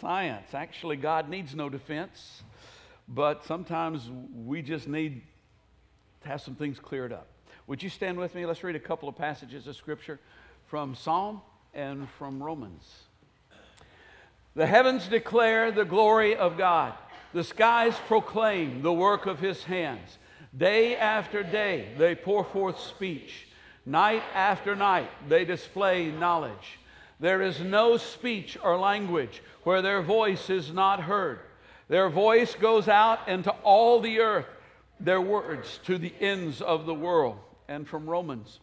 science. 0.00 0.54
Actually, 0.54 0.96
God 0.96 1.28
needs 1.28 1.54
no 1.54 1.68
defense, 1.68 2.42
but 3.08 3.44
sometimes 3.44 4.08
we 4.44 4.62
just 4.62 4.88
need 4.88 5.22
to 6.22 6.28
have 6.28 6.40
some 6.40 6.54
things 6.54 6.78
cleared 6.78 7.12
up. 7.12 7.26
Would 7.66 7.82
you 7.82 7.90
stand 7.90 8.18
with 8.18 8.34
me? 8.34 8.46
Let's 8.46 8.64
read 8.64 8.76
a 8.76 8.80
couple 8.80 9.08
of 9.08 9.16
passages 9.16 9.66
of 9.66 9.76
Scripture 9.76 10.18
from 10.66 10.94
Psalm 10.94 11.40
and 11.74 12.08
from 12.18 12.42
Romans. 12.42 13.02
The 14.54 14.66
heavens 14.66 15.06
declare 15.06 15.70
the 15.70 15.84
glory 15.84 16.34
of 16.34 16.58
God, 16.58 16.94
the 17.32 17.44
skies 17.44 17.94
proclaim 18.06 18.82
the 18.82 18.92
work 18.92 19.26
of 19.26 19.38
his 19.38 19.62
hands. 19.64 20.18
Day 20.56 20.96
after 20.96 21.42
day, 21.42 21.90
they 21.98 22.14
pour 22.14 22.42
forth 22.42 22.80
speech. 22.80 23.46
Night 23.84 24.22
after 24.34 24.74
night, 24.74 25.10
they 25.28 25.44
display 25.44 26.10
knowledge. 26.10 26.78
There 27.20 27.42
is 27.42 27.60
no 27.60 27.96
speech 27.96 28.56
or 28.62 28.78
language 28.78 29.42
where 29.64 29.82
their 29.82 30.02
voice 30.02 30.50
is 30.50 30.72
not 30.72 31.00
heard. 31.00 31.40
Their 31.88 32.08
voice 32.08 32.54
goes 32.54 32.86
out 32.86 33.28
into 33.28 33.50
all 33.62 34.00
the 34.00 34.20
earth, 34.20 34.46
their 35.00 35.20
words 35.20 35.80
to 35.84 35.98
the 35.98 36.12
ends 36.20 36.60
of 36.60 36.86
the 36.86 36.94
world. 36.94 37.38
And 37.68 37.88
from 37.88 38.08
Romans, 38.08 38.60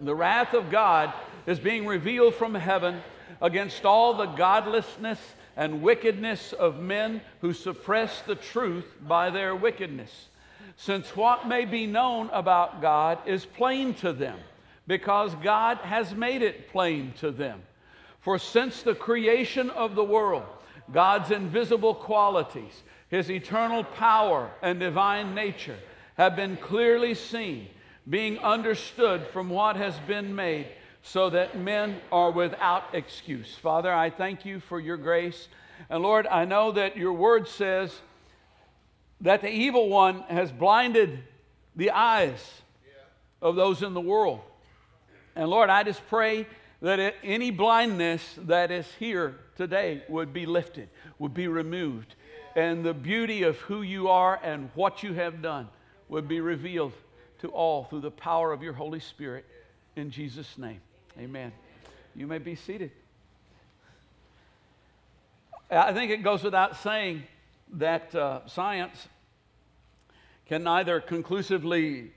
the 0.00 0.14
wrath 0.14 0.54
of 0.54 0.70
God 0.70 1.12
is 1.46 1.58
being 1.58 1.86
revealed 1.86 2.34
from 2.34 2.54
heaven 2.54 3.00
against 3.40 3.84
all 3.84 4.14
the 4.14 4.26
godlessness 4.26 5.18
and 5.56 5.82
wickedness 5.82 6.52
of 6.52 6.80
men 6.80 7.20
who 7.40 7.52
suppress 7.52 8.22
the 8.22 8.34
truth 8.34 8.86
by 9.02 9.30
their 9.30 9.54
wickedness. 9.54 10.28
Since 10.76 11.14
what 11.16 11.46
may 11.46 11.64
be 11.64 11.86
known 11.86 12.30
about 12.32 12.80
God 12.80 13.18
is 13.26 13.44
plain 13.44 13.94
to 13.94 14.12
them, 14.12 14.38
because 14.86 15.34
God 15.42 15.78
has 15.78 16.14
made 16.14 16.42
it 16.42 16.70
plain 16.70 17.12
to 17.18 17.30
them. 17.30 17.60
For 18.22 18.38
since 18.38 18.82
the 18.82 18.94
creation 18.94 19.68
of 19.70 19.94
the 19.94 20.04
world, 20.04 20.44
God's 20.92 21.30
invisible 21.32 21.94
qualities, 21.94 22.82
his 23.08 23.30
eternal 23.30 23.84
power 23.84 24.50
and 24.62 24.78
divine 24.78 25.34
nature 25.34 25.76
have 26.16 26.36
been 26.36 26.56
clearly 26.56 27.14
seen, 27.14 27.68
being 28.08 28.38
understood 28.38 29.26
from 29.32 29.50
what 29.50 29.76
has 29.76 29.98
been 30.06 30.34
made, 30.34 30.68
so 31.02 31.30
that 31.30 31.58
men 31.58 32.00
are 32.12 32.30
without 32.30 32.94
excuse. 32.94 33.56
Father, 33.56 33.92
I 33.92 34.08
thank 34.08 34.44
you 34.44 34.60
for 34.60 34.78
your 34.78 34.96
grace. 34.96 35.48
And 35.90 36.00
Lord, 36.00 36.28
I 36.28 36.44
know 36.44 36.70
that 36.72 36.96
your 36.96 37.12
word 37.12 37.48
says 37.48 38.00
that 39.20 39.42
the 39.42 39.50
evil 39.50 39.88
one 39.88 40.20
has 40.28 40.52
blinded 40.52 41.18
the 41.74 41.90
eyes 41.90 42.62
of 43.40 43.56
those 43.56 43.82
in 43.82 43.94
the 43.94 44.00
world. 44.00 44.40
And 45.34 45.48
Lord, 45.48 45.70
I 45.70 45.82
just 45.82 46.06
pray 46.06 46.46
that 46.82 47.14
any 47.22 47.52
blindness 47.52 48.22
that 48.38 48.72
is 48.72 48.86
here 48.98 49.36
today 49.56 50.02
would 50.08 50.32
be 50.32 50.46
lifted, 50.46 50.88
would 51.18 51.32
be 51.32 51.46
removed, 51.46 52.16
and 52.56 52.84
the 52.84 52.92
beauty 52.92 53.44
of 53.44 53.56
who 53.58 53.82
you 53.82 54.08
are 54.08 54.38
and 54.42 54.68
what 54.74 55.02
you 55.02 55.14
have 55.14 55.40
done 55.40 55.68
would 56.08 56.26
be 56.26 56.40
revealed 56.40 56.92
to 57.38 57.48
all 57.48 57.84
through 57.84 58.00
the 58.00 58.10
power 58.10 58.52
of 58.52 58.62
your 58.62 58.72
Holy 58.72 58.98
Spirit. 58.98 59.44
In 59.94 60.10
Jesus' 60.10 60.58
name, 60.58 60.80
amen. 61.18 61.52
You 62.16 62.26
may 62.26 62.38
be 62.38 62.56
seated. 62.56 62.90
I 65.70 65.92
think 65.92 66.10
it 66.10 66.22
goes 66.22 66.42
without 66.42 66.76
saying 66.82 67.22
that 67.74 68.14
uh, 68.14 68.46
science 68.48 69.08
can 70.46 70.64
neither 70.64 71.00
conclusively 71.00 72.10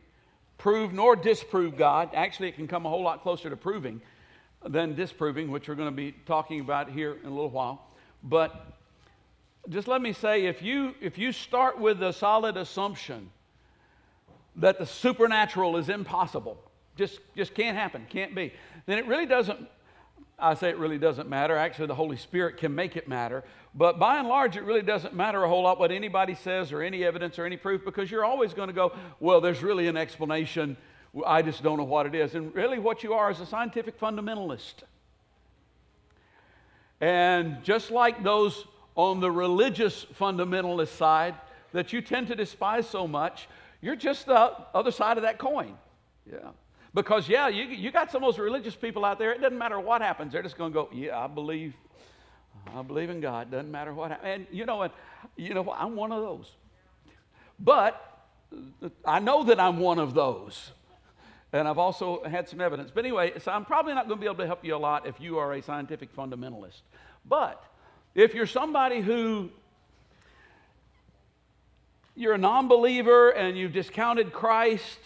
prove 0.57 0.91
nor 0.91 1.15
disprove 1.15 1.77
God. 1.77 2.09
Actually, 2.13 2.49
it 2.49 2.55
can 2.55 2.67
come 2.67 2.85
a 2.85 2.89
whole 2.89 3.03
lot 3.03 3.21
closer 3.21 3.49
to 3.49 3.55
proving 3.55 4.01
than 4.65 4.95
disproving, 4.95 5.51
which 5.51 5.67
we're 5.67 5.75
going 5.75 5.89
to 5.89 5.95
be 5.95 6.13
talking 6.25 6.59
about 6.59 6.89
here 6.89 7.17
in 7.21 7.27
a 7.27 7.33
little 7.33 7.49
while. 7.49 7.87
But 8.23 8.73
just 9.69 9.87
let 9.87 10.01
me 10.01 10.13
say 10.13 10.45
if 10.45 10.61
you, 10.61 10.95
if 11.01 11.17
you 11.17 11.31
start 11.31 11.79
with 11.79 12.01
a 12.01 12.13
solid 12.13 12.57
assumption 12.57 13.29
that 14.57 14.79
the 14.79 14.85
supernatural 14.85 15.77
is 15.77 15.89
impossible, 15.89 16.57
just, 16.95 17.19
just 17.35 17.53
can't 17.53 17.77
happen, 17.77 18.05
can't 18.09 18.33
be, 18.33 18.53
then 18.85 18.97
it 18.97 19.05
really 19.05 19.25
doesn't 19.25 19.67
I 20.37 20.53
say 20.53 20.69
it 20.69 20.77
really 20.77 20.97
doesn't 20.97 21.29
matter. 21.29 21.55
Actually, 21.55 21.87
the 21.87 21.95
Holy 21.95 22.17
Spirit 22.17 22.57
can 22.57 22.75
make 22.75 22.97
it 22.97 23.07
matter. 23.07 23.43
But 23.73 23.99
by 23.99 24.17
and 24.17 24.27
large, 24.27 24.57
it 24.57 24.63
really 24.63 24.81
doesn't 24.81 25.13
matter 25.13 25.43
a 25.43 25.47
whole 25.47 25.63
lot 25.63 25.79
what 25.79 25.91
anybody 25.91 26.35
says 26.35 26.71
or 26.71 26.81
any 26.81 27.05
evidence 27.05 27.39
or 27.39 27.45
any 27.45 27.57
proof 27.57 27.85
because 27.85 28.11
you're 28.11 28.25
always 28.25 28.53
going 28.53 28.67
to 28.67 28.73
go, 28.73 28.93
well, 29.19 29.39
there's 29.39 29.63
really 29.63 29.87
an 29.87 29.95
explanation. 29.95 30.75
I 31.25 31.41
just 31.41 31.63
don't 31.63 31.77
know 31.77 31.83
what 31.83 32.05
it 32.05 32.15
is. 32.15 32.35
And 32.35 32.53
really, 32.53 32.79
what 32.79 33.03
you 33.03 33.13
are 33.13 33.31
is 33.31 33.39
a 33.39 33.45
scientific 33.45 33.99
fundamentalist. 33.99 34.73
And 36.99 37.63
just 37.63 37.91
like 37.91 38.23
those 38.23 38.65
on 38.95 39.19
the 39.19 39.29
religious 39.29 40.05
fundamentalist 40.19 40.95
side 40.97 41.35
that 41.73 41.93
you 41.93 42.01
tend 42.01 42.27
to 42.27 42.35
despise 42.35 42.89
so 42.89 43.07
much, 43.07 43.47
you're 43.81 43.95
just 43.95 44.25
the 44.25 44.53
other 44.73 44.91
side 44.91 45.17
of 45.17 45.23
that 45.23 45.37
coin. 45.37 45.77
Yeah. 46.29 46.51
Because, 46.93 47.27
yeah, 47.27 47.49
you, 47.49 47.65
you 47.65 47.91
got 47.91 48.09
some 48.09 48.23
of 48.23 48.33
those 48.33 48.39
religious 48.39 48.75
people 48.75 49.03
out 49.03 49.19
there, 49.19 49.33
it 49.33 49.41
doesn't 49.41 49.57
matter 49.57 49.79
what 49.79 50.01
happens, 50.01 50.31
they're 50.31 50.41
just 50.41 50.57
going 50.57 50.71
to 50.71 50.73
go, 50.73 50.89
yeah, 50.93 51.19
I 51.19 51.27
believe. 51.27 51.73
I 52.73 52.81
believe 52.81 53.09
in 53.09 53.19
God. 53.21 53.51
Doesn't 53.51 53.69
matter 53.69 53.93
what 53.93 54.11
happens. 54.11 54.31
And 54.33 54.47
you 54.49 54.65
know 54.65 54.77
what? 54.77 54.95
You 55.35 55.53
know 55.53 55.61
what? 55.61 55.77
I'm 55.79 55.95
one 55.95 56.11
of 56.11 56.21
those. 56.21 56.51
But 57.59 58.01
I 59.05 59.19
know 59.19 59.43
that 59.43 59.59
I'm 59.59 59.77
one 59.77 59.99
of 59.99 60.13
those. 60.13 60.71
And 61.55 61.69
I've 61.69 61.77
also 61.77 62.21
had 62.25 62.49
some 62.49 62.59
evidence. 62.59 62.91
But 62.93 63.05
anyway, 63.05 63.31
so 63.39 63.49
I'm 63.49 63.63
probably 63.63 63.93
not 63.93 64.09
going 64.09 64.17
to 64.17 64.21
be 64.21 64.27
able 64.27 64.39
to 64.39 64.45
help 64.45 64.65
you 64.65 64.75
a 64.75 64.77
lot 64.77 65.07
if 65.07 65.21
you 65.21 65.37
are 65.37 65.53
a 65.53 65.61
scientific 65.61 66.13
fundamentalist. 66.13 66.81
But 67.25 67.63
if 68.13 68.33
you're 68.33 68.45
somebody 68.45 68.99
who 68.99 69.49
you're 72.13 72.33
a 72.33 72.37
non 72.37 72.67
believer 72.67 73.29
and 73.29 73.57
you've 73.57 73.71
discounted 73.71 74.33
Christ 74.33 74.99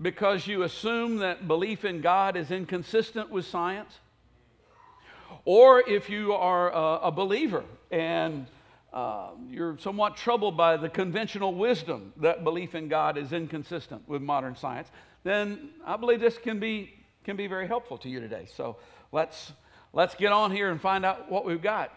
because 0.00 0.46
you 0.46 0.62
assume 0.62 1.16
that 1.16 1.48
belief 1.48 1.84
in 1.84 2.00
God 2.00 2.36
is 2.36 2.52
inconsistent 2.52 3.30
with 3.30 3.44
science, 3.44 3.98
or 5.44 5.80
if 5.88 6.08
you 6.08 6.34
are 6.34 6.70
a, 6.70 7.08
a 7.08 7.10
believer 7.10 7.64
and 7.90 8.46
uh, 8.94 9.30
you're 9.50 9.76
somewhat 9.78 10.16
troubled 10.16 10.56
by 10.56 10.76
the 10.76 10.88
conventional 10.88 11.52
wisdom 11.52 12.12
that 12.16 12.44
belief 12.44 12.76
in 12.76 12.86
God 12.86 13.18
is 13.18 13.32
inconsistent 13.32 14.08
with 14.08 14.22
modern 14.22 14.54
science, 14.54 14.88
then 15.24 15.70
I 15.84 15.96
believe 15.96 16.20
this 16.20 16.38
can 16.38 16.60
be, 16.60 16.94
can 17.24 17.36
be 17.36 17.48
very 17.48 17.66
helpful 17.66 17.98
to 17.98 18.08
you 18.08 18.20
today. 18.20 18.46
So 18.54 18.76
let's, 19.10 19.52
let's 19.92 20.14
get 20.14 20.30
on 20.30 20.52
here 20.52 20.70
and 20.70 20.80
find 20.80 21.04
out 21.04 21.28
what 21.28 21.44
we've 21.44 21.60
got. 21.60 21.90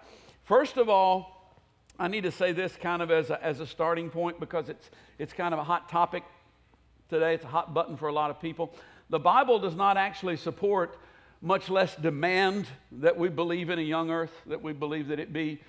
First 0.46 0.78
of 0.78 0.90
all, 0.90 1.56
I 2.00 2.08
need 2.08 2.24
to 2.24 2.32
say 2.32 2.52
this 2.52 2.76
kind 2.76 3.04
of 3.04 3.12
as 3.12 3.30
a, 3.30 3.44
as 3.46 3.60
a 3.60 3.68
starting 3.68 4.10
point 4.10 4.40
because 4.40 4.68
it's, 4.68 4.90
it's 5.20 5.34
kind 5.34 5.54
of 5.54 5.60
a 5.60 5.64
hot 5.64 5.90
topic 5.90 6.24
today. 7.10 7.36
It's 7.36 7.46
a 7.46 7.50
hot 7.50 7.76
button 7.76 7.96
for 7.96 8.08
a 8.08 8.14
lot 8.14 8.32
of 8.32 8.42
people. 8.42 8.74
The 9.12 9.20
Bible 9.20 9.60
does 9.60 9.76
not 9.76 9.98
actually 9.98 10.38
support, 10.38 10.98
much 11.44 11.70
less 11.70 11.96
demand, 11.96 12.68
that 12.92 13.16
we 13.16 13.30
believe 13.30 13.70
in 13.70 13.78
a 13.78 13.84
young 13.84 14.10
earth, 14.10 14.34
that 14.48 14.64
we 14.64 14.74
believe 14.74 15.10
that 15.10 15.20
it 15.20 15.32
be 15.32 15.62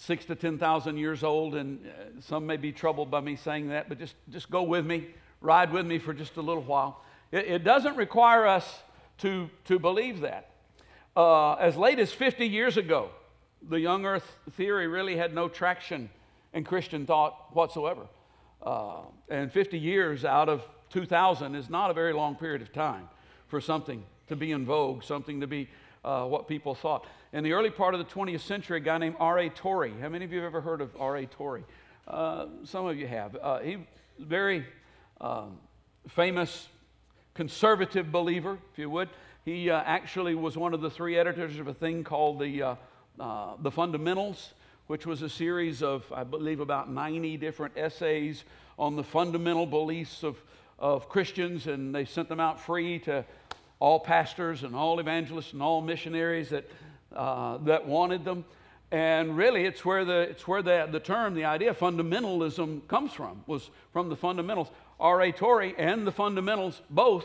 six 0.00 0.24
to 0.24 0.34
10,000 0.34 0.96
years 0.96 1.22
old. 1.22 1.54
And 1.54 1.86
uh, 1.86 2.20
some 2.20 2.46
may 2.46 2.56
be 2.56 2.72
troubled 2.72 3.10
by 3.10 3.20
me 3.20 3.36
saying 3.36 3.68
that, 3.68 3.88
but 3.88 3.98
just, 3.98 4.14
just 4.30 4.50
go 4.50 4.62
with 4.62 4.86
me, 4.86 5.08
ride 5.40 5.72
with 5.72 5.86
me 5.86 5.98
for 5.98 6.14
just 6.14 6.36
a 6.36 6.42
little 6.42 6.62
while. 6.62 7.02
It, 7.30 7.46
it 7.46 7.64
doesn't 7.64 7.96
require 7.96 8.46
us 8.46 8.82
to, 9.18 9.50
to 9.66 9.78
believe 9.78 10.20
that. 10.20 10.50
Uh, 11.14 11.54
as 11.54 11.76
late 11.76 11.98
as 11.98 12.12
50 12.12 12.46
years 12.46 12.78
ago, 12.78 13.10
the 13.68 13.78
young 13.78 14.06
earth 14.06 14.26
theory 14.52 14.86
really 14.86 15.16
had 15.16 15.34
no 15.34 15.48
traction 15.48 16.08
in 16.54 16.64
Christian 16.64 17.04
thought 17.04 17.54
whatsoever. 17.54 18.06
Uh, 18.62 19.00
and 19.28 19.52
50 19.52 19.78
years 19.78 20.24
out 20.24 20.48
of 20.48 20.62
2000 20.90 21.54
is 21.54 21.68
not 21.68 21.90
a 21.90 21.94
very 21.94 22.14
long 22.14 22.36
period 22.36 22.62
of 22.62 22.72
time 22.72 23.08
for 23.48 23.60
something 23.60 24.02
to 24.28 24.36
be 24.36 24.52
in 24.52 24.64
vogue, 24.64 25.02
something 25.02 25.40
to 25.40 25.46
be 25.46 25.68
uh, 26.04 26.24
what 26.24 26.48
people 26.48 26.74
thought. 26.74 27.06
In 27.32 27.44
the 27.44 27.52
early 27.52 27.70
part 27.70 27.94
of 27.94 28.00
the 28.00 28.06
20th 28.12 28.40
century, 28.40 28.78
a 28.78 28.80
guy 28.80 28.98
named 28.98 29.16
R.A. 29.18 29.50
Torrey. 29.50 29.92
How 30.00 30.08
many 30.08 30.24
of 30.24 30.32
you 30.32 30.38
have 30.38 30.46
ever 30.46 30.60
heard 30.60 30.80
of 30.80 30.90
R.A. 30.98 31.26
Torrey? 31.26 31.64
Uh, 32.08 32.46
some 32.64 32.86
of 32.86 32.96
you 32.96 33.06
have. 33.06 33.36
Uh, 33.36 33.58
he 33.60 33.78
very 34.18 34.66
um, 35.20 35.58
famous 36.08 36.68
conservative 37.34 38.10
believer, 38.10 38.58
if 38.72 38.78
you 38.78 38.90
would. 38.90 39.08
He 39.44 39.70
uh, 39.70 39.82
actually 39.84 40.34
was 40.34 40.56
one 40.56 40.74
of 40.74 40.80
the 40.80 40.90
three 40.90 41.16
editors 41.16 41.58
of 41.58 41.68
a 41.68 41.74
thing 41.74 42.04
called 42.04 42.40
the, 42.40 42.62
uh, 42.62 42.74
uh, 43.18 43.52
the 43.60 43.70
Fundamentals 43.70 44.54
which 44.90 45.06
was 45.06 45.22
a 45.22 45.28
series 45.28 45.84
of, 45.84 46.04
I 46.12 46.24
believe, 46.24 46.58
about 46.58 46.90
90 46.90 47.36
different 47.36 47.74
essays 47.76 48.42
on 48.76 48.96
the 48.96 49.04
fundamental 49.04 49.64
beliefs 49.64 50.24
of, 50.24 50.42
of 50.80 51.08
Christians, 51.08 51.68
and 51.68 51.94
they 51.94 52.04
sent 52.04 52.28
them 52.28 52.40
out 52.40 52.58
free 52.58 52.98
to 52.98 53.24
all 53.80 53.98
pastors 53.98 54.62
and 54.62 54.76
all 54.76 55.00
evangelists 55.00 55.54
and 55.54 55.62
all 55.62 55.80
missionaries 55.80 56.50
that, 56.50 56.70
uh, 57.16 57.56
that 57.58 57.86
wanted 57.86 58.24
them. 58.24 58.44
And 58.92 59.36
really, 59.36 59.64
it's 59.64 59.84
where, 59.84 60.04
the, 60.04 60.20
it's 60.20 60.46
where 60.46 60.62
the, 60.62 60.88
the 60.90 61.00
term, 61.00 61.34
the 61.34 61.46
idea 61.46 61.72
fundamentalism 61.74 62.86
comes 62.88 63.12
from, 63.12 63.42
was 63.46 63.70
from 63.92 64.08
the 64.08 64.16
fundamentals. 64.16 64.68
R.A. 64.98 65.32
Torrey 65.32 65.74
and 65.78 66.06
the 66.06 66.12
fundamentals 66.12 66.80
both 66.90 67.24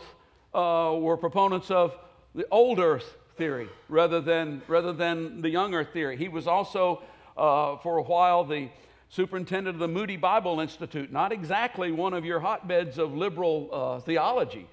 uh, 0.54 0.96
were 0.98 1.18
proponents 1.18 1.70
of 1.70 1.98
the 2.34 2.48
old 2.52 2.80
earth 2.80 3.18
theory 3.36 3.68
rather 3.90 4.22
than, 4.22 4.62
rather 4.68 4.94
than 4.94 5.42
the 5.42 5.50
young 5.50 5.74
earth 5.74 5.90
theory. 5.92 6.16
He 6.16 6.30
was 6.30 6.48
also, 6.48 7.02
uh, 7.36 7.78
for 7.78 7.98
a 7.98 8.04
while, 8.04 8.46
the 8.46 8.70
superintendent 9.10 9.76
of 9.76 9.80
the 9.80 9.88
Moody 9.88 10.18
Bible 10.18 10.60
Institute, 10.60 11.12
not 11.12 11.32
exactly 11.32 11.92
one 11.92 12.14
of 12.14 12.24
your 12.24 12.40
hotbeds 12.40 12.98
of 12.98 13.14
liberal 13.14 13.70
uh, 13.72 14.00
theology 14.00 14.68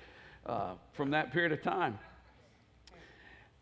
uh, 0.46 0.72
from 0.92 1.10
that 1.10 1.32
period 1.32 1.52
of 1.52 1.62
time. 1.62 1.98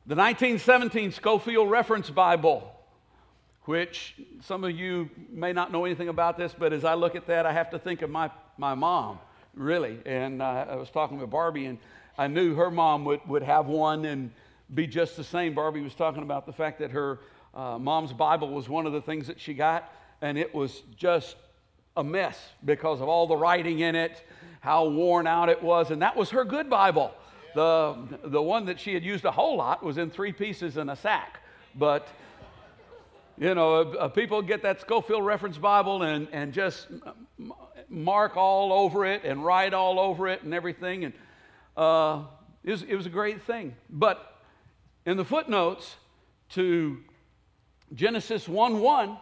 The 0.06 0.17
1917 0.17 1.12
Scofield 1.12 1.71
Reference 1.71 2.11
Bible, 2.11 2.73
which 3.65 4.17
some 4.43 4.65
of 4.65 4.73
you 4.73 5.11
may 5.31 5.53
not 5.53 5.71
know 5.73 5.85
anything 5.85 6.09
about 6.09 6.37
this, 6.37 6.55
but 6.59 6.73
as 6.73 6.85
I 6.85 6.94
look 6.94 7.15
at 7.15 7.27
that, 7.27 7.47
I 7.47 7.53
have 7.53 7.71
to 7.71 7.79
think 7.79 8.03
of 8.03 8.11
my, 8.11 8.31
my 8.56 8.75
mom, 8.75 9.19
really. 9.55 9.99
And 10.06 10.43
uh, 10.43 10.67
I 10.71 10.77
was 10.77 10.91
talking 10.91 11.19
with 11.19 11.31
Barbie, 11.31 11.67
and 11.67 11.79
I 12.19 12.27
knew 12.27 12.55
her 12.55 12.71
mom 12.71 13.05
would, 13.05 13.21
would 13.29 13.43
have 13.43 13.67
one 13.67 14.05
and 14.05 14.31
be 14.75 14.87
just 14.87 15.17
the 15.17 15.25
same. 15.25 15.55
Barbie 15.55 15.82
was 15.82 15.94
talking 15.94 16.23
about 16.23 16.47
the 16.47 16.53
fact 16.53 16.79
that 16.79 16.91
her 16.91 17.21
uh, 17.55 17.79
mom's 17.79 18.12
Bible 18.12 18.50
was 18.50 18.69
one 18.69 18.87
of 18.87 18.93
the 18.93 19.03
things 19.03 19.27
that 19.27 19.41
she 19.41 19.55
got 19.55 19.93
and 20.23 20.38
it 20.38 20.55
was 20.55 20.82
just 20.97 21.37
a 21.97 22.05
mess 22.05 22.38
because 22.65 23.00
of 23.00 23.09
all 23.09 23.27
the 23.27 23.37
writing 23.37 23.81
in 23.81 23.94
it, 23.94 24.23
how 24.61 24.87
worn 24.87 25.27
out 25.27 25.49
it 25.49 25.62
was, 25.62 25.91
and 25.91 26.03
that 26.03 26.17
was 26.17 26.31
her 26.31 26.45
good 26.45 26.71
Bible. 26.71 27.12
The, 27.55 27.97
the 28.23 28.41
one 28.41 28.67
that 28.67 28.79
she 28.79 28.95
had 28.95 29.05
used 29.05 29.25
a 29.25 29.31
whole 29.31 29.57
lot 29.57 29.83
was 29.83 29.99
in 29.99 30.11
three 30.11 30.33
pieces 30.33 30.77
in 30.77 30.89
a 30.89 30.97
sack. 30.97 31.41
But, 31.75 32.07
you 33.39 33.55
know, 33.55 33.93
uh, 33.93 34.09
people 34.09 34.41
get 34.43 34.62
that 34.62 34.81
Scofield 34.81 35.25
Reference 35.25 35.59
Bible 35.59 36.03
and, 36.03 36.29
and 36.33 36.53
just 36.53 36.87
mark 37.89 38.37
all 38.37 38.73
over 38.73 39.05
it 39.05 39.25
and 39.25 39.45
write 39.45 39.75
all 39.75 39.99
over 39.99 40.29
it 40.29 40.43
and 40.43 40.55
everything. 40.55 41.05
And 41.05 41.15
uh, 41.77 42.23
it, 42.63 42.71
was, 42.71 42.83
it 42.83 42.95
was 42.95 43.06
a 43.06 43.11
great 43.11 43.43
thing. 43.43 43.75
But 43.89 44.37
in 45.06 45.17
the 45.17 45.25
footnotes 45.25 45.97
to 46.51 46.99
Genesis 47.95 48.49
1 48.49 48.81
1, 48.81 49.19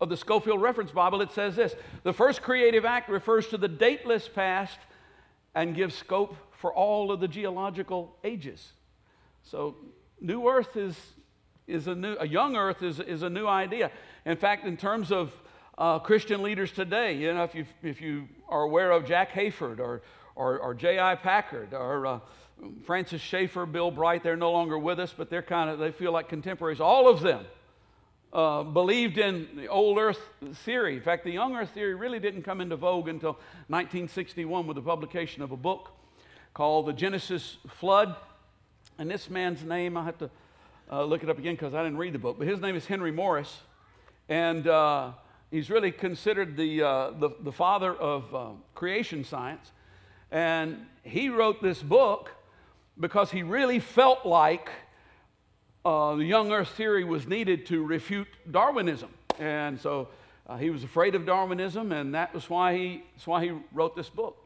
of 0.00 0.08
the 0.08 0.16
Scofield 0.16 0.62
Reference 0.62 0.90
Bible, 0.90 1.20
it 1.20 1.32
says 1.32 1.56
this 1.56 1.74
The 2.02 2.12
first 2.12 2.42
creative 2.42 2.84
act 2.84 3.08
refers 3.08 3.48
to 3.48 3.58
the 3.58 3.68
dateless 3.68 4.28
past 4.28 4.78
and 5.54 5.74
gives 5.74 5.94
scope 5.94 6.36
for 6.52 6.72
all 6.72 7.10
of 7.10 7.20
the 7.20 7.28
geological 7.28 8.16
ages. 8.24 8.72
So, 9.42 9.76
new 10.20 10.48
earth 10.48 10.76
is, 10.76 10.96
is 11.66 11.86
a 11.86 11.94
new, 11.94 12.16
a 12.20 12.26
young 12.26 12.56
earth 12.56 12.82
is, 12.82 13.00
is 13.00 13.22
a 13.22 13.30
new 13.30 13.46
idea. 13.46 13.90
In 14.24 14.36
fact, 14.36 14.66
in 14.66 14.76
terms 14.76 15.10
of 15.10 15.32
uh, 15.76 15.98
Christian 16.00 16.42
leaders 16.42 16.72
today, 16.72 17.14
you 17.14 17.32
know, 17.32 17.44
if 17.44 17.54
you, 17.54 17.64
if 17.82 18.00
you 18.00 18.28
are 18.48 18.62
aware 18.62 18.90
of 18.90 19.06
Jack 19.06 19.32
Hayford 19.32 19.78
or, 19.78 20.02
or, 20.34 20.58
or 20.58 20.74
J.I. 20.74 21.14
Packer 21.16 21.68
or 21.72 22.06
uh, 22.06 22.20
Francis 22.84 23.20
Schaeffer, 23.20 23.64
Bill 23.64 23.90
Bright, 23.90 24.22
they're 24.22 24.36
no 24.36 24.50
longer 24.50 24.78
with 24.78 24.98
us, 24.98 25.14
but 25.16 25.30
they're 25.30 25.42
kind 25.42 25.70
of, 25.70 25.78
they 25.78 25.92
feel 25.92 26.12
like 26.12 26.28
contemporaries. 26.28 26.80
All 26.80 27.08
of 27.08 27.20
them 27.20 27.44
uh, 28.32 28.62
believed 28.62 29.18
in 29.18 29.48
the 29.56 29.68
old 29.68 29.98
earth 29.98 30.20
theory. 30.64 30.96
In 30.96 31.02
fact, 31.02 31.24
the 31.24 31.30
young 31.30 31.56
earth 31.56 31.70
theory 31.70 31.94
really 31.94 32.18
didn't 32.18 32.42
come 32.42 32.60
into 32.60 32.76
vogue 32.76 33.08
until 33.08 33.32
1961 33.68 34.66
with 34.66 34.74
the 34.74 34.82
publication 34.82 35.42
of 35.42 35.50
a 35.52 35.56
book 35.56 35.90
called 36.54 36.86
The 36.86 36.92
Genesis 36.92 37.56
Flood. 37.68 38.14
And 38.98 39.10
this 39.10 39.30
man's 39.30 39.62
name, 39.64 39.96
I 39.96 40.04
have 40.04 40.18
to 40.18 40.30
uh, 40.90 41.04
look 41.04 41.22
it 41.22 41.30
up 41.30 41.38
again 41.38 41.54
because 41.54 41.74
I 41.74 41.82
didn't 41.82 41.98
read 41.98 42.12
the 42.12 42.18
book, 42.18 42.36
but 42.38 42.46
his 42.46 42.60
name 42.60 42.76
is 42.76 42.84
Henry 42.84 43.12
Morris. 43.12 43.60
And 44.28 44.66
uh, 44.66 45.12
he's 45.50 45.70
really 45.70 45.92
considered 45.92 46.56
the, 46.56 46.82
uh, 46.82 47.10
the, 47.12 47.30
the, 47.40 47.52
father 47.52 47.94
of 47.94 48.34
uh, 48.34 48.48
creation 48.74 49.24
science. 49.24 49.70
And 50.30 50.84
he 51.02 51.30
wrote 51.30 51.62
this 51.62 51.82
book 51.82 52.30
because 53.00 53.30
he 53.30 53.42
really 53.42 53.78
felt 53.78 54.26
like 54.26 54.68
uh, 55.84 56.14
the 56.16 56.24
young 56.24 56.52
earth 56.52 56.68
theory 56.70 57.04
was 57.04 57.26
needed 57.26 57.66
to 57.66 57.84
refute 57.84 58.28
Darwinism. 58.50 59.10
And 59.38 59.80
so 59.80 60.08
uh, 60.46 60.56
he 60.56 60.70
was 60.70 60.84
afraid 60.84 61.14
of 61.14 61.26
Darwinism, 61.26 61.92
and 61.92 62.14
that 62.14 62.34
was 62.34 62.48
why 62.50 62.76
he, 62.76 63.02
that's 63.14 63.26
why 63.26 63.44
he 63.44 63.52
wrote 63.72 63.94
this 63.94 64.08
book. 64.08 64.36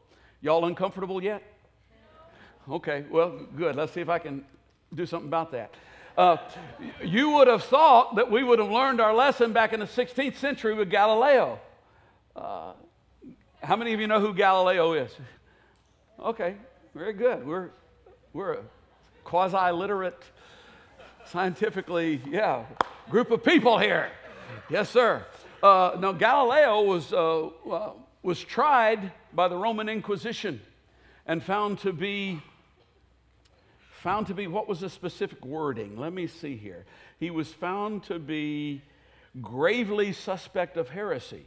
Y'all 0.41 0.65
uncomfortable 0.65 1.23
yet? 1.23 1.41
Okay, 2.69 3.05
well, 3.09 3.39
good. 3.57 3.75
Let's 3.75 3.91
see 3.93 4.01
if 4.01 4.09
I 4.09 4.19
can 4.19 4.45
do 4.93 5.05
something 5.05 5.27
about 5.27 5.51
that. 5.51 5.73
Uh, 6.17 6.37
you 7.03 7.31
would 7.31 7.47
have 7.47 7.63
thought 7.63 8.15
that 8.15 8.29
we 8.29 8.43
would 8.43 8.59
have 8.59 8.69
learned 8.69 9.01
our 9.01 9.13
lesson 9.13 9.51
back 9.51 9.73
in 9.73 9.79
the 9.79 9.85
16th 9.85 10.35
century 10.35 10.73
with 10.73 10.89
Galileo. 10.89 11.59
Uh, 12.35 12.73
how 13.61 13.75
many 13.75 13.93
of 13.93 13.99
you 13.99 14.07
know 14.07 14.19
who 14.19 14.33
Galileo 14.33 14.93
is? 14.93 15.11
Okay, 16.19 16.55
very 16.93 17.13
good. 17.13 17.45
We're, 17.45 17.69
we're 18.33 18.53
a 18.53 18.63
quasi 19.23 19.71
literate 19.71 20.21
scientifically, 21.27 22.21
yeah, 22.29 22.65
group 23.09 23.31
of 23.31 23.43
people 23.43 23.77
here. 23.77 24.09
Yes, 24.69 24.89
sir. 24.89 25.25
Uh, 25.61 25.97
now, 25.99 26.11
Galileo 26.11 26.81
was, 26.81 27.13
uh, 27.13 27.47
uh, 27.47 27.91
was 28.21 28.43
tried 28.43 29.11
by 29.33 29.47
the 29.47 29.55
Roman 29.55 29.89
Inquisition 29.89 30.61
and 31.25 31.41
found 31.41 31.79
to 31.79 31.93
be 31.93 32.41
found 34.03 34.27
to 34.27 34.33
be 34.33 34.47
what 34.47 34.67
was 34.67 34.81
the 34.81 34.89
specific 34.89 35.45
wording? 35.45 35.97
Let 35.97 36.11
me 36.11 36.27
see 36.27 36.57
here. 36.57 36.85
He 37.21 37.31
was 37.31 37.47
found 37.47 38.03
to 38.03 38.19
be 38.19 38.81
gravely 39.41 40.11
suspect 40.11 40.75
of 40.75 40.89
heresy. 40.89 41.45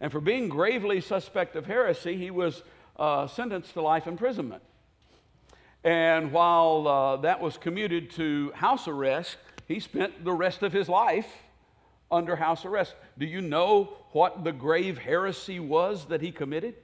And 0.00 0.12
for 0.12 0.20
being 0.20 0.50
gravely 0.50 1.00
suspect 1.00 1.56
of 1.56 1.64
heresy, 1.64 2.14
he 2.16 2.30
was 2.30 2.62
uh, 2.98 3.26
sentenced 3.26 3.72
to 3.72 3.80
life 3.80 4.06
imprisonment. 4.06 4.62
And 5.84 6.32
while 6.32 6.88
uh, 6.88 7.16
that 7.18 7.40
was 7.40 7.58
commuted 7.58 8.10
to 8.12 8.50
house 8.54 8.88
arrest, 8.88 9.36
he 9.68 9.80
spent 9.80 10.24
the 10.24 10.32
rest 10.32 10.62
of 10.62 10.72
his 10.72 10.88
life 10.88 11.28
under 12.10 12.34
house 12.36 12.64
arrest. 12.64 12.94
Do 13.18 13.26
you 13.26 13.42
know 13.42 13.96
what 14.12 14.44
the 14.44 14.52
grave 14.52 14.96
heresy 14.96 15.60
was 15.60 16.06
that 16.06 16.22
he 16.22 16.32
committed? 16.32 16.74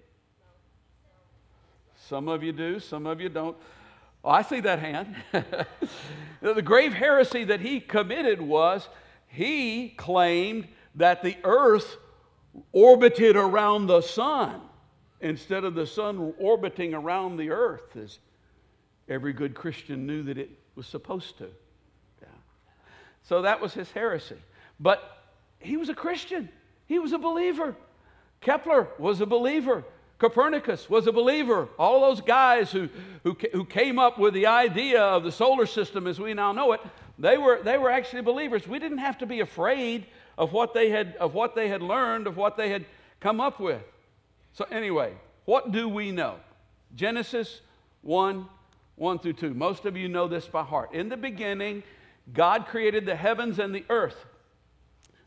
Some 2.08 2.29
of 2.29 2.43
you 2.43 2.52
do, 2.52 2.79
some 2.79 3.06
of 3.06 3.20
you 3.20 3.31
don't. 3.31 3.56
Oh, 4.23 4.31
I 4.31 4.43
see 4.43 4.61
that 4.61 4.81
hand. 4.81 5.17
the 6.43 6.62
grave 6.62 6.93
heresy 6.93 7.44
that 7.44 7.61
he 7.61 7.81
committed 7.81 8.41
was 8.41 8.87
he 9.29 9.91
claimed 9.91 10.69
that 10.96 11.23
the 11.23 11.37
earth 11.44 11.96
orbited 12.73 13.37
around 13.37 13.87
the 13.87 14.00
sun 14.03 14.61
instead 15.20 15.64
of 15.64 15.75
the 15.75 15.87
sun 15.87 16.35
orbiting 16.38 16.93
around 16.93 17.37
the 17.37 17.50
earth. 17.50 17.96
As 17.96 18.19
every 19.10 19.32
good 19.32 19.54
Christian 19.54 20.06
knew 20.06 20.22
that 20.22 20.38
it 20.38 20.50
was 20.76 20.86
supposed 20.86 21.36
to. 21.38 21.48
Yeah. 22.22 22.28
So 23.24 23.42
that 23.42 23.60
was 23.60 23.74
his 23.74 23.90
heresy. 23.90 24.36
But 24.78 25.02
he 25.58 25.76
was 25.76 25.90
a 25.90 25.94
Christian, 25.94 26.48
he 26.86 26.98
was 26.98 27.12
a 27.12 27.18
believer. 27.18 27.76
Kepler 28.40 28.88
was 28.98 29.20
a 29.20 29.26
believer. 29.26 29.84
Copernicus 30.19 30.88
was 30.88 31.06
a 31.06 31.12
believer. 31.12 31.69
All 31.79 32.00
those 32.02 32.20
guys 32.20 32.70
who, 32.70 32.88
who, 33.22 33.36
who 33.52 33.64
came 33.64 33.98
up 33.98 34.19
with 34.19 34.34
the 34.34 34.46
idea 34.46 35.02
of 35.02 35.24
the 35.24 35.32
solar 35.32 35.67
system 35.67 36.06
as 36.06 36.19
we 36.19 36.32
now 36.34 36.52
know 36.52 36.72
it, 36.72 36.81
they 37.19 37.36
were, 37.36 37.60
they 37.62 37.76
were 37.76 37.90
actually 37.90 38.22
believers. 38.22 38.67
We 38.67 38.79
didn't 38.79 38.98
have 38.98 39.19
to 39.19 39.26
be 39.26 39.40
afraid 39.40 40.06
of 40.38 40.52
what, 40.52 40.72
they 40.72 40.90
had, 40.90 41.17
of 41.17 41.34
what 41.34 41.55
they 41.55 41.69
had 41.69 41.82
learned, 41.82 42.26
of 42.26 42.36
what 42.36 42.56
they 42.56 42.70
had 42.70 42.84
come 43.19 43.40
up 43.40 43.60
with. 43.60 43.82
So, 44.52 44.67
anyway, 44.70 45.14
what 45.44 45.72
do 45.72 45.88
we 45.88 46.12
know? 46.12 46.36
Genesis 46.94 47.60
1 48.02 48.46
1 49.00 49.19
through 49.20 49.32
2. 49.32 49.54
Most 49.54 49.86
of 49.86 49.96
you 49.96 50.08
know 50.08 50.28
this 50.28 50.46
by 50.46 50.62
heart. 50.62 50.92
In 50.92 51.08
the 51.08 51.16
beginning, 51.16 51.82
God 52.34 52.66
created 52.66 53.06
the 53.06 53.16
heavens 53.16 53.58
and 53.58 53.74
the 53.74 53.84
earth. 53.88 54.26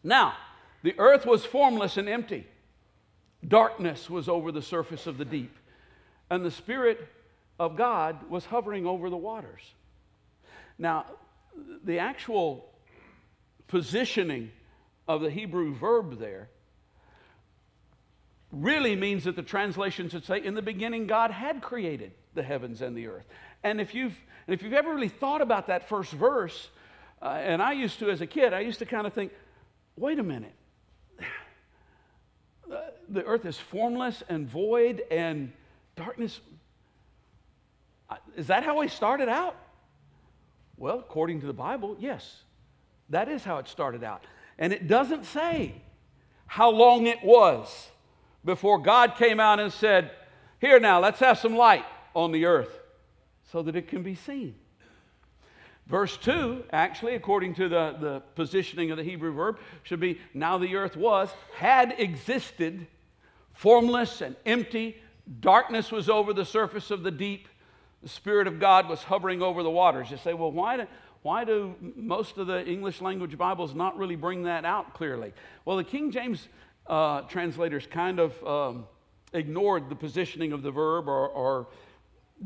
Now, 0.03 0.35
the 0.83 0.93
earth 0.99 1.25
was 1.25 1.43
formless 1.43 1.97
and 1.97 2.07
empty. 2.07 2.45
Darkness 3.47 4.11
was 4.11 4.29
over 4.29 4.51
the 4.51 4.61
surface 4.61 5.07
of 5.07 5.17
the 5.17 5.25
deep, 5.25 5.57
and 6.29 6.45
the 6.45 6.51
Spirit 6.51 7.07
of 7.59 7.75
God 7.75 8.29
was 8.29 8.45
hovering 8.45 8.85
over 8.85 9.09
the 9.09 9.17
waters. 9.17 9.63
Now, 10.77 11.07
the 11.83 11.97
actual 11.97 12.69
positioning 13.67 14.51
of 15.07 15.21
the 15.21 15.31
Hebrew 15.31 15.73
verb 15.73 16.19
there 16.19 16.47
really 18.51 18.95
means 18.95 19.23
that 19.23 19.35
the 19.35 19.41
translation 19.41 20.09
should 20.09 20.25
say, 20.25 20.43
In 20.43 20.53
the 20.53 20.61
beginning, 20.61 21.07
God 21.07 21.31
had 21.31 21.63
created 21.63 22.11
the 22.35 22.43
heavens 22.43 22.83
and 22.83 22.95
the 22.95 23.07
earth. 23.07 23.25
And 23.63 23.79
if 23.79 23.96
you've, 23.96 24.15
and 24.48 24.53
if 24.53 24.62
you've 24.62 24.74
ever 24.74 24.93
really 24.93 25.10
thought 25.10 25.41
about 25.41 25.67
that 25.67 25.88
first 25.88 26.12
verse, 26.12 26.70
uh, 27.22 27.39
and 27.41 27.62
I 27.62 27.72
used 27.72 28.00
to 28.00 28.10
as 28.10 28.22
a 28.22 28.27
kid, 28.27 28.53
I 28.53 28.60
used 28.60 28.79
to 28.79 28.86
kind 28.86 29.08
of 29.08 29.13
think, 29.13 29.32
wait 29.96 30.20
a 30.20 30.24
minute. 30.24 30.53
The 33.10 33.24
earth 33.25 33.46
is 33.46 33.58
formless 33.58 34.24
and 34.29 34.48
void 34.48 35.03
and 35.12 35.51
darkness. 35.96 36.39
Is 38.36 38.48
that 38.48 38.63
how 38.63 38.79
we 38.79 38.88
started 38.88 39.27
out? 39.27 39.55
Well, 40.77 41.00
according 41.00 41.41
to 41.41 41.46
the 41.46 41.53
Bible, 41.53 41.98
yes. 42.00 42.43
That 43.10 43.27
is 43.27 43.43
how 43.43 43.58
it 43.58 43.67
started 43.67 44.03
out. 44.03 44.24
And 44.58 44.72
it 44.74 44.88
doesn't 44.88 45.25
say 45.25 45.75
how 46.48 46.72
long 46.72 47.05
it 47.05 47.24
was 47.24 47.89
before 48.43 48.79
God 48.79 49.15
came 49.17 49.39
out 49.39 49.60
and 49.60 49.72
said, 49.72 50.12
Here 50.60 50.79
now, 50.79 51.00
let's 51.00 51.20
have 51.20 51.38
some 51.38 51.55
light 51.55 51.86
on 52.15 52.32
the 52.32 52.46
earth 52.46 52.82
so 53.53 53.62
that 53.62 53.75
it 53.75 53.88
can 53.88 54.01
be 54.01 54.15
seen. 54.15 54.55
Verse 55.86 56.17
2, 56.17 56.63
actually, 56.72 57.13
according 57.13 57.53
to 57.55 57.69
the, 57.69 57.95
the 58.00 58.24
positioning 58.33 58.89
of 58.89 58.98
the 58.98 59.03
Hebrew 59.03 59.31
verb, 59.31 59.60
should 59.83 60.00
be 60.00 60.19
now 60.33 60.57
the 60.57 60.75
earth 60.75 60.98
was, 60.98 61.29
had 61.55 61.93
existed, 62.00 62.88
formless 63.53 64.22
and 64.22 64.36
empty. 64.45 64.98
Darkness 65.39 65.91
was 65.91 66.10
over 66.10 66.33
the 66.33 66.45
surface 66.45 66.89
of 66.89 67.03
the 67.03 67.12
deep. 67.12 67.48
The 68.01 68.10
Spirit 68.10 68.48
of 68.48 68.60
God 68.60 68.89
was 68.89 69.03
hovering 69.03 69.43
over 69.43 69.62
the 69.62 69.69
waters. 69.69 70.10
You 70.10 70.17
say, 70.17 70.33
well, 70.33 70.51
why 70.51 70.77
do, 70.77 70.88
why 71.22 71.43
do 71.43 71.75
most 71.95 72.38
of 72.39 72.48
the 72.48 72.65
English 72.65 73.01
language 73.01 73.38
Bibles 73.38 73.75
not 73.75 73.98
really 74.00 74.15
bring 74.15 74.43
that 74.43 74.65
out 74.65 74.95
clearly? 74.95 75.31
Well, 75.63 75.77
the 75.77 75.83
King 75.83 76.10
James 76.10 76.48
uh, 76.88 77.22
translators 77.22 77.86
kind 77.86 78.19
of 78.19 78.43
um, 78.48 78.86
ignored 79.31 79.89
the 79.89 79.95
positioning 79.95 80.53
of 80.53 80.63
the 80.63 80.72
verb 80.72 81.07
or, 81.07 81.27
or 81.27 81.67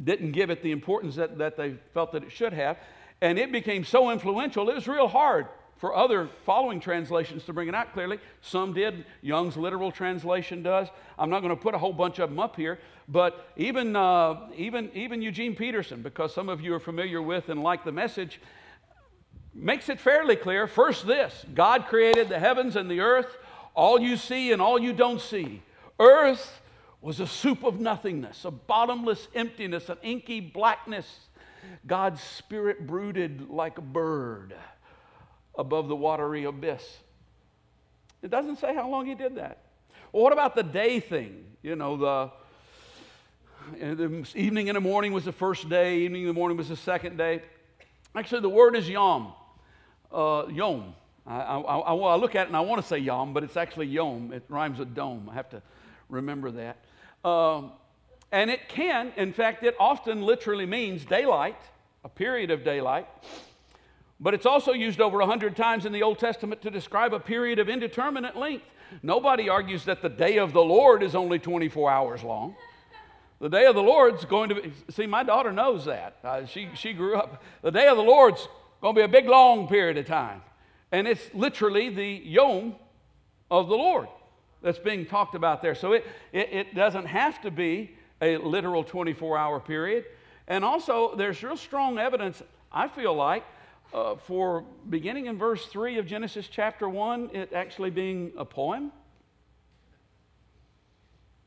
didn't 0.03 0.31
give 0.31 0.49
it 0.49 0.61
the 0.61 0.71
importance 0.71 1.15
that, 1.15 1.37
that 1.37 1.57
they 1.57 1.75
felt 1.93 2.11
that 2.11 2.23
it 2.23 2.31
should 2.31 2.53
have. 2.53 2.77
And 3.21 3.39
it 3.39 3.51
became 3.51 3.83
so 3.83 4.11
influential, 4.11 4.69
it 4.69 4.75
was 4.75 4.87
real 4.87 5.07
hard 5.07 5.47
for 5.77 5.95
other 5.95 6.29
following 6.45 6.79
translations 6.79 7.45
to 7.45 7.53
bring 7.53 7.67
it 7.67 7.75
out 7.75 7.93
clearly. 7.93 8.19
Some 8.41 8.73
did. 8.73 9.05
Young's 9.21 9.57
literal 9.57 9.91
translation 9.91 10.63
does. 10.63 10.87
I'm 11.17 11.29
not 11.29 11.41
going 11.41 11.55
to 11.55 11.61
put 11.61 11.75
a 11.75 11.77
whole 11.77 11.93
bunch 11.93 12.19
of 12.19 12.29
them 12.29 12.39
up 12.39 12.55
here, 12.55 12.79
but 13.07 13.47
even, 13.55 13.95
uh, 13.95 14.47
even, 14.55 14.89
even 14.93 15.21
Eugene 15.21 15.55
Peterson, 15.55 16.01
because 16.01 16.33
some 16.33 16.49
of 16.49 16.61
you 16.61 16.73
are 16.73 16.79
familiar 16.79 17.21
with 17.21 17.49
and 17.49 17.61
like 17.61 17.83
the 17.83 17.91
message, 17.91 18.41
makes 19.53 19.89
it 19.89 19.99
fairly 19.99 20.35
clear. 20.35 20.67
First, 20.67 21.05
this 21.05 21.45
God 21.53 21.85
created 21.87 22.29
the 22.29 22.39
heavens 22.39 22.75
and 22.75 22.89
the 22.89 22.99
earth, 22.99 23.37
all 23.75 23.99
you 23.99 24.17
see 24.17 24.51
and 24.51 24.61
all 24.61 24.79
you 24.79 24.93
don't 24.93 25.21
see. 25.21 25.61
Earth 25.99 26.61
was 27.01 27.19
a 27.19 27.27
soup 27.27 27.63
of 27.63 27.79
nothingness, 27.79 28.45
a 28.45 28.51
bottomless 28.51 29.27
emptiness, 29.35 29.89
an 29.89 29.97
inky 30.01 30.39
blackness. 30.39 31.07
God's 31.85 32.21
spirit 32.21 32.87
brooded 32.87 33.49
like 33.49 33.77
a 33.77 33.81
bird 33.81 34.53
above 35.57 35.87
the 35.87 35.95
watery 35.95 36.45
abyss. 36.45 36.83
It 38.21 38.31
doesn't 38.31 38.57
say 38.57 38.73
how 38.73 38.89
long 38.89 39.05
he 39.05 39.15
did 39.15 39.35
that. 39.35 39.59
Well, 40.11 40.23
what 40.23 40.33
about 40.33 40.55
the 40.55 40.63
day 40.63 40.99
thing? 40.99 41.45
You 41.61 41.75
know, 41.75 42.31
the, 43.79 43.95
the 43.95 44.25
evening 44.35 44.69
and 44.69 44.75
the 44.75 44.81
morning 44.81 45.11
was 45.11 45.25
the 45.25 45.31
first 45.31 45.69
day, 45.69 45.99
evening 45.99 46.21
and 46.21 46.29
the 46.29 46.39
morning 46.39 46.57
was 46.57 46.69
the 46.69 46.75
second 46.75 47.17
day. 47.17 47.41
Actually, 48.15 48.41
the 48.41 48.49
word 48.49 48.75
is 48.75 48.89
yom. 48.89 49.33
Uh, 50.11 50.45
yom. 50.49 50.95
I, 51.25 51.39
I, 51.41 51.59
I, 51.59 51.93
I, 51.93 52.15
look 52.15 52.35
at 52.35 52.43
it 52.43 52.47
and 52.47 52.55
I 52.55 52.61
want 52.61 52.81
to 52.81 52.87
say 52.87 52.97
yom, 52.97 53.33
but 53.33 53.43
it's 53.43 53.57
actually 53.57 53.87
yom. 53.87 54.31
It 54.31 54.43
rhymes 54.47 54.79
with 54.79 54.95
dome. 54.95 55.27
I 55.29 55.35
have 55.35 55.49
to 55.49 55.61
remember 56.09 56.49
that. 56.51 56.77
Um, 57.23 57.71
and 58.31 58.49
it 58.49 58.67
can, 58.67 59.13
in 59.15 59.33
fact, 59.33 59.63
it 59.63 59.75
often 59.79 60.21
literally 60.21 60.65
means 60.65 61.05
daylight, 61.05 61.59
a 62.03 62.09
period 62.09 62.51
of 62.51 62.63
daylight. 62.63 63.07
But 64.19 64.33
it's 64.33 64.45
also 64.45 64.73
used 64.73 64.99
over 64.99 65.19
100 65.19 65.55
times 65.55 65.85
in 65.85 65.93
the 65.93 66.03
Old 66.03 66.19
Testament 66.19 66.61
to 66.63 66.71
describe 66.71 67.13
a 67.13 67.19
period 67.19 67.59
of 67.59 67.69
indeterminate 67.69 68.35
length. 68.35 68.65
Nobody 69.03 69.49
argues 69.49 69.85
that 69.85 70.01
the 70.01 70.09
day 70.09 70.37
of 70.37 70.53
the 70.53 70.61
Lord 70.61 71.03
is 71.03 71.13
only 71.13 71.39
24 71.39 71.91
hours 71.91 72.23
long. 72.23 72.55
The 73.39 73.49
day 73.49 73.67
of 73.67 73.75
the 73.75 73.83
Lord's 73.83 74.25
going 74.25 74.49
to 74.49 74.55
be, 74.55 74.73
see, 74.89 75.05
my 75.05 75.23
daughter 75.23 75.51
knows 75.51 75.85
that. 75.85 76.17
Uh, 76.23 76.45
she, 76.45 76.69
she 76.73 76.93
grew 76.93 77.15
up. 77.15 77.43
The 77.61 77.71
day 77.71 77.87
of 77.87 77.97
the 77.97 78.03
Lord's 78.03 78.47
going 78.81 78.95
to 78.95 78.99
be 78.99 79.05
a 79.05 79.07
big, 79.07 79.27
long 79.27 79.67
period 79.67 79.97
of 79.97 80.07
time. 80.07 80.41
And 80.91 81.07
it's 81.07 81.29
literally 81.33 81.89
the 81.89 82.21
yom 82.25 82.75
of 83.51 83.67
the 83.67 83.75
Lord 83.75 84.07
that's 84.61 84.79
being 84.79 85.05
talked 85.05 85.35
about 85.35 85.61
there. 85.61 85.75
So 85.75 85.93
it, 85.93 86.05
it, 86.31 86.49
it 86.51 86.75
doesn't 86.75 87.05
have 87.05 87.41
to 87.41 87.51
be 87.51 87.95
a 88.21 88.37
literal 88.37 88.83
24 88.83 89.37
hour 89.37 89.59
period. 89.59 90.05
And 90.47 90.63
also, 90.63 91.15
there's 91.15 91.41
real 91.43 91.57
strong 91.57 91.99
evidence, 91.99 92.41
I 92.71 92.87
feel 92.87 93.13
like, 93.13 93.43
uh, 93.93 94.15
for 94.15 94.63
beginning 94.89 95.27
in 95.27 95.37
verse 95.37 95.65
3 95.67 95.97
of 95.97 96.05
Genesis 96.05 96.47
chapter 96.49 96.89
1, 96.89 97.31
it 97.33 97.53
actually 97.53 97.89
being 97.89 98.31
a 98.37 98.45
poem. 98.45 98.91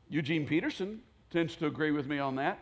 Eugene 0.09 0.45
Peterson 0.45 1.01
tends 1.31 1.55
to 1.55 1.67
agree 1.67 1.91
with 1.91 2.07
me 2.07 2.19
on 2.19 2.35
that. 2.35 2.59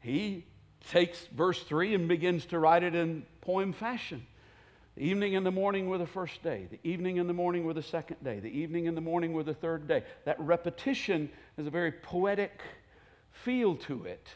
He 0.00 0.44
takes 0.88 1.26
verse 1.26 1.62
3 1.62 1.94
and 1.94 2.08
begins 2.08 2.46
to 2.46 2.58
write 2.58 2.82
it 2.82 2.94
in 2.94 3.24
poem 3.40 3.72
fashion. 3.72 4.26
The 4.96 5.02
evening 5.02 5.36
and 5.36 5.44
the 5.44 5.50
morning 5.50 5.88
were 5.88 5.98
the 5.98 6.06
first 6.06 6.42
day. 6.42 6.68
The 6.70 6.78
evening 6.82 7.18
and 7.18 7.28
the 7.28 7.34
morning 7.34 7.64
were 7.64 7.74
the 7.74 7.82
second 7.82 8.24
day. 8.24 8.40
The 8.40 8.48
evening 8.48 8.88
and 8.88 8.96
the 8.96 9.02
morning 9.02 9.34
were 9.34 9.42
the 9.42 9.54
third 9.54 9.86
day. 9.86 10.02
That 10.24 10.40
repetition 10.40 11.30
is 11.58 11.66
a 11.66 11.70
very 11.70 11.92
poetic 11.92 12.62
feel 13.30 13.76
to 13.76 14.04
it. 14.04 14.26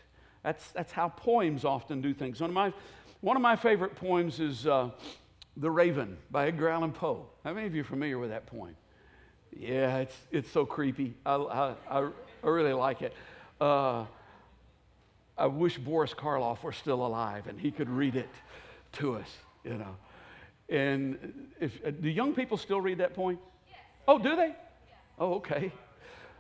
That's, 0.43 0.71
that's 0.73 0.93
how 0.93 1.09
poems 1.09 1.65
often 1.65 2.03
do 2.03 2.13
things. 2.13 2.41
One 2.41 2.51
of 2.51 2.55
my 2.55 2.73
one 3.21 3.37
of 3.37 3.43
my 3.43 3.55
favorite 3.55 3.97
poems 3.97 4.41
is 4.41 4.67
uh, 4.67 4.89
The 5.59 5.71
Raven 5.71 6.17
by 6.31 6.47
Edgar 6.47 6.71
Allan 6.71 6.93
Poe. 6.93 7.27
How 7.45 7.53
many 7.53 7.67
of 7.67 7.75
you 7.75 7.83
are 7.83 7.85
familiar 7.85 8.19
with 8.19 8.31
that 8.31 8.47
poem? 8.47 8.75
Yeah, 9.55 9.99
it's, 9.99 10.17
it's 10.31 10.51
so 10.51 10.65
creepy. 10.65 11.13
I, 11.27 11.35
I, 11.35 11.75
I, 11.91 12.09
I 12.43 12.49
really 12.49 12.73
like 12.73 13.03
it. 13.03 13.13
Uh, 13.61 14.07
I 15.37 15.47
wish 15.47 15.77
Boris 15.77 16.15
Karloff 16.15 16.63
were 16.63 16.73
still 16.73 17.05
alive 17.05 17.47
and 17.47 17.61
he 17.61 17.71
could 17.71 17.91
read 17.91 18.17
it 18.17 18.31
to 18.93 19.17
us, 19.17 19.29
you 19.65 19.75
know. 19.75 19.97
And 20.71 21.51
if, 21.61 21.79
uh, 21.85 21.91
do 21.91 22.09
young 22.09 22.33
people 22.33 22.57
still 22.57 22.81
read 22.81 22.99
that 22.99 23.15
poem? 23.15 23.39
Yes. 23.69 23.79
Oh, 24.07 24.19
do 24.19 24.37
they? 24.37 24.55
Oh, 25.19 25.35
okay. 25.35 25.73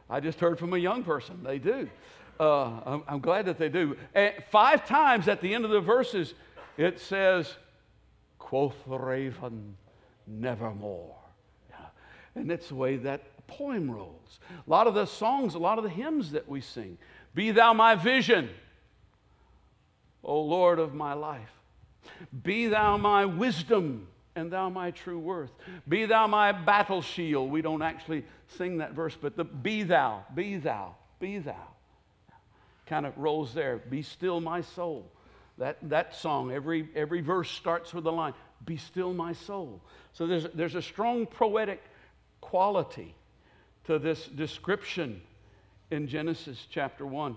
I 0.08 0.20
just 0.20 0.40
heard 0.40 0.58
from 0.58 0.72
a 0.72 0.78
young 0.78 1.02
person. 1.02 1.42
They 1.42 1.58
do. 1.58 1.88
Uh, 2.38 2.80
I'm, 2.86 3.02
I'm, 3.06 3.20
glad 3.20 3.46
that 3.46 3.58
they 3.58 3.68
do. 3.68 3.96
And 4.14 4.32
five 4.50 4.86
times 4.86 5.28
at 5.28 5.42
the 5.42 5.52
end 5.52 5.64
of 5.64 5.70
the 5.70 5.80
verses, 5.80 6.32
it 6.78 6.98
says, 6.98 7.54
quoth 8.38 8.74
the 8.88 8.98
raven, 8.98 9.76
nevermore. 10.26 11.16
Yeah. 11.68 11.76
And 12.34 12.50
that's 12.50 12.68
the 12.68 12.76
way 12.76 12.96
that 12.96 13.46
poem 13.46 13.90
rolls. 13.90 14.40
A 14.66 14.70
lot 14.70 14.86
of 14.86 14.94
the 14.94 15.04
songs, 15.04 15.54
a 15.54 15.58
lot 15.58 15.76
of 15.76 15.84
the 15.84 15.90
hymns 15.90 16.30
that 16.32 16.48
we 16.48 16.60
sing, 16.60 16.96
Be 17.34 17.50
thou 17.50 17.74
my 17.74 17.94
vision, 17.94 18.48
O 20.24 20.40
Lord 20.40 20.78
of 20.78 20.94
my 20.94 21.12
life. 21.12 21.52
Be 22.42 22.68
thou 22.68 22.96
my 22.96 23.26
wisdom, 23.26 24.06
and 24.40 24.50
thou 24.50 24.68
my 24.68 24.90
true 24.90 25.18
worth. 25.18 25.52
Be 25.88 26.06
thou 26.06 26.26
my 26.26 26.50
battle 26.50 27.02
shield. 27.02 27.50
We 27.50 27.62
don't 27.62 27.82
actually 27.82 28.24
sing 28.58 28.78
that 28.78 28.92
verse, 28.92 29.16
but 29.20 29.36
the 29.36 29.44
be 29.44 29.82
thou, 29.84 30.24
be 30.34 30.56
thou, 30.56 30.96
be 31.20 31.38
thou 31.38 31.68
kind 32.86 33.06
of 33.06 33.16
rolls 33.16 33.54
there. 33.54 33.78
Be 33.78 34.02
still 34.02 34.40
my 34.40 34.62
soul. 34.62 35.08
That, 35.58 35.76
that 35.82 36.14
song, 36.14 36.50
every, 36.50 36.88
every 36.96 37.20
verse 37.20 37.50
starts 37.50 37.94
with 37.94 38.04
the 38.04 38.12
line, 38.12 38.34
Be 38.64 38.76
still 38.76 39.14
my 39.14 39.32
soul. 39.32 39.80
So 40.12 40.26
there's, 40.26 40.46
there's 40.54 40.74
a 40.74 40.82
strong 40.82 41.26
poetic 41.26 41.82
quality 42.40 43.14
to 43.84 43.98
this 43.98 44.26
description 44.26 45.20
in 45.90 46.08
Genesis 46.08 46.66
chapter 46.70 47.06
1. 47.06 47.36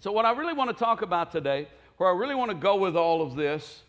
So, 0.00 0.12
what 0.12 0.24
I 0.24 0.32
really 0.32 0.52
want 0.52 0.70
to 0.70 0.76
talk 0.76 1.02
about 1.02 1.32
today, 1.32 1.68
where 1.96 2.08
I 2.08 2.12
really 2.12 2.34
want 2.34 2.50
to 2.50 2.56
go 2.56 2.76
with 2.76 2.96
all 2.96 3.22
of 3.22 3.34
this, 3.36 3.82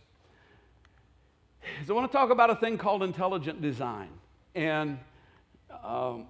is 1.82 1.90
I 1.90 1.94
want 1.94 2.12
to 2.12 2.18
talk 2.18 2.30
about 2.30 2.50
a 2.50 2.56
thing 2.56 2.78
called 2.78 3.04
intelligent 3.04 3.62
design. 3.62 4.10
And 4.56 5.00
um, 5.84 6.26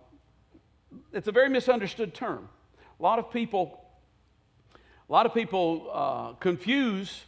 it's 1.14 1.28
a 1.28 1.32
very 1.32 1.50
misunderstood 1.50 2.14
term. 2.14 2.50
A 3.00 3.04
lot 3.04 3.20
of 3.20 3.32
people 3.32 3.82
a 5.12 5.12
lot 5.12 5.26
of 5.26 5.34
people 5.34 5.90
uh, 5.92 6.32
confuse 6.40 7.26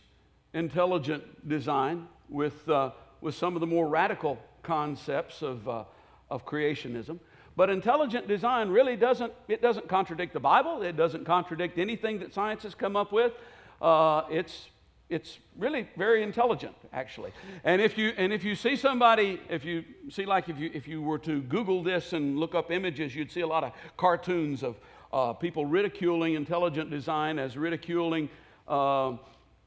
intelligent 0.54 1.50
design 1.50 2.08
with, 2.30 2.70
uh, 2.70 2.92
with 3.20 3.36
some 3.36 3.56
of 3.56 3.60
the 3.60 3.68
more 3.68 3.90
radical 3.90 4.40
concepts 4.62 5.42
of, 5.42 5.68
uh, 5.68 5.84
of 6.30 6.46
creationism. 6.46 7.20
But 7.58 7.70
intelligent 7.70 8.30
design 8.30 8.70
really 8.70 8.96
doesn't, 8.96 9.34
it 9.50 9.62
doesn't 9.62 9.90
contradict 9.90 10.32
the 10.32 10.40
Bible. 10.40 10.82
It 10.82 10.96
doesn't 10.96 11.26
contradict 11.26 11.78
anything 11.78 12.20
that 12.20 12.34
science 12.34 12.64
has 12.64 12.74
come 12.74 12.96
up 12.96 13.12
with. 13.12 13.34
Uh, 13.82 14.22
it's, 14.32 14.70
it's 15.14 15.40
really 15.58 15.88
very 15.96 16.24
intelligent, 16.24 16.76
actually. 16.92 17.32
And 17.64 17.82
if 17.82 17.98
you, 17.98 18.14
and 18.18 18.34
if 18.34 18.44
you 18.44 18.56
see 18.56 18.76
somebody, 18.76 19.40
if 19.50 19.64
you 19.64 19.84
see 20.10 20.26
like 20.26 20.50
if 20.50 20.58
you, 20.58 20.72
if 20.74 20.88
you 20.88 21.02
were 21.02 21.20
to 21.20 21.42
Google 21.44 21.84
this 21.84 22.14
and 22.14 22.40
look 22.40 22.56
up 22.56 22.72
images, 22.72 23.16
you'd 23.16 23.32
see 23.32 23.42
a 23.42 23.48
lot 23.48 23.64
of 23.64 23.74
cartoons 23.96 24.64
of, 24.64 24.76
uh, 25.14 25.32
people 25.32 25.64
ridiculing 25.68 26.34
intelligent 26.34 26.90
design 26.90 27.38
as 27.38 27.56
ridiculing 27.56 28.28
uh, 28.68 29.12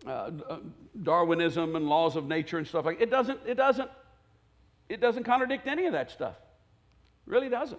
uh, 0.04 0.30
Darwinism 1.04 1.76
and 1.76 1.88
laws 1.88 2.16
of 2.16 2.26
nature 2.26 2.58
and 2.58 2.66
stuff 2.66 2.84
like 2.84 3.00
it 3.00 3.10
doesn't 3.10 3.38
it 3.46 3.54
doesn't 3.54 3.88
it 4.88 5.00
doesn't 5.00 5.22
contradict 5.22 5.68
any 5.68 5.86
of 5.86 5.92
that 5.92 6.10
stuff 6.10 6.34
really 7.26 7.48
doesn't 7.48 7.78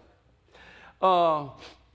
uh, 1.02 1.50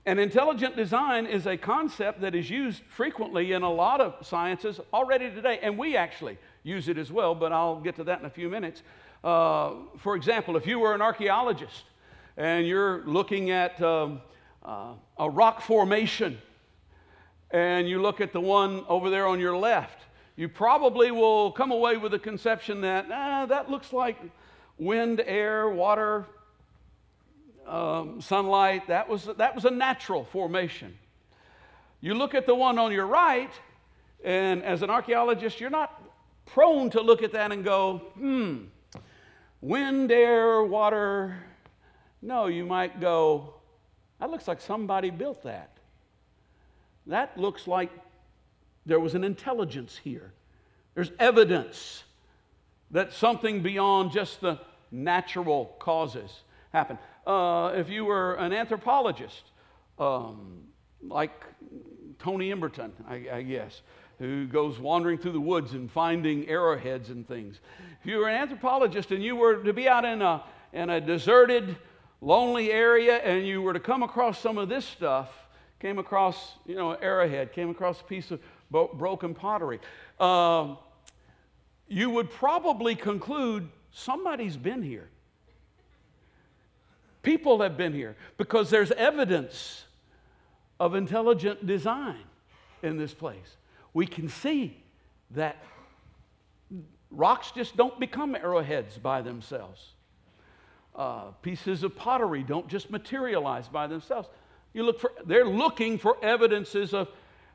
and 0.05 0.19
intelligent 0.19 0.75
design 0.75 1.25
is 1.25 1.47
a 1.47 1.55
concept 1.57 2.21
that 2.21 2.35
is 2.35 2.49
used 2.49 2.83
frequently 2.89 3.53
in 3.53 3.63
a 3.63 3.71
lot 3.71 4.01
of 4.01 4.15
sciences 4.25 4.79
already 4.93 5.29
today 5.31 5.59
and 5.61 5.77
we 5.77 5.95
actually 5.95 6.37
use 6.63 6.87
it 6.87 6.97
as 6.97 7.11
well 7.11 7.33
but 7.35 7.51
i'll 7.51 7.79
get 7.79 7.95
to 7.95 8.03
that 8.03 8.19
in 8.19 8.25
a 8.25 8.29
few 8.29 8.49
minutes. 8.49 8.81
Uh, 9.23 9.71
for 9.97 10.15
example 10.15 10.57
if 10.57 10.67
you 10.67 10.79
were 10.79 10.93
an 10.93 11.01
archaeologist 11.01 11.83
and 12.37 12.67
you're 12.67 13.03
looking 13.05 13.51
at 13.51 13.81
um, 13.81 14.21
uh, 14.65 14.93
a 15.17 15.29
rock 15.29 15.61
formation, 15.61 16.37
and 17.51 17.87
you 17.87 18.01
look 18.01 18.19
at 18.19 18.33
the 18.33 18.41
one 18.41 18.83
over 18.87 19.09
there 19.09 19.27
on 19.27 19.39
your 19.39 19.55
left, 19.55 20.05
you 20.35 20.49
probably 20.49 21.11
will 21.11 21.51
come 21.51 21.71
away 21.71 21.97
with 21.97 22.11
the 22.11 22.19
conception 22.19 22.81
that 22.81 23.05
ah, 23.11 23.45
that 23.45 23.69
looks 23.69 23.93
like 23.93 24.17
wind, 24.79 25.21
air, 25.25 25.69
water, 25.69 26.25
um, 27.67 28.21
sunlight. 28.21 28.87
That 28.87 29.07
was, 29.07 29.29
that 29.37 29.55
was 29.55 29.65
a 29.65 29.71
natural 29.71 30.23
formation. 30.25 30.97
You 32.01 32.13
look 32.13 32.35
at 32.35 32.45
the 32.45 32.55
one 32.55 32.77
on 32.79 32.91
your 32.91 33.07
right, 33.07 33.51
and 34.23 34.63
as 34.63 34.81
an 34.81 34.89
archaeologist, 34.89 35.59
you're 35.59 35.69
not 35.69 36.01
prone 36.45 36.89
to 36.91 37.01
look 37.01 37.23
at 37.23 37.31
that 37.33 37.51
and 37.51 37.63
go, 37.63 37.99
hmm, 38.15 38.63
wind, 39.61 40.11
air, 40.11 40.63
water. 40.63 41.37
No, 42.21 42.47
you 42.47 42.65
might 42.65 42.99
go, 42.99 43.53
that 44.19 44.29
looks 44.29 44.47
like 44.47 44.61
somebody 44.61 45.09
built 45.09 45.43
that. 45.43 45.77
That 47.07 47.37
looks 47.37 47.67
like 47.67 47.91
there 48.85 48.99
was 48.99 49.15
an 49.15 49.23
intelligence 49.23 49.99
here. 50.01 50.33
There's 50.95 51.11
evidence 51.19 52.03
that 52.91 53.13
something 53.13 53.61
beyond 53.63 54.11
just 54.11 54.41
the 54.41 54.59
natural 54.91 55.75
causes 55.79 56.43
happened. 56.73 56.99
Uh, 57.25 57.71
if 57.75 57.89
you 57.89 58.03
were 58.03 58.33
an 58.33 58.51
anthropologist, 58.51 59.43
um, 59.99 60.63
like 61.01 61.45
Tony 62.19 62.49
Emberton, 62.49 62.91
I, 63.07 63.37
I, 63.37 63.41
guess, 63.43 63.81
who 64.19 64.47
goes 64.47 64.79
wandering 64.79 65.17
through 65.17 65.33
the 65.33 65.39
woods 65.39 65.73
and 65.73 65.89
finding 65.89 66.49
arrowheads 66.49 67.09
and 67.09 67.27
things. 67.27 67.59
If 68.01 68.07
you 68.07 68.17
were 68.17 68.27
an 68.27 68.35
anthropologist 68.35 69.11
and 69.11 69.23
you 69.23 69.35
were 69.35 69.63
to 69.63 69.71
be 69.71 69.87
out 69.87 70.03
in 70.03 70.21
a, 70.21 70.43
in 70.73 70.89
a 70.89 70.99
deserted, 70.99 71.77
lonely 72.21 72.71
area 72.71 73.17
and 73.17 73.45
you 73.45 73.61
were 73.61 73.73
to 73.73 73.79
come 73.79 74.01
across 74.01 74.39
some 74.39 74.57
of 74.57 74.67
this 74.67 74.85
stuff, 74.85 75.29
came 75.79 75.99
across, 75.99 76.55
you 76.65 76.75
know, 76.75 76.91
an 76.91 76.97
arrowhead, 77.01 77.53
came 77.53 77.69
across 77.69 78.01
a 78.01 78.05
piece 78.05 78.31
of 78.31 78.39
broken 78.71 79.35
pottery, 79.35 79.79
uh, 80.19 80.75
you 81.87 82.09
would 82.09 82.31
probably 82.31 82.95
conclude 82.95 83.69
somebody's 83.91 84.57
been 84.57 84.81
here. 84.81 85.09
People 87.23 87.61
have 87.61 87.77
been 87.77 87.93
here 87.93 88.15
because 88.37 88.69
there's 88.69 88.91
evidence 88.91 89.85
of 90.79 90.93
intelligent 90.93 91.65
design 91.65 92.23
in 92.83 92.97
this 92.97 93.13
place. 93.13 93.57
We 93.93 94.05
can 94.05 94.27
see 94.27 94.83
that 95.31 95.63
rocks 97.09 97.51
just 97.51 97.77
don't 97.77 97.97
become 97.99 98.35
arrowheads 98.35 98.97
by 98.97 99.21
themselves. 99.21 99.93
Uh, 100.95 101.31
pieces 101.41 101.83
of 101.83 101.95
pottery 101.95 102.43
don't 102.43 102.67
just 102.67 102.91
materialize 102.91 103.67
by 103.67 103.87
themselves. 103.87 104.27
You 104.73 104.83
look 104.83 104.99
for, 104.99 105.11
they're 105.25 105.47
looking 105.47 105.97
for 105.97 106.17
evidences 106.23 106.93
of 106.93 107.07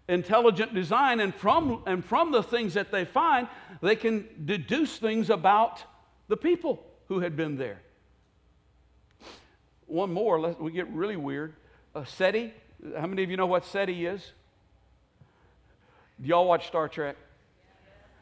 intelligent 0.09 0.73
design, 0.73 1.21
and 1.21 1.35
from, 1.35 1.83
and 1.87 2.03
from 2.03 2.33
the 2.33 2.43
things 2.43 2.75
that 2.75 2.91
they 2.91 3.05
find, 3.05 3.47
they 3.83 3.95
can 3.95 4.27
deduce 4.47 4.97
things 4.97 5.29
about 5.29 5.85
the 6.29 6.37
people 6.37 6.83
who 7.09 7.21
had 7.21 7.37
been 7.37 7.59
there. 7.59 7.83
One 9.89 10.13
more, 10.13 10.39
let 10.39 10.61
we 10.61 10.71
get 10.71 10.89
really 10.91 11.17
weird. 11.17 11.55
Uh, 11.95 12.05
SETI, 12.05 12.53
how 12.97 13.07
many 13.07 13.25
of 13.25 13.31
you 13.31 13.37
know 13.37 13.47
what 13.47 13.65
SETI 13.65 14.07
is? 14.07 14.33
Do 16.21 16.29
y'all 16.29 16.47
watch 16.47 16.67
Star 16.67 16.89
Trek? 16.89 17.17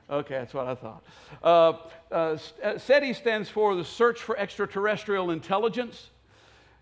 Okay, 0.08 0.34
that's 0.34 0.54
what 0.54 0.68
I 0.68 0.74
thought. 0.76 1.04
Uh, 1.42 1.72
uh, 2.12 2.38
uh 2.62 2.78
SETI 2.78 3.12
stands 3.12 3.48
for 3.48 3.74
the 3.74 3.84
Search 3.84 4.22
for 4.22 4.38
Extraterrestrial 4.38 5.32
Intelligence, 5.32 6.10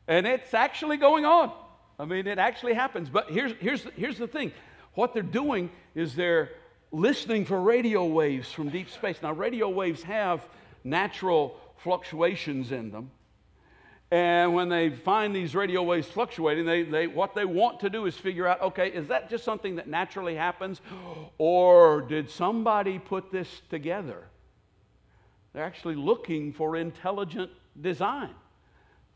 and 0.07 0.27
it's 0.27 0.53
actually 0.53 0.99
going 0.99 1.25
on. 1.25 1.51
I 1.99 2.05
mean, 2.05 2.27
it 2.27 2.39
actually 2.39 2.75
happens. 2.75 3.09
But 3.09 3.31
here's, 3.31 3.53
here's, 3.61 3.87
here's 3.97 4.19
the 4.19 4.29
thing 4.29 4.53
what 4.95 5.15
they're 5.15 5.23
doing 5.23 5.71
is 5.95 6.15
they're 6.15 6.51
listening 6.93 7.47
for 7.47 7.61
radio 7.61 8.05
waves 8.05 8.53
from 8.53 8.69
deep 8.69 8.91
space. 8.91 9.17
Now, 9.23 9.33
radio 9.33 9.71
waves 9.71 10.03
have 10.03 10.47
natural 10.85 11.59
fluctuations 11.79 12.71
in 12.71 12.91
them. 12.91 13.11
And 14.11 14.55
when 14.55 14.69
they 14.69 14.91
find 14.91 15.35
these 15.35 15.55
radio 15.55 15.83
waves 15.83 16.07
fluctuating, 16.07 16.67
they, 16.67 16.83
they, 16.83 17.07
what 17.07 17.35
they 17.35 17.45
want 17.45 17.81
to 17.81 17.91
do 17.91 18.07
is 18.07 18.17
figure 18.17 18.47
out 18.47 18.61
okay, 18.63 18.89
is 18.89 19.09
that 19.09 19.29
just 19.29 19.45
something 19.45 19.77
that 19.77 19.89
naturally 19.89 20.37
happens? 20.37 20.81
Or 21.39 22.03
did 22.03 22.31
somebody 22.31 22.99
put 22.99 23.33
this 23.33 23.63
together? 23.71 24.25
They're 25.53 25.65
actually 25.65 25.95
looking 25.95 26.53
for 26.53 26.77
intelligent 26.77 27.51
design. 27.81 28.31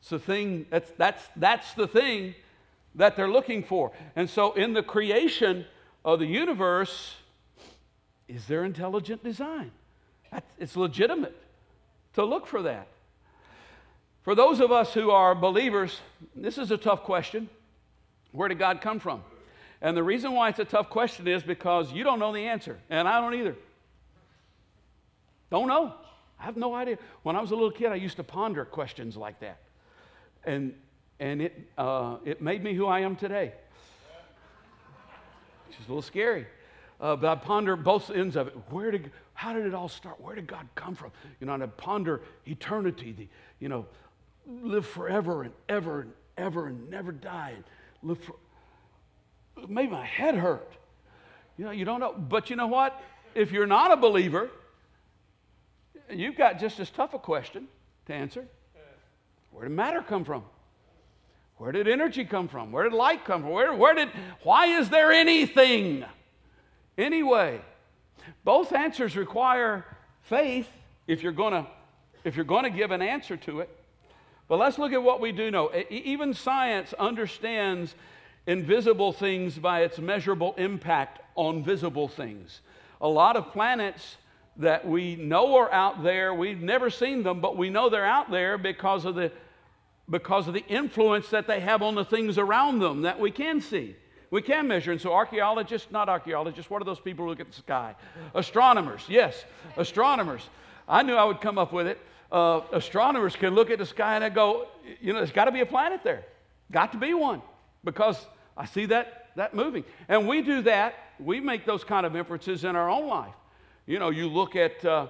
It's 0.01 0.11
the 0.11 0.19
thing, 0.19 0.67
that's, 0.71 0.91
that's, 0.97 1.25
that's 1.37 1.75
the 1.75 1.87
thing 1.87 2.35
that 2.95 3.17
they're 3.17 3.29
looking 3.29 3.63
for. 3.63 3.93
And 4.17 4.29
so 4.29 4.53
in 4.53 4.73
the 4.73 4.83
creation 4.83 5.65
of 6.05 6.21
the 6.21 6.27
universe, 6.27 7.15
is 8.29 8.47
there 8.47 8.65
intelligent 8.65 9.23
design? 9.25 9.71
It's 10.59 10.77
legitimate 10.77 11.37
to 12.15 12.25
look 12.25 12.47
for 12.47 12.63
that. 12.63 12.89
For 14.29 14.35
those 14.35 14.61
of 14.61 14.71
us 14.71 14.93
who 14.93 15.11
are 15.11 15.35
believers, 15.35 16.03
this 16.37 16.59
is 16.59 16.71
a 16.71 16.77
tough 16.77 17.03
question. 17.03 17.49
Where 18.33 18.47
did 18.47 18.59
God 18.59 18.83
come 18.83 18.99
from? 18.99 19.23
And 19.81 19.97
the 19.97 20.03
reason 20.03 20.33
why 20.33 20.51
it's 20.51 20.59
a 20.59 20.67
tough 20.67 20.91
question 20.91 21.27
is 21.27 21.43
because 21.43 21.91
you 21.95 22.05
don't 22.05 22.19
know 22.19 22.35
the 22.35 22.45
answer, 22.47 22.77
and 22.91 23.09
I 23.09 23.23
don't 23.23 23.33
either. 23.33 23.57
Don't 25.51 25.67
know. 25.67 25.95
I 26.39 26.45
have 26.45 26.59
no 26.59 26.75
idea. 26.75 26.99
When 27.23 27.37
I 27.37 27.41
was 27.41 27.53
a 27.53 27.55
little 27.55 27.71
kid, 27.71 27.91
I 27.91 27.95
used 27.95 28.17
to 28.17 28.23
ponder 28.23 28.67
questions 28.67 29.17
like 29.17 29.41
that. 29.41 29.61
And, 30.45 30.75
and 31.19 31.41
it, 31.41 31.67
uh, 31.79 32.19
it 32.27 32.43
made 32.43 32.63
me 32.63 32.75
who 32.75 32.85
I 32.85 33.01
am 33.01 33.17
today, 33.17 33.55
which 35.69 35.79
is 35.81 35.87
a 35.87 35.89
little 35.89 36.03
scary. 36.03 36.47
Uh, 37.01 37.17
but 37.17 37.31
I 37.31 37.35
ponder 37.37 37.77
both 37.77 38.11
ends 38.11 38.37
of 38.37 38.49
it. 38.49 38.57
Where 38.69 38.91
did, 38.91 39.11
how 39.33 39.55
did 39.55 39.65
it 39.65 39.73
all 39.73 39.89
start? 39.89 40.21
Where 40.21 40.35
did 40.35 40.47
God 40.47 40.69
come 40.75 40.95
from? 40.95 41.13
You 41.41 41.47
know, 41.47 41.55
and 41.55 41.63
I 41.63 41.67
ponder 41.67 42.21
eternity, 42.45 43.13
the, 43.13 43.29
you 43.59 43.71
know, 43.71 43.87
live 44.49 44.87
forever 44.87 45.43
and 45.43 45.53
ever 45.69 46.01
and 46.01 46.13
ever 46.37 46.69
and 46.69 46.91
never 46.91 47.13
die 47.13 47.53
and 47.55 47.65
live 48.03 48.19
for. 48.19 48.35
It 49.57 49.69
made 49.69 49.91
my 49.91 50.05
head 50.05 50.35
hurt. 50.35 50.73
You 51.57 51.65
know, 51.67 51.71
you 51.71 51.85
don't 51.85 52.01
know. 52.01 52.13
But 52.13 52.51
you 52.51 52.57
know 52.57 52.69
what? 52.69 53.01
If 53.35 53.53
you're 53.53 53.67
not 53.67 53.93
a 53.93 53.97
believer, 53.97 54.51
you've 56.11 56.37
got 56.37 56.59
just 56.59 56.81
as 56.81 56.91
tough 56.91 57.15
a 57.15 57.19
question 57.19 57.69
to 58.07 58.15
answer. 58.15 58.47
Where 59.51 59.65
did 59.65 59.75
matter 59.75 60.03
come 60.03 60.25
from? 60.25 60.45
Where 61.57 61.73
did 61.73 61.89
energy 61.89 62.25
come 62.25 62.47
from? 62.47 62.71
Where 62.71 62.85
did 62.85 62.93
light 62.93 63.25
come 63.25 63.43
from? 63.43 63.51
Where, 63.51 63.75
where 63.75 63.95
did, 63.95 64.11
why 64.45 64.67
is 64.67 64.89
there 64.89 65.11
anything? 65.11 66.05
Anyway, 66.97 67.61
both 68.45 68.73
answers 68.73 69.17
require 69.17 69.85
faith 70.23 70.69
if 71.07 71.23
you're 71.23 71.33
to 71.53 71.67
if 72.25 72.37
you're 72.37 72.45
to 72.65 72.71
give 72.71 72.91
an 72.91 73.01
answer 73.01 73.37
to 73.37 73.61
it. 73.61 73.78
But 74.49 74.59
let's 74.59 74.79
look 74.79 74.93
at 74.93 75.03
what 75.03 75.21
we 75.21 75.31
do 75.31 75.51
know. 75.51 75.71
Even 75.91 76.33
science 76.33 76.95
understands 76.95 77.95
invisible 78.47 79.13
things 79.13 79.59
by 79.59 79.83
its 79.83 79.99
measurable 79.99 80.55
impact 80.57 81.21
on 81.35 81.63
visible 81.63 82.09
things. 82.09 82.63
A 83.03 83.09
lot 83.09 83.37
of 83.37 83.53
planets 83.53 84.17
that 84.57 84.89
we 84.89 85.17
know 85.17 85.55
are 85.57 85.71
out 85.73 86.03
there, 86.03 86.35
we've 86.35 86.61
never 86.61 86.91
seen 86.91 87.23
them, 87.23 87.41
but 87.41 87.57
we 87.57 87.69
know 87.69 87.91
they're 87.91 88.07
out 88.07 88.31
there 88.31 88.59
because 88.59 89.05
of 89.05 89.15
the, 89.15 89.31
because 90.09 90.49
of 90.49 90.55
the 90.55 90.67
influence 90.67 91.29
that 91.29 91.47
they 91.47 91.61
have 91.61 91.83
on 91.83 91.95
the 91.95 92.05
things 92.05 92.39
around 92.39 92.79
them 92.81 93.03
that 93.03 93.21
we 93.21 93.31
can 93.31 93.61
see. 93.61 93.95
We 94.31 94.43
can 94.43 94.67
measure. 94.67 94.93
And 94.93 95.01
so, 95.01 95.13
archaeologists, 95.13 95.91
not 95.91 96.09
archaeologists, 96.09 96.71
what 96.71 96.83
are 96.83 96.85
those 96.85 97.01
people 97.01 97.25
who 97.25 97.31
look 97.31 97.41
at 97.41 97.49
the 97.49 97.57
sky? 97.57 97.95
Astronomers, 98.35 99.03
yes, 99.09 99.45
astronomers. 99.77 100.43
I 100.89 101.03
knew 101.03 101.15
I 101.15 101.25
would 101.25 101.41
come 101.41 101.59
up 101.59 101.73
with 101.73 101.87
it 101.87 101.99
uh, 102.31 102.61
astronomers 102.73 103.37
can 103.37 103.55
look 103.55 103.71
at 103.71 103.79
the 103.79 103.87
sky 103.87 104.15
and 104.15 104.25
they 104.25 104.31
go, 104.31 104.69
you 105.01 105.13
know, 105.13 105.19
there's 105.19 105.33
got 105.33 105.47
to 105.47 105.53
be 105.53 105.61
a 105.61 105.67
planet 105.67 106.01
there. 106.05 106.25
Got 106.71 106.93
to 106.93 106.99
be 106.99 107.15
one 107.15 107.41
because 107.85 108.27
I 108.57 108.67
see 108.67 108.87
that, 108.87 109.29
that 109.37 109.55
moving. 109.55 109.85
And 110.09 110.29
we 110.29 110.43
do 110.43 110.63
that. 110.63 110.95
We 111.19 111.41
make 111.41 111.65
those 111.65 111.85
kind 111.85 112.05
of 112.05 112.15
inferences 112.15 112.65
in 112.65 112.77
our 112.77 112.91
own 112.91 113.09
life. 113.09 113.35
You 113.87 113.99
know, 113.99 114.11
you 114.11 114.29
look 114.29 114.57
at, 114.57 114.85
uh, 114.85 115.07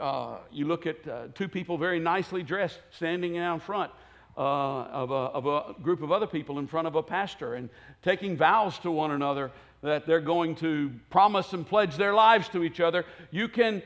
uh, 0.00 0.38
you 0.50 0.66
look 0.66 0.86
at 0.86 1.06
uh, 1.06 1.26
two 1.34 1.48
people 1.48 1.76
very 1.76 2.00
nicely 2.00 2.42
dressed 2.42 2.78
standing 2.90 3.38
out 3.38 3.62
front. 3.62 3.90
Uh, 4.36 4.82
of, 4.90 5.12
a, 5.12 5.14
of 5.14 5.46
a 5.46 5.80
group 5.80 6.02
of 6.02 6.10
other 6.10 6.26
people 6.26 6.58
in 6.58 6.66
front 6.66 6.88
of 6.88 6.96
a 6.96 7.02
pastor 7.04 7.54
and 7.54 7.68
taking 8.02 8.36
vows 8.36 8.76
to 8.80 8.90
one 8.90 9.12
another 9.12 9.52
that 9.80 10.06
they're 10.06 10.18
going 10.18 10.56
to 10.56 10.90
promise 11.08 11.52
and 11.52 11.64
pledge 11.64 11.96
their 11.96 12.12
lives 12.12 12.48
to 12.48 12.64
each 12.64 12.80
other, 12.80 13.04
you 13.30 13.46
can 13.46 13.80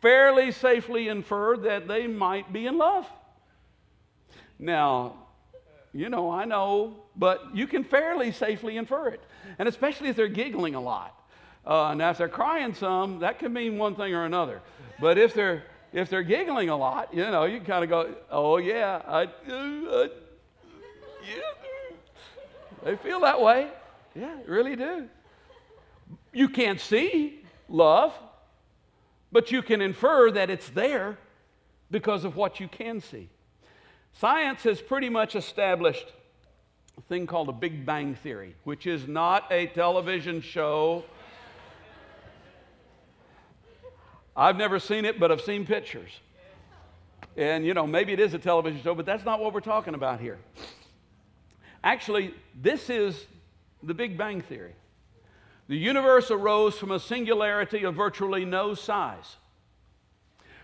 fairly 0.00 0.50
safely 0.52 1.08
infer 1.08 1.56
that 1.56 1.88
they 1.88 2.06
might 2.06 2.52
be 2.52 2.66
in 2.66 2.78
love. 2.78 3.06
Now, 4.58 5.14
you 5.92 6.08
know, 6.08 6.30
I 6.30 6.44
know, 6.44 6.96
but 7.16 7.54
you 7.54 7.66
can 7.66 7.84
fairly 7.84 8.32
safely 8.32 8.76
infer 8.76 9.08
it. 9.08 9.22
And 9.58 9.68
especially 9.68 10.08
if 10.08 10.16
they're 10.16 10.28
giggling 10.28 10.74
a 10.74 10.80
lot. 10.80 11.16
Uh, 11.66 11.94
now, 11.94 12.10
if 12.10 12.18
they're 12.18 12.28
crying 12.28 12.74
some, 12.74 13.18
that 13.20 13.38
can 13.38 13.52
mean 13.52 13.76
one 13.76 13.94
thing 13.94 14.14
or 14.14 14.24
another. 14.24 14.60
But 15.00 15.18
if 15.18 15.34
they're 15.34 15.64
if 15.92 16.08
they're 16.08 16.22
giggling 16.22 16.68
a 16.68 16.76
lot, 16.76 17.12
you 17.12 17.22
know, 17.22 17.44
you 17.44 17.60
kind 17.60 17.82
of 17.82 17.90
go, 17.90 18.14
"Oh 18.30 18.58
yeah, 18.58 19.02
I, 19.06 19.24
uh, 19.24 20.08
yeah." 21.28 21.40
They 22.84 22.96
feel 22.96 23.20
that 23.20 23.40
way. 23.40 23.68
Yeah, 24.14 24.36
really 24.46 24.76
do. 24.76 25.08
You 26.32 26.48
can't 26.48 26.80
see 26.80 27.44
love 27.68 28.14
but 29.32 29.50
you 29.50 29.62
can 29.62 29.80
infer 29.80 30.30
that 30.30 30.50
it's 30.50 30.68
there 30.70 31.18
because 31.90 32.24
of 32.24 32.36
what 32.36 32.60
you 32.60 32.68
can 32.68 33.00
see. 33.00 33.28
Science 34.12 34.62
has 34.64 34.80
pretty 34.80 35.08
much 35.08 35.36
established 35.36 36.12
a 36.98 37.02
thing 37.02 37.26
called 37.26 37.48
a 37.48 37.52
Big 37.52 37.86
Bang 37.86 38.14
Theory, 38.14 38.54
which 38.64 38.86
is 38.86 39.06
not 39.06 39.50
a 39.50 39.66
television 39.68 40.40
show. 40.40 41.04
I've 44.36 44.56
never 44.56 44.78
seen 44.78 45.04
it, 45.04 45.18
but 45.18 45.30
I've 45.30 45.40
seen 45.40 45.66
pictures. 45.66 46.10
And, 47.36 47.64
you 47.64 47.74
know, 47.74 47.86
maybe 47.86 48.12
it 48.12 48.20
is 48.20 48.34
a 48.34 48.38
television 48.38 48.82
show, 48.82 48.94
but 48.94 49.06
that's 49.06 49.24
not 49.24 49.40
what 49.40 49.54
we're 49.54 49.60
talking 49.60 49.94
about 49.94 50.20
here. 50.20 50.38
Actually, 51.82 52.34
this 52.60 52.90
is 52.90 53.26
the 53.82 53.94
Big 53.94 54.18
Bang 54.18 54.42
Theory. 54.42 54.74
The 55.70 55.78
universe 55.78 56.32
arose 56.32 56.76
from 56.76 56.90
a 56.90 56.98
singularity 56.98 57.84
of 57.84 57.94
virtually 57.94 58.44
no 58.44 58.74
size, 58.74 59.36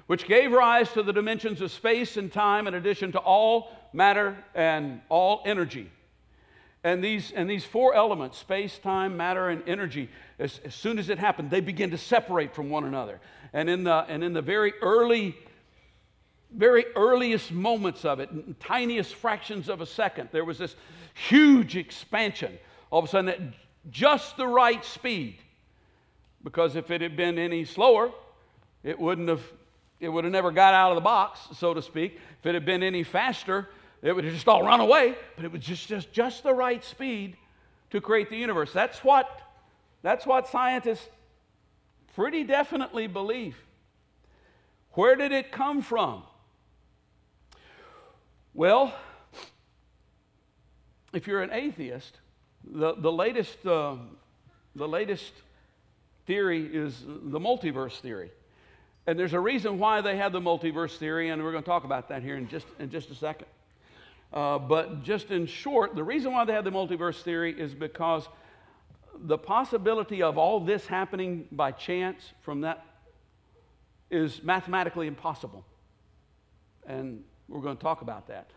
which 0.08 0.26
gave 0.26 0.50
rise 0.50 0.90
to 0.94 1.04
the 1.04 1.12
dimensions 1.12 1.60
of 1.60 1.70
space 1.70 2.16
and 2.16 2.32
time 2.32 2.66
in 2.66 2.74
addition 2.74 3.12
to 3.12 3.20
all 3.20 3.70
matter 3.92 4.36
and 4.52 5.00
all 5.08 5.42
energy. 5.46 5.92
And 6.82 7.04
these, 7.04 7.30
and 7.30 7.48
these 7.48 7.64
four 7.64 7.94
elements 7.94 8.36
space, 8.36 8.80
time, 8.80 9.16
matter, 9.16 9.48
and 9.48 9.62
energy 9.68 10.10
as, 10.40 10.58
as 10.64 10.74
soon 10.74 10.98
as 10.98 11.08
it 11.08 11.20
happened, 11.20 11.52
they 11.52 11.60
begin 11.60 11.92
to 11.92 11.98
separate 11.98 12.52
from 12.52 12.68
one 12.68 12.82
another. 12.82 13.20
And 13.52 13.70
in 13.70 13.84
the, 13.84 14.04
and 14.08 14.24
in 14.24 14.32
the 14.32 14.42
very 14.42 14.72
early 14.82 15.36
very 16.52 16.84
earliest 16.96 17.52
moments 17.52 18.04
of 18.04 18.18
it, 18.18 18.58
tiniest 18.58 19.14
fractions 19.14 19.68
of 19.68 19.80
a 19.80 19.86
second, 19.86 20.30
there 20.32 20.44
was 20.44 20.58
this 20.58 20.74
huge 21.14 21.76
expansion. 21.76 22.58
All 22.90 22.98
of 22.98 23.04
a 23.04 23.08
sudden, 23.08 23.28
at 23.28 23.40
just 23.90 24.36
the 24.36 24.46
right 24.46 24.84
speed. 24.84 25.36
Because 26.42 26.76
if 26.76 26.90
it 26.90 27.00
had 27.00 27.16
been 27.16 27.38
any 27.38 27.64
slower, 27.64 28.10
it 28.82 28.98
wouldn't 28.98 29.28
have, 29.28 29.42
it 30.00 30.08
would 30.08 30.24
have 30.24 30.32
never 30.32 30.50
got 30.50 30.74
out 30.74 30.92
of 30.92 30.94
the 30.94 31.00
box, 31.00 31.40
so 31.56 31.74
to 31.74 31.82
speak. 31.82 32.18
If 32.40 32.46
it 32.46 32.54
had 32.54 32.64
been 32.64 32.82
any 32.82 33.02
faster, 33.02 33.68
it 34.02 34.12
would 34.14 34.24
have 34.24 34.34
just 34.34 34.46
all 34.46 34.62
run 34.62 34.80
away. 34.80 35.16
But 35.34 35.44
it 35.44 35.52
was 35.52 35.62
just, 35.62 35.88
just, 35.88 36.12
just 36.12 36.42
the 36.42 36.54
right 36.54 36.84
speed 36.84 37.36
to 37.90 38.00
create 38.00 38.30
the 38.30 38.36
universe. 38.36 38.72
That's 38.72 39.02
what, 39.02 39.42
that's 40.02 40.26
what 40.26 40.48
scientists 40.48 41.08
pretty 42.14 42.44
definitely 42.44 43.06
believe. 43.06 43.56
Where 44.92 45.16
did 45.16 45.32
it 45.32 45.52
come 45.52 45.82
from? 45.82 46.22
Well, 48.54 48.94
if 51.12 51.26
you're 51.26 51.42
an 51.42 51.52
atheist, 51.52 52.18
the, 52.66 52.94
the, 52.94 53.12
latest, 53.12 53.64
uh, 53.66 53.96
the 54.74 54.88
latest 54.88 55.32
theory 56.26 56.68
is 56.72 57.04
the 57.06 57.40
multiverse 57.40 57.98
theory. 58.00 58.30
And 59.06 59.18
there's 59.18 59.34
a 59.34 59.40
reason 59.40 59.78
why 59.78 60.00
they 60.00 60.16
have 60.16 60.32
the 60.32 60.40
multiverse 60.40 60.96
theory, 60.96 61.30
and 61.30 61.42
we're 61.42 61.52
going 61.52 61.62
to 61.62 61.68
talk 61.68 61.84
about 61.84 62.08
that 62.08 62.22
here 62.22 62.36
in 62.36 62.48
just, 62.48 62.66
in 62.78 62.90
just 62.90 63.10
a 63.10 63.14
second. 63.14 63.46
Uh, 64.32 64.58
but 64.58 65.04
just 65.04 65.30
in 65.30 65.46
short, 65.46 65.94
the 65.94 66.02
reason 66.02 66.32
why 66.32 66.44
they 66.44 66.52
have 66.52 66.64
the 66.64 66.72
multiverse 66.72 67.22
theory 67.22 67.58
is 67.58 67.72
because 67.72 68.28
the 69.14 69.38
possibility 69.38 70.22
of 70.22 70.36
all 70.36 70.60
this 70.60 70.86
happening 70.86 71.46
by 71.52 71.70
chance 71.70 72.32
from 72.42 72.62
that 72.62 72.84
is 74.10 74.42
mathematically 74.42 75.06
impossible. 75.06 75.64
And 76.86 77.22
we're 77.48 77.60
going 77.60 77.76
to 77.76 77.82
talk 77.82 78.02
about 78.02 78.28
that. 78.28 78.50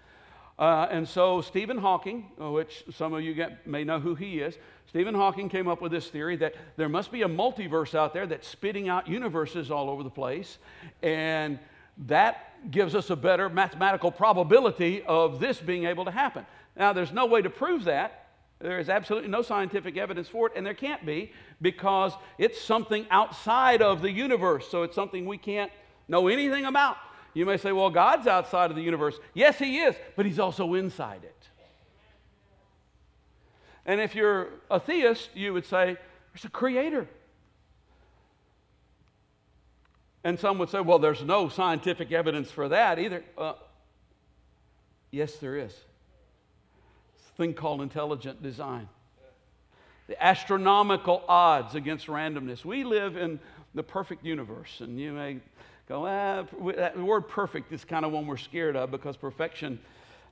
Uh, 0.59 0.89
and 0.91 1.07
so 1.07 1.39
Stephen 1.39 1.77
Hawking, 1.77 2.25
uh, 2.39 2.51
which 2.51 2.83
some 2.93 3.13
of 3.13 3.21
you 3.23 3.33
get, 3.33 3.65
may 3.65 3.85
know 3.85 3.97
who 3.97 4.13
he 4.13 4.41
is, 4.41 4.57
Stephen 4.87 5.15
Hawking 5.15 5.47
came 5.47 5.69
up 5.69 5.81
with 5.81 5.91
this 5.91 6.09
theory 6.09 6.35
that 6.35 6.53
there 6.75 6.89
must 6.89 7.13
be 7.13 7.21
a 7.21 7.27
multiverse 7.29 7.95
out 7.95 8.13
there 8.13 8.27
that's 8.27 8.45
spitting 8.45 8.89
out 8.89 9.07
universes 9.07 9.71
all 9.71 9.89
over 9.89 10.03
the 10.03 10.09
place. 10.09 10.57
And 11.01 11.59
that 12.07 12.71
gives 12.71 12.93
us 12.93 13.09
a 13.09 13.15
better 13.15 13.47
mathematical 13.47 14.11
probability 14.11 15.01
of 15.03 15.39
this 15.39 15.61
being 15.61 15.85
able 15.85 16.03
to 16.03 16.11
happen. 16.11 16.45
Now, 16.75 16.91
there's 16.91 17.13
no 17.13 17.25
way 17.25 17.41
to 17.41 17.49
prove 17.49 17.85
that. 17.85 18.27
There 18.59 18.79
is 18.79 18.89
absolutely 18.89 19.29
no 19.29 19.41
scientific 19.41 19.95
evidence 19.95 20.27
for 20.27 20.47
it, 20.47 20.53
and 20.57 20.65
there 20.65 20.73
can't 20.73 21.05
be 21.05 21.31
because 21.61 22.11
it's 22.37 22.59
something 22.59 23.05
outside 23.11 23.81
of 23.81 24.01
the 24.01 24.11
universe. 24.11 24.67
So 24.69 24.83
it's 24.83 24.95
something 24.95 25.25
we 25.25 25.37
can't 25.37 25.71
know 26.09 26.27
anything 26.27 26.65
about. 26.65 26.97
You 27.39 27.45
may 27.45 27.55
say, 27.55 27.71
well, 27.71 27.89
God's 27.89 28.27
outside 28.27 28.69
of 28.69 28.75
the 28.75 28.83
universe. 28.83 29.17
Yes, 29.33 29.57
He 29.57 29.77
is, 29.77 29.95
but 30.17 30.25
He's 30.25 30.39
also 30.39 30.73
inside 30.73 31.23
it. 31.23 31.47
And 33.85 34.01
if 34.01 34.13
you're 34.13 34.49
a 34.69 34.77
theist, 34.77 35.29
you 35.35 35.53
would 35.53 35.65
say, 35.65 35.95
there's 36.33 36.43
a 36.43 36.49
creator. 36.49 37.07
And 40.25 40.37
some 40.37 40.57
would 40.57 40.67
say, 40.69 40.81
well, 40.81 40.99
there's 40.99 41.23
no 41.23 41.47
scientific 41.47 42.11
evidence 42.11 42.51
for 42.51 42.67
that 42.67 42.99
either. 42.99 43.23
Uh, 43.37 43.53
yes, 45.09 45.37
there 45.37 45.55
is. 45.55 45.71
It's 45.71 47.29
a 47.29 47.37
thing 47.37 47.53
called 47.53 47.81
intelligent 47.81 48.43
design. 48.43 48.89
The 50.07 50.21
astronomical 50.21 51.23
odds 51.29 51.73
against 51.73 52.07
randomness. 52.07 52.65
We 52.65 52.83
live 52.83 53.15
in 53.15 53.39
the 53.73 53.83
perfect 53.83 54.25
universe, 54.25 54.81
and 54.81 54.99
you 54.99 55.13
may 55.13 55.37
go, 55.89 56.05
ah, 56.05 56.45
that 56.75 56.97
word 56.99 57.27
perfect 57.27 57.73
is 57.73 57.83
kind 57.83 58.05
of 58.05 58.11
one 58.11 58.27
we're 58.27 58.37
scared 58.37 58.75
of 58.75 58.91
because 58.91 59.17
perfection, 59.17 59.79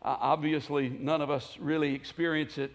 uh, 0.03 0.15
obviously, 0.19 0.87
none 0.87 1.19
of 1.19 1.31
us 1.31 1.57
really 1.59 1.95
experience 1.95 2.59
it 2.59 2.71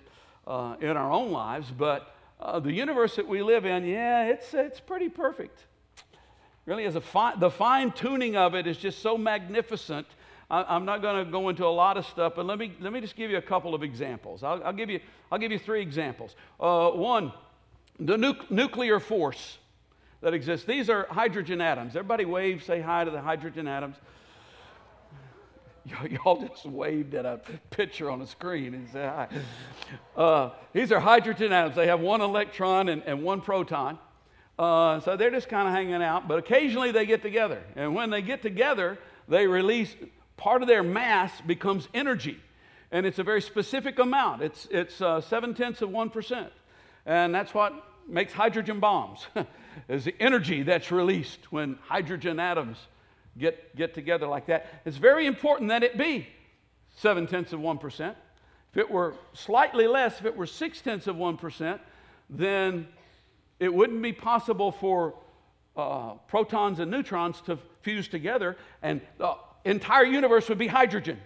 uh, 0.48 0.74
in 0.80 0.96
our 0.96 1.12
own 1.12 1.30
lives, 1.30 1.70
but 1.70 2.16
uh, 2.40 2.58
the 2.58 2.72
universe 2.72 3.14
that 3.14 3.28
we 3.28 3.40
live 3.40 3.64
in, 3.64 3.84
yeah, 3.84 4.24
it's, 4.24 4.52
it's 4.52 4.80
pretty 4.80 5.08
perfect. 5.08 5.64
Really, 6.66 6.84
as 6.84 6.96
a 6.96 7.00
fi- 7.00 7.36
the 7.36 7.50
fine 7.50 7.92
tuning 7.92 8.36
of 8.36 8.56
it 8.56 8.66
is 8.66 8.76
just 8.78 8.98
so 8.98 9.16
magnificent. 9.16 10.08
I, 10.50 10.74
am 10.74 10.84
not 10.84 11.02
going 11.02 11.24
to 11.24 11.30
go 11.30 11.50
into 11.50 11.64
a 11.64 11.68
lot 11.68 11.96
of 11.96 12.04
stuff, 12.04 12.32
but 12.34 12.46
let 12.46 12.58
me, 12.58 12.72
let 12.80 12.92
me 12.92 13.00
just 13.00 13.14
give 13.14 13.30
you 13.30 13.36
a 13.36 13.42
couple 13.42 13.76
of 13.76 13.84
examples. 13.84 14.42
I'll, 14.42 14.60
I'll 14.64 14.72
give, 14.72 14.90
you, 14.90 14.98
I'll 15.30 15.38
give 15.38 15.52
you 15.52 15.58
three 15.60 15.82
examples. 15.82 16.34
Uh, 16.58 16.90
one, 16.90 17.32
the 18.00 18.18
nu- 18.18 18.34
nuclear 18.50 18.98
force 18.98 19.58
that 20.22 20.34
exist. 20.34 20.66
These 20.66 20.88
are 20.88 21.06
hydrogen 21.10 21.60
atoms. 21.60 21.96
Everybody 21.96 22.24
wave, 22.24 22.62
say 22.64 22.80
hi 22.80 23.04
to 23.04 23.10
the 23.10 23.20
hydrogen 23.20 23.66
atoms. 23.68 23.96
Y'all 26.10 26.40
just 26.46 26.64
waved 26.64 27.14
at 27.14 27.26
a 27.26 27.40
picture 27.70 28.08
on 28.08 28.22
a 28.22 28.26
screen 28.26 28.72
and 28.74 28.88
said 28.88 29.08
hi. 29.08 29.28
Uh, 30.16 30.50
these 30.72 30.92
are 30.92 31.00
hydrogen 31.00 31.52
atoms. 31.52 31.74
They 31.74 31.88
have 31.88 32.00
one 32.00 32.20
electron 32.20 32.88
and, 32.88 33.02
and 33.04 33.22
one 33.22 33.40
proton. 33.40 33.98
Uh, 34.58 35.00
so 35.00 35.16
they're 35.16 35.30
just 35.30 35.48
kind 35.48 35.66
of 35.66 35.74
hanging 35.74 36.02
out, 36.02 36.28
but 36.28 36.38
occasionally 36.38 36.92
they 36.92 37.04
get 37.04 37.20
together. 37.22 37.60
And 37.74 37.94
when 37.94 38.10
they 38.10 38.22
get 38.22 38.42
together, 38.42 38.98
they 39.26 39.48
release 39.48 39.92
part 40.36 40.62
of 40.62 40.68
their 40.68 40.84
mass 40.84 41.32
becomes 41.40 41.88
energy. 41.94 42.38
And 42.92 43.06
it's 43.06 43.18
a 43.18 43.24
very 43.24 43.42
specific 43.42 43.98
amount. 43.98 44.42
It's, 44.42 44.68
it's 44.70 45.00
uh, 45.00 45.20
seven 45.20 45.54
tenths 45.54 45.82
of 45.82 45.88
1%. 45.88 46.48
And 47.06 47.34
that's 47.34 47.52
what 47.54 47.72
makes 48.06 48.32
hydrogen 48.32 48.78
bombs. 48.78 49.26
is 49.88 50.04
the 50.04 50.14
energy 50.20 50.62
that's 50.62 50.90
released 50.90 51.50
when 51.50 51.78
hydrogen 51.82 52.38
atoms 52.38 52.78
get, 53.38 53.74
get 53.76 53.94
together 53.94 54.26
like 54.26 54.46
that. 54.46 54.66
It's 54.84 54.96
very 54.96 55.26
important 55.26 55.68
that 55.70 55.82
it 55.82 55.96
be 55.96 56.26
seven 56.96 57.26
tenths 57.26 57.52
of 57.52 57.60
1%. 57.60 58.14
If 58.70 58.76
it 58.76 58.90
were 58.90 59.14
slightly 59.32 59.86
less, 59.86 60.18
if 60.18 60.26
it 60.26 60.36
were 60.36 60.46
six 60.46 60.80
tenths 60.80 61.06
of 61.06 61.16
1%, 61.16 61.78
then 62.30 62.88
it 63.60 63.72
wouldn't 63.72 64.02
be 64.02 64.12
possible 64.12 64.72
for 64.72 65.14
uh, 65.76 66.14
protons 66.28 66.80
and 66.80 66.90
neutrons 66.90 67.40
to 67.42 67.58
fuse 67.82 68.08
together, 68.08 68.56
and 68.82 69.00
the 69.18 69.34
entire 69.64 70.04
universe 70.04 70.48
would 70.48 70.58
be 70.58 70.66
hydrogen. 70.66 71.18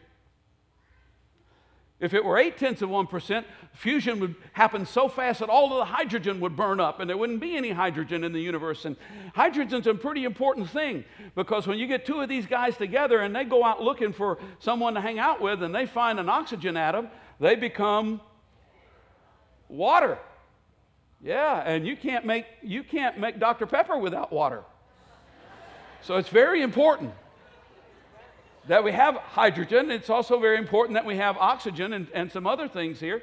If 1.98 2.12
it 2.12 2.22
were 2.22 2.36
8 2.36 2.58
tenths 2.58 2.82
of 2.82 2.90
1%, 2.90 3.44
fusion 3.72 4.20
would 4.20 4.34
happen 4.52 4.84
so 4.84 5.08
fast 5.08 5.40
that 5.40 5.48
all 5.48 5.72
of 5.72 5.78
the 5.78 5.84
hydrogen 5.86 6.40
would 6.40 6.54
burn 6.54 6.78
up 6.78 7.00
and 7.00 7.08
there 7.08 7.16
wouldn't 7.16 7.40
be 7.40 7.56
any 7.56 7.70
hydrogen 7.70 8.22
in 8.22 8.32
the 8.32 8.40
universe. 8.40 8.84
And 8.84 8.96
hydrogen's 9.34 9.86
a 9.86 9.94
pretty 9.94 10.24
important 10.24 10.68
thing 10.68 11.04
because 11.34 11.66
when 11.66 11.78
you 11.78 11.86
get 11.86 12.04
two 12.04 12.20
of 12.20 12.28
these 12.28 12.44
guys 12.44 12.76
together 12.76 13.20
and 13.20 13.34
they 13.34 13.44
go 13.44 13.64
out 13.64 13.82
looking 13.82 14.12
for 14.12 14.38
someone 14.58 14.92
to 14.94 15.00
hang 15.00 15.18
out 15.18 15.40
with 15.40 15.62
and 15.62 15.74
they 15.74 15.86
find 15.86 16.20
an 16.20 16.28
oxygen 16.28 16.76
atom, 16.76 17.08
they 17.40 17.56
become 17.56 18.20
water. 19.68 20.18
Yeah, 21.22 21.62
and 21.64 21.86
you 21.86 21.96
can't 21.96 22.26
make, 22.26 22.44
you 22.62 22.82
can't 22.82 23.18
make 23.18 23.38
Dr. 23.40 23.64
Pepper 23.64 23.96
without 23.96 24.30
water. 24.30 24.64
So 26.02 26.16
it's 26.16 26.28
very 26.28 26.60
important 26.60 27.14
that 28.68 28.82
we 28.82 28.92
have 28.92 29.16
hydrogen. 29.16 29.90
It's 29.90 30.10
also 30.10 30.38
very 30.40 30.58
important 30.58 30.94
that 30.94 31.04
we 31.04 31.16
have 31.16 31.36
oxygen 31.36 31.92
and, 31.92 32.06
and 32.12 32.30
some 32.30 32.46
other 32.46 32.68
things 32.68 33.00
here. 33.00 33.22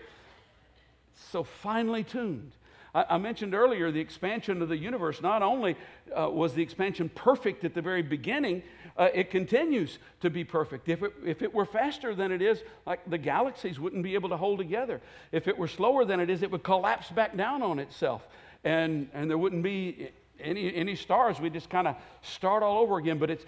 So 1.31 1.43
finely 1.43 2.03
tuned. 2.03 2.51
I, 2.95 3.05
I 3.11 3.17
mentioned 3.17 3.53
earlier 3.53 3.91
the 3.91 3.99
expansion 3.99 4.61
of 4.61 4.69
the 4.69 4.77
universe. 4.77 5.21
Not 5.21 5.41
only 5.41 5.75
uh, 6.17 6.29
was 6.29 6.53
the 6.53 6.61
expansion 6.61 7.09
perfect 7.09 7.63
at 7.63 7.73
the 7.73 7.81
very 7.81 8.01
beginning, 8.01 8.63
uh, 8.97 9.09
it 9.13 9.31
continues 9.31 9.99
to 10.21 10.29
be 10.29 10.43
perfect. 10.43 10.87
If 10.87 11.01
it, 11.01 11.13
if 11.25 11.41
it 11.41 11.53
were 11.53 11.65
faster 11.65 12.13
than 12.13 12.31
it 12.31 12.41
is, 12.41 12.61
like 12.85 12.99
the 13.09 13.17
galaxies 13.17 13.79
wouldn't 13.79 14.03
be 14.03 14.13
able 14.13 14.29
to 14.29 14.37
hold 14.37 14.59
together. 14.59 15.01
If 15.31 15.47
it 15.47 15.57
were 15.57 15.67
slower 15.67 16.05
than 16.05 16.19
it 16.19 16.29
is, 16.29 16.43
it 16.43 16.51
would 16.51 16.63
collapse 16.63 17.09
back 17.09 17.35
down 17.35 17.61
on 17.61 17.79
itself. 17.79 18.27
And, 18.63 19.09
and 19.13 19.29
there 19.29 19.37
wouldn't 19.37 19.63
be 19.63 20.09
any, 20.43 20.73
any 20.75 20.95
stars, 20.95 21.39
we 21.39 21.49
just 21.49 21.69
kind 21.69 21.87
of 21.87 21.95
start 22.21 22.63
all 22.63 22.79
over 22.79 22.97
again. 22.97 23.17
But 23.17 23.29
it's, 23.29 23.45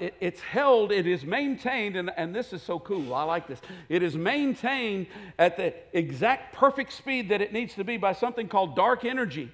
it, 0.00 0.14
it's 0.20 0.40
held, 0.40 0.92
it 0.92 1.06
is 1.06 1.24
maintained, 1.24 1.96
and, 1.96 2.10
and 2.16 2.34
this 2.34 2.52
is 2.52 2.62
so 2.62 2.78
cool. 2.78 3.14
I 3.14 3.24
like 3.24 3.46
this. 3.46 3.60
It 3.88 4.02
is 4.02 4.16
maintained 4.16 5.06
at 5.38 5.56
the 5.56 5.74
exact 5.92 6.54
perfect 6.54 6.92
speed 6.92 7.28
that 7.30 7.40
it 7.40 7.52
needs 7.52 7.74
to 7.74 7.84
be 7.84 7.96
by 7.96 8.12
something 8.12 8.48
called 8.48 8.76
dark 8.76 9.04
energy, 9.04 9.50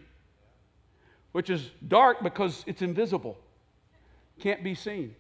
which 1.33 1.51
is 1.51 1.71
dark 1.89 2.23
because 2.23 2.65
it's 2.67 2.83
invisible, 2.83 3.39
can't 4.39 4.65
be 4.65 4.75
seen. 4.75 5.15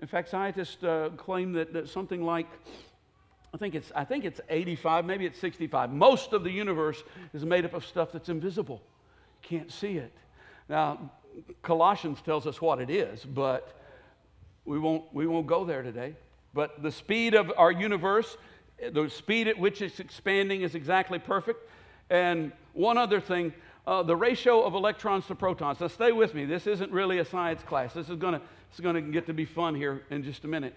In 0.00 0.06
fact, 0.06 0.28
scientists 0.28 0.82
uh, 0.84 1.10
claim 1.16 1.52
that, 1.54 1.72
that 1.72 1.88
something 1.88 2.22
like 2.22 2.46
I 3.52 3.56
think 3.56 3.74
it's 3.74 3.90
I 3.94 4.04
think 4.04 4.24
it's 4.24 4.40
85, 4.48 5.04
maybe 5.04 5.26
it's 5.26 5.38
65. 5.38 5.92
Most 5.92 6.32
of 6.32 6.44
the 6.44 6.50
universe 6.50 7.02
is 7.32 7.44
made 7.44 7.64
up 7.64 7.74
of 7.74 7.84
stuff 7.84 8.12
that's 8.12 8.28
invisible. 8.28 8.82
Can't 9.42 9.72
see 9.72 9.96
it. 9.96 10.12
Now, 10.68 11.10
Colossians 11.62 12.20
tells 12.22 12.46
us 12.46 12.60
what 12.60 12.80
it 12.80 12.90
is, 12.90 13.24
but 13.24 13.74
we 14.64 14.78
won't, 14.78 15.04
we 15.12 15.26
won't 15.26 15.46
go 15.46 15.64
there 15.64 15.82
today. 15.82 16.14
But 16.52 16.82
the 16.82 16.92
speed 16.92 17.34
of 17.34 17.52
our 17.56 17.72
universe, 17.72 18.36
the 18.92 19.08
speed 19.08 19.48
at 19.48 19.58
which 19.58 19.80
it's 19.80 20.00
expanding 20.00 20.62
is 20.62 20.74
exactly 20.74 21.18
perfect. 21.18 21.68
And 22.10 22.52
one 22.72 22.98
other 22.98 23.20
thing, 23.20 23.52
uh, 23.86 24.02
the 24.02 24.16
ratio 24.16 24.62
of 24.62 24.74
electrons 24.74 25.26
to 25.26 25.34
protons. 25.34 25.80
Now, 25.80 25.88
stay 25.88 26.12
with 26.12 26.34
me. 26.34 26.44
This 26.44 26.66
isn't 26.66 26.92
really 26.92 27.18
a 27.18 27.24
science 27.24 27.62
class. 27.62 27.94
This 27.94 28.08
is 28.08 28.16
going 28.16 28.40
to 28.94 29.00
get 29.00 29.26
to 29.26 29.32
be 29.32 29.46
fun 29.46 29.74
here 29.74 30.02
in 30.10 30.22
just 30.22 30.44
a 30.44 30.48
minute. 30.48 30.74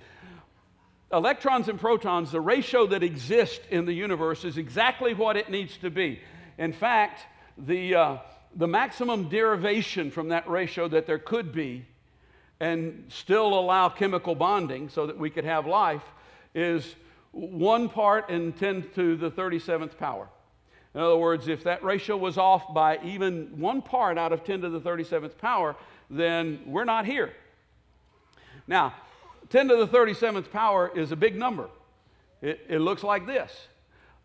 Electrons 1.12 1.68
and 1.68 1.78
protons, 1.78 2.32
the 2.32 2.40
ratio 2.40 2.88
that 2.88 3.04
exists 3.04 3.60
in 3.70 3.86
the 3.86 3.94
universe 3.94 4.46
is 4.46 4.58
exactly 4.58 5.14
what 5.14 5.36
it 5.36 5.50
needs 5.50 5.76
to 5.80 5.90
be. 5.90 6.22
In 6.58 6.72
fact, 6.72 7.26
the, 7.58 7.96
uh, 7.96 8.18
the 8.56 8.68
maximum 8.68 9.30
derivation 9.30 10.12
from 10.12 10.30
that 10.30 10.50
ratio 10.50 10.88
that 10.88 11.06
there 11.06 11.20
could 11.20 11.54
be 11.54 11.86
and 12.60 13.06
still 13.10 13.58
allow 13.58 13.90
chemical 13.90 14.36
bonding 14.36 14.90
so 14.90 15.08
that 15.08 15.18
we 15.18 15.30
could 15.30 15.46
have 15.46 15.66
life 15.66 16.04
is 16.54 16.96
one 17.32 17.90
part 17.90 18.30
in 18.30 18.54
10 18.54 18.90
to 18.96 19.16
the 19.16 19.32
37th 19.32 19.98
power. 19.98 20.28
In 20.94 21.00
other 21.00 21.18
words, 21.18 21.48
if 21.48 21.64
that 21.64 21.84
ratio 21.84 22.18
was 22.18 22.38
off 22.38 22.74
by 22.74 23.00
even 23.04 23.60
one 23.60 23.82
part 23.82 24.18
out 24.18 24.34
of 24.34 24.44
10 24.44 24.62
to 24.62 24.70
the 24.70 24.82
37th 24.82 25.38
power, 25.38 25.76
then 26.10 26.60
we're 26.66 26.86
not 26.86 27.06
here. 27.06 27.32
Now, 28.68 28.94
10 29.50 29.70
to 29.70 29.78
the 29.78 29.88
37th 29.88 30.52
power 30.52 30.92
is 30.94 31.12
a 31.12 31.16
big 31.16 31.36
number. 31.36 31.70
It, 32.42 32.66
it 32.68 32.80
looks 32.80 33.04
like 33.04 33.26
this. 33.26 33.68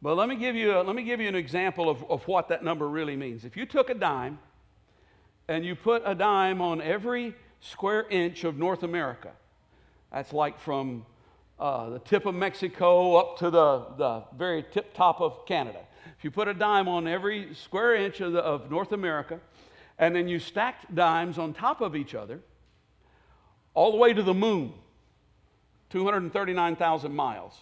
But 0.03 0.17
let 0.17 0.29
me 0.29 0.37
give 0.37 0.55
you, 0.55 0.79
a, 0.79 0.83
let 0.83 0.95
me 0.95 1.03
give 1.03 1.21
you 1.21 1.29
an 1.29 1.35
example 1.35 1.89
of, 1.89 2.05
of 2.11 2.27
what 2.29 2.49
that 2.49 2.63
number 2.63 2.89
really 2.89 3.17
means. 3.17 3.45
If 3.45 3.57
you 3.57 3.67
took 3.67 3.91
a 3.91 3.95
dime 3.95 4.39
and 5.49 5.65
you 5.65 5.75
put 5.75 6.03
a 6.05 6.15
dime 6.15 6.61
on 6.61 6.83
every 6.83 7.35
square 7.61 8.07
inch 8.11 8.45
of 8.45 8.59
North 8.59 8.83
America, 8.83 9.31
that's 10.13 10.33
like 10.33 10.59
from 10.61 11.07
uh, 11.59 11.91
the 11.91 11.99
tip 12.01 12.27
of 12.27 12.35
Mexico 12.35 13.17
up 13.17 13.39
to 13.39 13.51
the, 13.51 13.87
the 13.97 14.25
very 14.37 14.65
tip 14.71 14.93
top 14.95 15.21
of 15.21 15.47
Canada. 15.47 15.81
If 16.19 16.25
you 16.25 16.31
put 16.31 16.49
a 16.49 16.55
dime 16.55 16.89
on 16.89 17.09
every 17.09 17.55
square 17.55 17.95
inch 17.95 18.21
of, 18.21 18.33
the, 18.33 18.41
of 18.41 18.71
North 18.71 18.93
America, 18.93 19.41
and 19.99 20.15
then 20.15 20.29
you 20.29 20.39
stacked 20.39 20.95
dimes 20.95 21.39
on 21.39 21.55
top 21.55 21.81
of 21.81 21.97
each 21.97 22.15
other, 22.15 22.41
all 23.75 23.91
the 23.91 23.99
way 23.99 24.13
to 24.13 24.23
the 24.23 24.35
moon, 24.35 24.73
239,000 25.91 27.15
miles. 27.15 27.59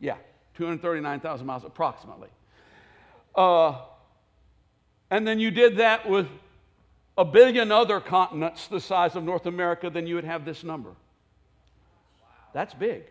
Yeah, 0.00 0.16
239,000 0.58 1.46
miles 1.46 1.64
approximately. 1.64 2.28
Uh, 3.34 3.76
and 5.08 5.26
then 5.26 5.38
you 5.38 5.52
did 5.52 5.76
that 5.76 6.10
with 6.10 6.26
a 7.16 7.24
billion 7.24 7.70
other 7.70 8.00
continents 8.00 8.66
the 8.66 8.80
size 8.80 9.14
of 9.14 9.22
North 9.22 9.46
America, 9.46 9.88
then 9.88 10.06
you 10.08 10.16
would 10.16 10.24
have 10.24 10.44
this 10.44 10.64
number. 10.64 10.90
That's 12.52 12.74
big. 12.74 13.04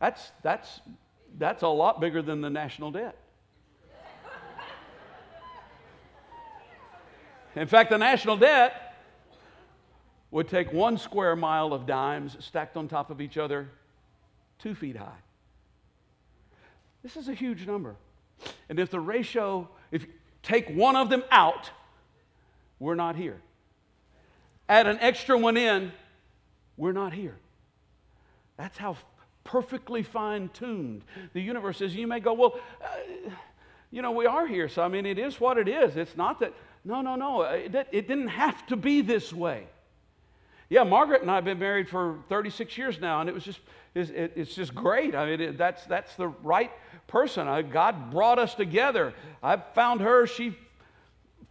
That's, 0.00 0.32
that's, 0.42 0.80
that's 1.38 1.62
a 1.62 1.68
lot 1.68 2.00
bigger 2.00 2.20
than 2.20 2.40
the 2.40 2.50
national 2.50 2.90
debt. 2.90 3.16
In 7.54 7.66
fact, 7.66 7.90
the 7.90 7.98
national 7.98 8.36
debt 8.36 8.96
would 10.32 10.48
take 10.48 10.72
one 10.72 10.98
square 10.98 11.36
mile 11.36 11.72
of 11.72 11.86
dimes 11.86 12.36
stacked 12.40 12.76
on 12.76 12.88
top 12.88 13.10
of 13.10 13.20
each 13.20 13.36
other, 13.36 13.68
two 14.58 14.74
feet 14.74 14.96
high. 14.96 15.18
This 17.02 17.16
is 17.16 17.28
a 17.28 17.34
huge 17.34 17.66
number. 17.66 17.96
And 18.68 18.78
if 18.78 18.90
the 18.90 19.00
ratio, 19.00 19.68
if 19.90 20.02
you 20.02 20.08
take 20.42 20.68
one 20.70 20.96
of 20.96 21.10
them 21.10 21.24
out, 21.30 21.70
we're 22.78 22.94
not 22.94 23.16
here. 23.16 23.40
Add 24.68 24.86
an 24.86 24.98
extra 25.00 25.36
one 25.36 25.56
in, 25.56 25.92
we're 26.76 26.92
not 26.92 27.12
here. 27.12 27.36
That's 28.56 28.78
how 28.78 28.96
perfectly 29.44 30.02
fine 30.02 30.48
tuned 30.52 31.02
the 31.32 31.40
universe 31.40 31.80
is. 31.80 31.94
You 31.94 32.06
may 32.06 32.20
go, 32.20 32.34
well, 32.34 32.60
uh, 32.82 33.30
you 33.90 34.02
know, 34.02 34.12
we 34.12 34.26
are 34.26 34.46
here, 34.46 34.68
so 34.68 34.82
I 34.82 34.88
mean, 34.88 35.06
it 35.06 35.18
is 35.18 35.40
what 35.40 35.58
it 35.58 35.68
is. 35.68 35.96
It's 35.96 36.16
not 36.16 36.40
that, 36.40 36.52
no, 36.84 37.00
no, 37.00 37.16
no, 37.16 37.42
it, 37.42 37.74
it 37.90 38.06
didn't 38.06 38.28
have 38.28 38.66
to 38.68 38.76
be 38.76 39.00
this 39.00 39.32
way. 39.32 39.66
Yeah, 40.70 40.84
Margaret 40.84 41.22
and 41.22 41.30
I 41.30 41.34
have 41.34 41.44
been 41.44 41.58
married 41.58 41.88
for 41.88 42.20
36 42.28 42.78
years 42.78 43.00
now, 43.00 43.20
and 43.20 43.28
it 43.28 43.34
was 43.34 43.42
just, 43.42 43.58
it's, 43.92 44.54
just 44.54 44.72
great. 44.72 45.16
I 45.16 45.36
mean, 45.36 45.56
that's, 45.56 45.84
that's 45.86 46.14
the 46.14 46.28
right 46.28 46.70
person. 47.08 47.46
God 47.70 48.12
brought 48.12 48.38
us 48.38 48.54
together. 48.54 49.12
I 49.42 49.56
found 49.56 50.00
her, 50.00 50.28
she 50.28 50.56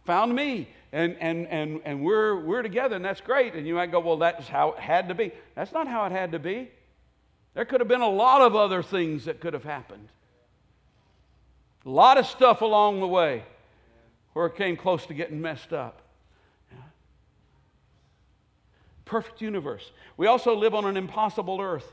found 0.06 0.34
me, 0.34 0.68
and, 0.90 1.18
and, 1.20 1.46
and, 1.48 1.82
and 1.84 2.02
we're, 2.02 2.40
we're 2.40 2.62
together, 2.62 2.96
and 2.96 3.04
that's 3.04 3.20
great. 3.20 3.54
And 3.54 3.66
you 3.66 3.74
might 3.74 3.92
go, 3.92 4.00
well, 4.00 4.16
that's 4.16 4.48
how 4.48 4.72
it 4.72 4.78
had 4.78 5.08
to 5.08 5.14
be. 5.14 5.32
That's 5.54 5.72
not 5.72 5.86
how 5.86 6.06
it 6.06 6.12
had 6.12 6.32
to 6.32 6.38
be. 6.38 6.70
There 7.52 7.66
could 7.66 7.82
have 7.82 7.88
been 7.88 8.00
a 8.00 8.08
lot 8.08 8.40
of 8.40 8.56
other 8.56 8.82
things 8.82 9.26
that 9.26 9.38
could 9.38 9.52
have 9.52 9.64
happened. 9.64 10.08
A 11.84 11.90
lot 11.90 12.16
of 12.16 12.24
stuff 12.24 12.62
along 12.62 13.00
the 13.00 13.08
way 13.08 13.44
where 14.32 14.46
it 14.46 14.56
came 14.56 14.78
close 14.78 15.04
to 15.06 15.14
getting 15.14 15.42
messed 15.42 15.74
up. 15.74 16.00
Perfect 19.10 19.40
universe. 19.40 19.90
We 20.16 20.28
also 20.28 20.54
live 20.54 20.72
on 20.72 20.84
an 20.84 20.96
impossible 20.96 21.60
earth. 21.60 21.92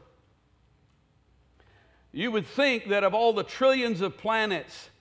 You 2.11 2.29
would 2.29 2.45
think 2.45 2.89
that 2.89 3.03
of 3.03 3.15
all 3.15 3.33
the 3.33 3.43
trillions 3.43 4.01
of 4.01 4.19
planets 4.19 4.91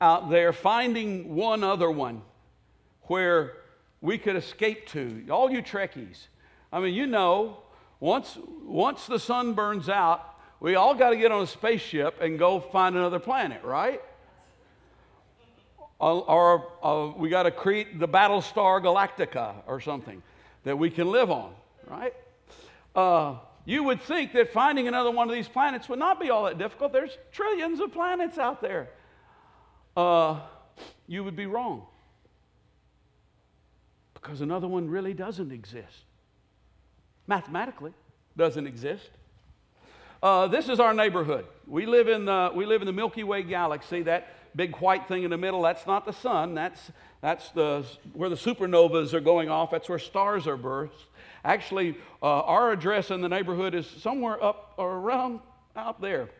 out 0.00 0.30
there, 0.30 0.54
finding 0.54 1.34
one 1.34 1.62
other 1.62 1.90
one 1.90 2.22
where 3.02 3.58
we 4.00 4.16
could 4.16 4.36
escape 4.36 4.86
to, 4.88 5.26
all 5.28 5.50
you 5.50 5.60
Trekkies, 5.60 6.28
I 6.72 6.80
mean, 6.80 6.94
you 6.94 7.06
know, 7.06 7.58
once, 8.00 8.38
once 8.62 9.06
the 9.06 9.18
sun 9.18 9.52
burns 9.52 9.90
out, 9.90 10.38
we 10.60 10.76
all 10.76 10.94
got 10.94 11.10
to 11.10 11.16
get 11.18 11.30
on 11.30 11.42
a 11.42 11.46
spaceship 11.46 12.22
and 12.22 12.38
go 12.38 12.58
find 12.58 12.96
another 12.96 13.18
planet, 13.18 13.62
right? 13.64 14.00
Or, 15.98 16.22
or 16.26 16.72
uh, 16.82 17.12
we 17.18 17.28
got 17.28 17.42
to 17.42 17.50
create 17.50 17.98
the 17.98 18.08
Battlestar 18.08 18.82
Galactica 18.82 19.56
or 19.66 19.82
something 19.82 20.22
that 20.64 20.78
we 20.78 20.90
can 20.90 21.10
live 21.10 21.30
on, 21.30 21.52
right? 21.86 22.14
Uh, 22.94 23.36
you 23.64 23.84
would 23.84 24.02
think 24.02 24.32
that 24.32 24.52
finding 24.52 24.88
another 24.88 25.10
one 25.10 25.28
of 25.28 25.34
these 25.34 25.48
planets 25.48 25.88
would 25.88 25.98
not 25.98 26.20
be 26.20 26.30
all 26.30 26.44
that 26.44 26.58
difficult. 26.58 26.92
There's 26.92 27.16
trillions 27.32 27.80
of 27.80 27.92
planets 27.92 28.38
out 28.38 28.60
there. 28.60 28.90
Uh, 29.96 30.40
you 31.06 31.24
would 31.24 31.36
be 31.36 31.46
wrong. 31.46 31.86
Because 34.14 34.40
another 34.40 34.68
one 34.68 34.88
really 34.88 35.14
doesn't 35.14 35.52
exist. 35.52 36.04
Mathematically, 37.26 37.92
doesn't 38.36 38.66
exist. 38.66 39.10
Uh, 40.22 40.46
this 40.46 40.68
is 40.68 40.80
our 40.80 40.94
neighborhood. 40.94 41.44
We 41.66 41.86
live, 41.86 42.08
in 42.08 42.24
the, 42.24 42.50
we 42.54 42.64
live 42.64 42.80
in 42.80 42.86
the 42.86 42.92
Milky 42.92 43.24
Way 43.24 43.42
galaxy. 43.42 44.02
That 44.02 44.28
big 44.56 44.76
white 44.76 45.08
thing 45.08 45.24
in 45.24 45.30
the 45.30 45.38
middle, 45.38 45.62
that's 45.62 45.86
not 45.86 46.04
the 46.04 46.12
sun. 46.12 46.54
That's, 46.54 46.90
that's 47.20 47.50
the, 47.50 47.84
where 48.12 48.28
the 48.28 48.36
supernovas 48.36 49.12
are 49.12 49.20
going 49.20 49.48
off. 49.48 49.70
That's 49.70 49.88
where 49.88 49.98
stars 49.98 50.46
are 50.46 50.56
burst. 50.56 51.06
Actually, 51.44 51.96
uh, 52.22 52.40
our 52.40 52.72
address 52.72 53.10
in 53.10 53.20
the 53.20 53.28
neighborhood 53.28 53.74
is 53.74 53.86
somewhere 53.86 54.42
up 54.42 54.74
or 54.76 54.96
around 54.96 55.40
out 55.76 56.00
there, 56.00 56.30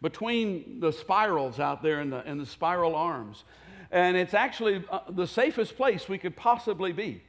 between 0.00 0.80
the 0.80 0.92
spirals 0.92 1.60
out 1.60 1.82
there 1.82 2.00
and 2.00 2.12
the, 2.12 2.24
and 2.26 2.40
the 2.40 2.46
spiral 2.46 2.94
arms. 2.94 3.44
And 3.90 4.16
it's 4.16 4.34
actually 4.34 4.84
uh, 4.90 5.00
the 5.10 5.26
safest 5.26 5.76
place 5.76 6.08
we 6.08 6.16
could 6.16 6.36
possibly 6.36 6.92
be 6.92 7.22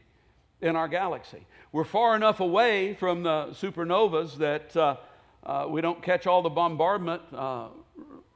in 0.62 0.76
our 0.76 0.88
galaxy. 0.88 1.46
We're 1.72 1.84
far 1.86 2.16
enough 2.16 2.40
away 2.40 2.94
from 2.94 3.24
the 3.24 3.48
supernovas 3.52 4.38
that 4.38 4.78
uh, 4.78 4.98
uh, 5.44 5.66
we 5.68 5.82
don't 5.82 6.02
catch 6.04 6.28
all 6.28 6.42
the 6.42 6.50
bombardment 6.50 7.22
uh, 7.34 7.70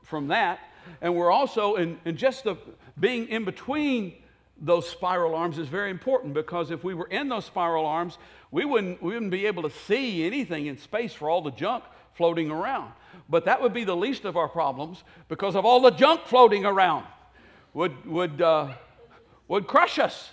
from 0.04 0.28
that. 0.30 0.60
And 1.02 1.16
we're 1.16 1.32
also 1.32 1.76
in, 1.76 2.00
in 2.06 2.18
just 2.18 2.44
the 2.44 2.58
being 3.00 3.28
in 3.28 3.46
between 3.46 4.14
those 4.62 4.88
spiral 4.88 5.36
arms 5.36 5.58
is 5.58 5.68
very 5.68 5.92
important 5.92 6.34
because 6.34 6.72
if 6.72 6.84
we 6.84 6.94
were 6.94 7.08
in 7.08 7.28
those 7.28 7.46
spiral 7.46 7.86
arms, 7.86 8.18
we 8.52 8.64
wouldn't, 8.64 9.02
we 9.02 9.14
wouldn't 9.14 9.32
be 9.32 9.46
able 9.48 9.64
to 9.64 9.70
see 9.70 10.26
anything 10.26 10.68
in 10.68 10.78
space 10.78 11.14
for 11.14 11.30
all 11.30 11.42
the 11.42 11.52
junk 11.52 11.84
floating 12.14 12.50
around. 12.50 12.92
But 13.30 13.46
that 13.46 13.62
would 13.62 13.74
be 13.74 13.84
the 13.84 13.96
least 13.96 14.24
of 14.24 14.38
our 14.38 14.48
problems 14.48 15.04
because 15.28 15.56
of 15.56 15.66
all 15.66 15.82
the 15.82 15.92
junk 15.92 16.22
floating 16.26 16.66
around 16.66 17.06
would, 17.74 18.06
would, 18.06 18.42
uh, 18.42 18.74
would 19.48 19.68
crush 19.68 20.00
us. 20.00 20.32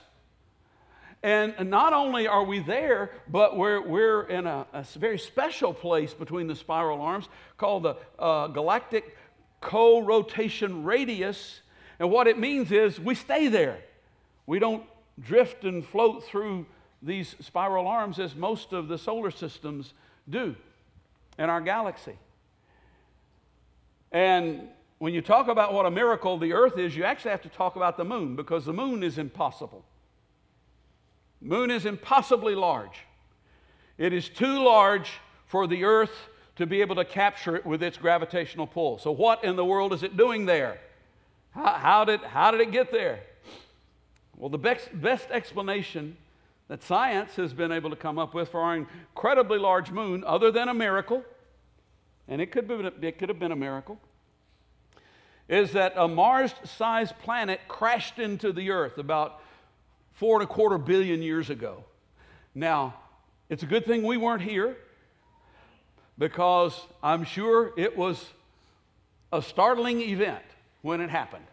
And 1.24 1.70
not 1.70 1.92
only 1.92 2.26
are 2.26 2.42
we 2.42 2.58
there, 2.58 3.12
but 3.28 3.56
we're, 3.56 3.80
we're 3.80 4.22
in 4.24 4.46
a, 4.48 4.66
a 4.72 4.82
very 4.96 5.18
special 5.18 5.72
place 5.72 6.12
between 6.12 6.48
the 6.48 6.56
spiral 6.56 7.00
arms 7.00 7.28
called 7.56 7.84
the 7.84 7.96
uh, 8.18 8.48
galactic 8.48 9.16
co 9.62 10.00
rotation 10.00 10.84
radius. 10.84 11.62
And 11.98 12.10
what 12.10 12.26
it 12.26 12.38
means 12.38 12.70
is 12.70 13.00
we 13.00 13.14
stay 13.14 13.48
there. 13.48 13.78
We 14.46 14.58
don't 14.58 14.84
drift 15.20 15.64
and 15.64 15.84
float 15.84 16.24
through 16.24 16.66
these 17.00 17.34
spiral 17.40 17.86
arms 17.86 18.18
as 18.18 18.34
most 18.34 18.72
of 18.72 18.88
the 18.88 18.98
solar 18.98 19.30
systems 19.30 19.94
do 20.28 20.54
in 21.38 21.48
our 21.48 21.60
galaxy. 21.60 22.16
And 24.10 24.68
when 24.98 25.14
you 25.14 25.22
talk 25.22 25.48
about 25.48 25.72
what 25.72 25.86
a 25.86 25.90
miracle 25.90 26.38
the 26.38 26.52
earth 26.52 26.78
is, 26.78 26.94
you 26.94 27.04
actually 27.04 27.32
have 27.32 27.42
to 27.42 27.48
talk 27.48 27.76
about 27.76 27.96
the 27.96 28.04
moon 28.04 28.36
because 28.36 28.64
the 28.64 28.72
moon 28.72 29.02
is 29.02 29.18
impossible. 29.18 29.84
Moon 31.40 31.70
is 31.70 31.86
impossibly 31.86 32.54
large. 32.54 33.00
It 33.98 34.12
is 34.12 34.28
too 34.28 34.62
large 34.62 35.10
for 35.46 35.66
the 35.66 35.84
earth 35.84 36.12
to 36.56 36.66
be 36.66 36.80
able 36.80 36.96
to 36.96 37.04
capture 37.04 37.56
it 37.56 37.64
with 37.64 37.82
its 37.82 37.96
gravitational 37.96 38.66
pull. 38.66 38.98
So, 38.98 39.10
what 39.10 39.44
in 39.44 39.56
the 39.56 39.64
world 39.64 39.92
is 39.92 40.02
it 40.02 40.16
doing 40.16 40.46
there? 40.46 40.78
How, 41.52 41.72
how 41.72 42.04
did, 42.04 42.20
how 42.20 42.50
did 42.50 42.60
it 42.60 42.72
get 42.72 42.92
there? 42.92 43.20
Well, 44.36 44.48
the 44.48 44.58
best, 44.58 44.88
best 44.92 45.30
explanation 45.30 46.16
that 46.68 46.82
science 46.82 47.36
has 47.36 47.52
been 47.52 47.72
able 47.72 47.90
to 47.90 47.96
come 47.96 48.18
up 48.18 48.34
with 48.34 48.48
for 48.48 48.60
our 48.60 48.76
incredibly 48.76 49.58
large 49.58 49.90
moon, 49.90 50.24
other 50.26 50.50
than 50.50 50.68
a 50.68 50.74
miracle, 50.74 51.22
and 52.28 52.40
it 52.40 52.50
could, 52.50 52.66
be, 52.66 53.06
it 53.06 53.18
could 53.18 53.28
have 53.28 53.38
been 53.38 53.52
a 53.52 53.56
miracle, 53.56 53.98
is 55.48 55.72
that 55.72 55.92
a 55.96 56.08
Mars 56.08 56.54
sized 56.64 57.18
planet 57.18 57.60
crashed 57.68 58.18
into 58.18 58.52
the 58.52 58.70
Earth 58.70 58.98
about 58.98 59.42
four 60.12 60.40
and 60.40 60.48
a 60.48 60.52
quarter 60.52 60.78
billion 60.78 61.22
years 61.22 61.50
ago. 61.50 61.84
Now, 62.54 62.94
it's 63.48 63.62
a 63.62 63.66
good 63.66 63.84
thing 63.84 64.02
we 64.02 64.16
weren't 64.16 64.42
here 64.42 64.76
because 66.18 66.78
I'm 67.02 67.24
sure 67.24 67.72
it 67.76 67.96
was 67.96 68.24
a 69.32 69.42
startling 69.42 70.00
event 70.00 70.44
when 70.82 71.00
it 71.00 71.10
happened. 71.10 71.44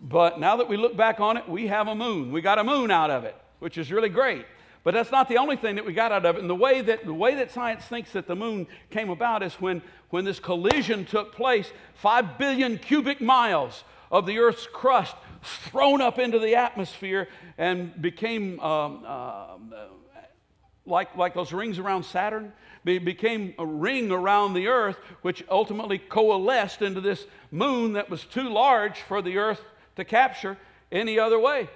But 0.00 0.40
now 0.40 0.56
that 0.56 0.68
we 0.68 0.76
look 0.76 0.96
back 0.96 1.20
on 1.20 1.36
it, 1.36 1.48
we 1.48 1.68
have 1.68 1.86
a 1.86 1.94
moon. 1.94 2.32
We 2.32 2.40
got 2.40 2.58
a 2.58 2.64
moon 2.64 2.90
out 2.90 3.10
of 3.10 3.24
it, 3.24 3.36
which 3.60 3.78
is 3.78 3.92
really 3.92 4.08
great. 4.08 4.44
But 4.84 4.94
that's 4.94 5.12
not 5.12 5.28
the 5.28 5.38
only 5.38 5.54
thing 5.54 5.76
that 5.76 5.84
we 5.84 5.92
got 5.92 6.10
out 6.10 6.26
of 6.26 6.36
it. 6.36 6.40
And 6.40 6.50
the 6.50 6.56
way 6.56 6.80
that, 6.80 7.04
the 7.04 7.14
way 7.14 7.36
that 7.36 7.52
science 7.52 7.84
thinks 7.84 8.10
that 8.12 8.26
the 8.26 8.34
moon 8.34 8.66
came 8.90 9.10
about 9.10 9.44
is 9.44 9.54
when, 9.54 9.80
when 10.10 10.24
this 10.24 10.40
collision 10.40 11.04
took 11.04 11.32
place, 11.34 11.70
five 11.94 12.36
billion 12.36 12.78
cubic 12.78 13.20
miles 13.20 13.84
of 14.10 14.26
the 14.26 14.38
Earth's 14.40 14.66
crust 14.72 15.14
thrown 15.42 16.00
up 16.00 16.18
into 16.18 16.40
the 16.40 16.56
atmosphere 16.56 17.28
and 17.58 18.00
became 18.02 18.58
um, 18.58 19.04
uh, 19.06 19.56
like, 20.84 21.16
like 21.16 21.34
those 21.34 21.52
rings 21.52 21.78
around 21.78 22.04
Saturn, 22.04 22.52
be, 22.84 22.98
became 22.98 23.54
a 23.58 23.66
ring 23.66 24.10
around 24.10 24.54
the 24.54 24.68
Earth, 24.68 24.96
which 25.22 25.44
ultimately 25.50 25.98
coalesced 25.98 26.82
into 26.82 27.00
this 27.00 27.26
moon 27.50 27.94
that 27.94 28.10
was 28.10 28.24
too 28.24 28.48
large 28.48 28.98
for 29.00 29.22
the 29.22 29.38
Earth 29.38 29.60
to 29.96 30.04
capture 30.04 30.56
any 30.90 31.18
other 31.18 31.38
way. 31.38 31.68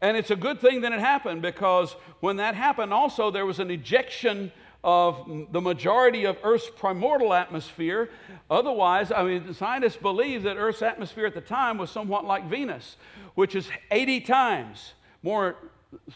And 0.00 0.16
it's 0.16 0.30
a 0.30 0.36
good 0.36 0.60
thing 0.60 0.80
that 0.82 0.92
it 0.92 1.00
happened 1.00 1.42
because 1.42 1.94
when 2.20 2.36
that 2.36 2.54
happened, 2.54 2.92
also 2.92 3.30
there 3.30 3.44
was 3.44 3.58
an 3.58 3.70
ejection 3.70 4.50
of 4.82 5.46
the 5.52 5.60
majority 5.60 6.24
of 6.24 6.38
Earth's 6.42 6.70
primordial 6.74 7.34
atmosphere. 7.34 8.08
Otherwise, 8.50 9.12
I 9.12 9.22
mean, 9.24 9.52
scientists 9.52 9.96
believe 9.96 10.44
that 10.44 10.56
Earth's 10.56 10.80
atmosphere 10.80 11.26
at 11.26 11.34
the 11.34 11.42
time 11.42 11.76
was 11.76 11.90
somewhat 11.90 12.24
like 12.24 12.48
Venus, 12.48 12.96
which 13.34 13.54
is 13.54 13.68
80 13.90 14.20
times 14.22 14.94
more 15.22 15.56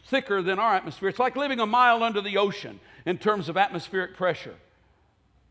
thicker 0.07 0.43
than 0.43 0.59
our 0.59 0.75
atmosphere. 0.75 1.09
It's 1.09 1.19
like 1.19 1.37
living 1.37 1.61
a 1.61 1.67
mile 1.67 2.03
under 2.03 2.21
the 2.21 2.37
ocean 2.37 2.81
in 3.07 3.19
terms 3.19 3.49
of 3.49 3.57
atmospheric 3.57 4.17
pressure. 4.17 4.55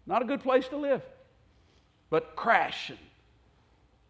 Not 0.05 0.21
a 0.21 0.25
good 0.25 0.41
place 0.41 0.67
to 0.69 0.77
live, 0.77 1.01
but 2.09 2.35
crash. 2.35 2.89
And 2.89 2.99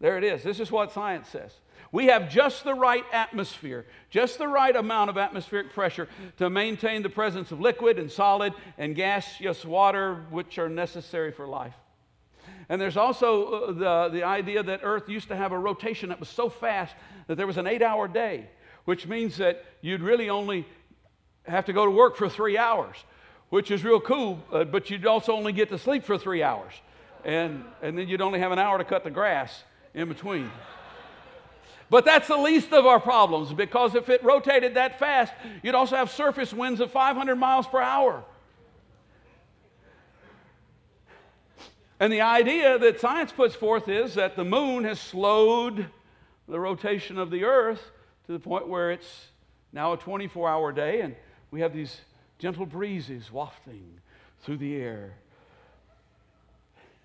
there 0.00 0.18
it 0.18 0.24
is. 0.24 0.42
This 0.42 0.60
is 0.60 0.70
what 0.70 0.92
science 0.92 1.28
says. 1.28 1.52
We 1.92 2.06
have 2.06 2.28
just 2.28 2.64
the 2.64 2.74
right 2.74 3.04
atmosphere, 3.12 3.86
just 4.10 4.38
the 4.38 4.48
right 4.48 4.74
amount 4.74 5.10
of 5.10 5.16
atmospheric 5.16 5.72
pressure 5.72 6.08
to 6.38 6.50
maintain 6.50 7.02
the 7.04 7.08
presence 7.08 7.52
of 7.52 7.60
liquid 7.60 8.00
and 8.00 8.10
solid 8.10 8.52
and 8.78 8.96
gaseous 8.96 9.64
water, 9.64 10.24
which 10.30 10.58
are 10.58 10.68
necessary 10.68 11.30
for 11.30 11.46
life. 11.46 11.74
And 12.68 12.80
there's 12.80 12.96
also 12.96 13.44
uh, 13.44 13.72
the, 13.72 14.08
the 14.12 14.24
idea 14.24 14.62
that 14.62 14.80
Earth 14.82 15.08
used 15.08 15.28
to 15.28 15.36
have 15.36 15.52
a 15.52 15.58
rotation 15.58 16.08
that 16.08 16.18
was 16.18 16.28
so 16.28 16.48
fast 16.48 16.94
that 17.26 17.36
there 17.36 17.46
was 17.46 17.58
an 17.58 17.66
eight 17.66 17.82
hour 17.82 18.08
day, 18.08 18.48
which 18.84 19.06
means 19.06 19.36
that 19.38 19.64
you'd 19.80 20.02
really 20.02 20.28
only 20.28 20.66
have 21.46 21.64
to 21.66 21.72
go 21.72 21.84
to 21.84 21.90
work 21.90 22.16
for 22.16 22.28
three 22.28 22.58
hours, 22.58 22.96
which 23.50 23.70
is 23.70 23.84
real 23.84 24.00
cool, 24.00 24.42
uh, 24.52 24.64
but 24.64 24.90
you'd 24.90 25.06
also 25.06 25.32
only 25.32 25.52
get 25.52 25.68
to 25.70 25.78
sleep 25.78 26.04
for 26.04 26.18
three 26.18 26.42
hours. 26.42 26.72
And, 27.24 27.64
and 27.82 27.96
then 27.96 28.08
you'd 28.08 28.20
only 28.20 28.38
have 28.40 28.52
an 28.52 28.58
hour 28.58 28.78
to 28.78 28.84
cut 28.84 29.04
the 29.04 29.10
grass 29.10 29.64
in 29.94 30.08
between. 30.08 30.50
But 31.90 32.04
that's 32.04 32.28
the 32.28 32.36
least 32.36 32.72
of 32.72 32.86
our 32.86 33.00
problems 33.00 33.52
because 33.52 33.94
if 33.94 34.08
it 34.08 34.22
rotated 34.24 34.74
that 34.74 34.98
fast, 34.98 35.32
you'd 35.62 35.74
also 35.74 35.96
have 35.96 36.10
surface 36.10 36.52
winds 36.52 36.80
of 36.80 36.90
500 36.90 37.36
miles 37.36 37.66
per 37.66 37.80
hour. 37.80 38.24
And 42.00 42.12
the 42.12 42.22
idea 42.22 42.78
that 42.78 43.00
science 43.00 43.32
puts 43.32 43.54
forth 43.54 43.88
is 43.88 44.14
that 44.14 44.36
the 44.36 44.44
moon 44.44 44.84
has 44.84 45.00
slowed 45.00 45.86
the 46.48 46.58
rotation 46.58 47.18
of 47.18 47.30
the 47.30 47.44
earth 47.44 47.92
to 48.26 48.32
the 48.32 48.38
point 48.38 48.68
where 48.68 48.90
it's 48.90 49.26
now 49.72 49.92
a 49.92 49.96
24 49.96 50.48
hour 50.48 50.72
day, 50.72 51.00
and 51.00 51.14
we 51.50 51.60
have 51.60 51.72
these 51.72 52.00
gentle 52.38 52.66
breezes 52.66 53.30
wafting 53.32 54.00
through 54.42 54.58
the 54.58 54.76
air. 54.76 55.14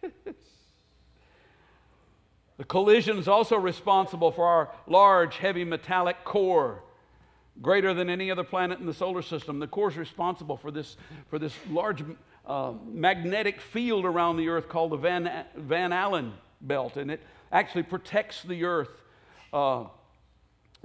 The 2.60 2.66
collision 2.66 3.18
is 3.18 3.30
also 3.30 3.56
responsible 3.56 4.32
for 4.32 4.46
our 4.46 4.70
large, 4.86 5.38
heavy 5.38 5.64
metallic 5.64 6.26
core, 6.26 6.84
greater 7.62 7.94
than 7.94 8.10
any 8.10 8.30
other 8.30 8.44
planet 8.44 8.80
in 8.82 8.86
the 8.86 8.94
solar 8.94 9.22
system. 9.22 9.60
The 9.60 9.68
core 9.68 9.90
is 9.90 9.96
responsible 9.96 10.58
for 10.58 10.70
this, 10.70 10.98
for 11.30 11.40
this 11.40 11.54
large 11.70 12.04
uh, 12.46 12.74
magnetic 12.86 13.62
field 13.62 14.04
around 14.04 14.36
the 14.36 14.50
Earth 14.50 14.68
called 14.68 14.92
the 14.92 14.98
Van, 14.98 15.46
Van 15.56 15.94
Allen 15.94 16.34
belt, 16.60 16.98
and 16.98 17.10
it 17.10 17.22
actually 17.50 17.84
protects 17.84 18.44
the 18.44 18.66
Earth 18.66 18.92
uh, 19.54 19.86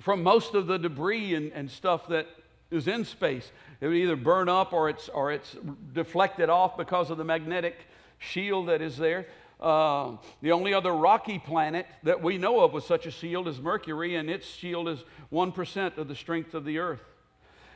from 0.00 0.22
most 0.22 0.54
of 0.54 0.66
the 0.66 0.78
debris 0.78 1.34
and, 1.34 1.52
and 1.52 1.70
stuff 1.70 2.08
that 2.08 2.26
is 2.70 2.88
in 2.88 3.04
space. 3.04 3.50
It 3.80 3.86
would 3.88 3.96
either 3.96 4.16
burn 4.16 4.48
up 4.48 4.72
or 4.72 4.88
it's, 4.88 5.08
or 5.08 5.32
it's 5.32 5.56
deflected 5.92 6.48
off 6.48 6.76
because 6.76 7.10
of 7.10 7.18
the 7.18 7.24
magnetic 7.24 7.76
shield 8.18 8.68
that 8.68 8.82
is 8.82 8.96
there. 8.96 9.26
Uh, 9.60 10.16
the 10.42 10.52
only 10.52 10.74
other 10.74 10.92
rocky 10.92 11.38
planet 11.38 11.86
that 12.02 12.22
we 12.22 12.38
know 12.38 12.60
of 12.60 12.72
with 12.72 12.84
such 12.84 13.06
a 13.06 13.10
shield 13.10 13.46
is 13.48 13.60
Mercury, 13.60 14.16
and 14.16 14.28
its 14.28 14.46
shield 14.46 14.88
is 14.88 15.04
1% 15.32 15.96
of 15.96 16.08
the 16.08 16.14
strength 16.14 16.54
of 16.54 16.64
the 16.64 16.78
Earth. 16.78 17.00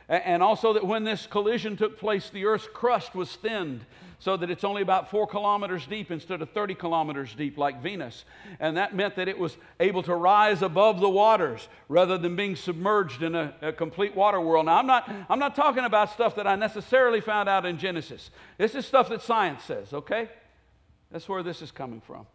And 0.09 0.41
also, 0.41 0.73
that 0.73 0.85
when 0.85 1.03
this 1.03 1.27
collision 1.27 1.77
took 1.77 1.99
place, 1.99 2.31
the 2.31 2.45
Earth's 2.45 2.67
crust 2.73 3.13
was 3.13 3.35
thinned 3.35 3.85
so 4.17 4.35
that 4.35 4.49
it's 4.49 4.63
only 4.63 4.81
about 4.81 5.11
four 5.11 5.27
kilometers 5.27 5.85
deep 5.85 6.09
instead 6.09 6.41
of 6.41 6.49
30 6.49 6.73
kilometers 6.73 7.33
deep, 7.35 7.59
like 7.59 7.81
Venus. 7.81 8.25
And 8.59 8.75
that 8.75 8.95
meant 8.95 9.15
that 9.15 9.27
it 9.27 9.37
was 9.37 9.55
able 9.79 10.01
to 10.03 10.15
rise 10.15 10.63
above 10.63 10.99
the 10.99 11.09
waters 11.09 11.69
rather 11.87 12.17
than 12.17 12.35
being 12.35 12.55
submerged 12.55 13.21
in 13.21 13.35
a, 13.35 13.53
a 13.61 13.71
complete 13.71 14.15
water 14.15 14.41
world. 14.41 14.65
Now, 14.65 14.79
I'm 14.79 14.87
not, 14.87 15.09
I'm 15.29 15.39
not 15.39 15.55
talking 15.55 15.85
about 15.85 16.11
stuff 16.11 16.35
that 16.35 16.47
I 16.47 16.55
necessarily 16.55 17.21
found 17.21 17.47
out 17.47 17.65
in 17.65 17.77
Genesis. 17.77 18.31
This 18.57 18.75
is 18.75 18.85
stuff 18.85 19.09
that 19.09 19.21
science 19.21 19.63
says, 19.63 19.93
okay? 19.93 20.27
That's 21.11 21.29
where 21.29 21.43
this 21.43 21.61
is 21.61 21.71
coming 21.71 22.01
from. 22.01 22.25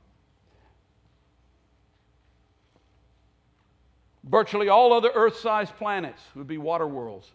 Virtually 4.23 4.71
all 4.71 4.95
other 4.95 5.11
Earth 5.15 5.37
sized 5.37 5.77
planets 5.77 6.23
would 6.35 6.47
be 6.47 6.57
water 6.57 6.87
worlds. 6.87 7.31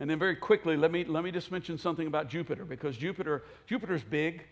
And 0.00 0.10
then, 0.10 0.18
very 0.18 0.36
quickly, 0.36 0.76
let 0.76 0.90
me, 0.90 1.04
let 1.04 1.22
me 1.22 1.30
just 1.30 1.52
mention 1.52 1.78
something 1.78 2.06
about 2.06 2.28
Jupiter 2.28 2.64
because 2.64 2.96
Jupiter, 2.96 3.44
Jupiter's 3.66 4.02
big. 4.02 4.42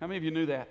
How 0.00 0.06
many 0.06 0.18
of 0.18 0.24
you 0.24 0.32
knew 0.32 0.46
that? 0.46 0.68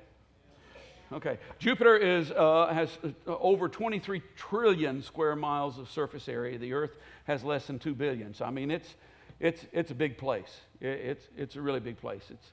Okay. 1.14 1.38
Jupiter 1.59 1.95
is, 1.95 2.32
uh, 2.32 2.72
has 2.74 2.89
uh, 3.28 3.36
over 3.38 3.70
23 3.70 4.22
trillion 4.36 5.01
square 5.01 5.36
miles 5.36 5.78
of 5.78 5.89
surface 5.89 6.28
area. 6.28 6.57
The 6.57 6.74
Earth 6.74 6.95
has 7.26 7.43
less 7.43 7.68
than 7.68 7.80
2 7.80 7.93
billion. 7.93 8.34
So, 8.34 8.45
I 8.45 8.49
mean, 8.49 8.72
it's, 8.72 8.95
it's, 9.39 9.66
it's 9.72 9.91
a 9.91 9.95
big 9.95 10.18
place. 10.18 10.59
It, 10.82 10.88
it's, 10.88 11.28
it's 11.38 11.55
a 11.55 11.61
really 11.61 11.80
big 11.80 11.97
place. 11.97 12.24
It's, 12.30 12.51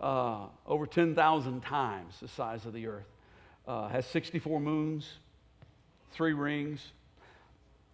uh, 0.00 0.46
over 0.66 0.86
10,000 0.86 1.60
times 1.60 2.14
the 2.20 2.28
size 2.28 2.66
of 2.66 2.72
the 2.72 2.86
earth. 2.86 3.06
Uh, 3.66 3.88
has 3.88 4.06
64 4.06 4.60
moons, 4.60 5.08
three 6.12 6.32
rings. 6.32 6.80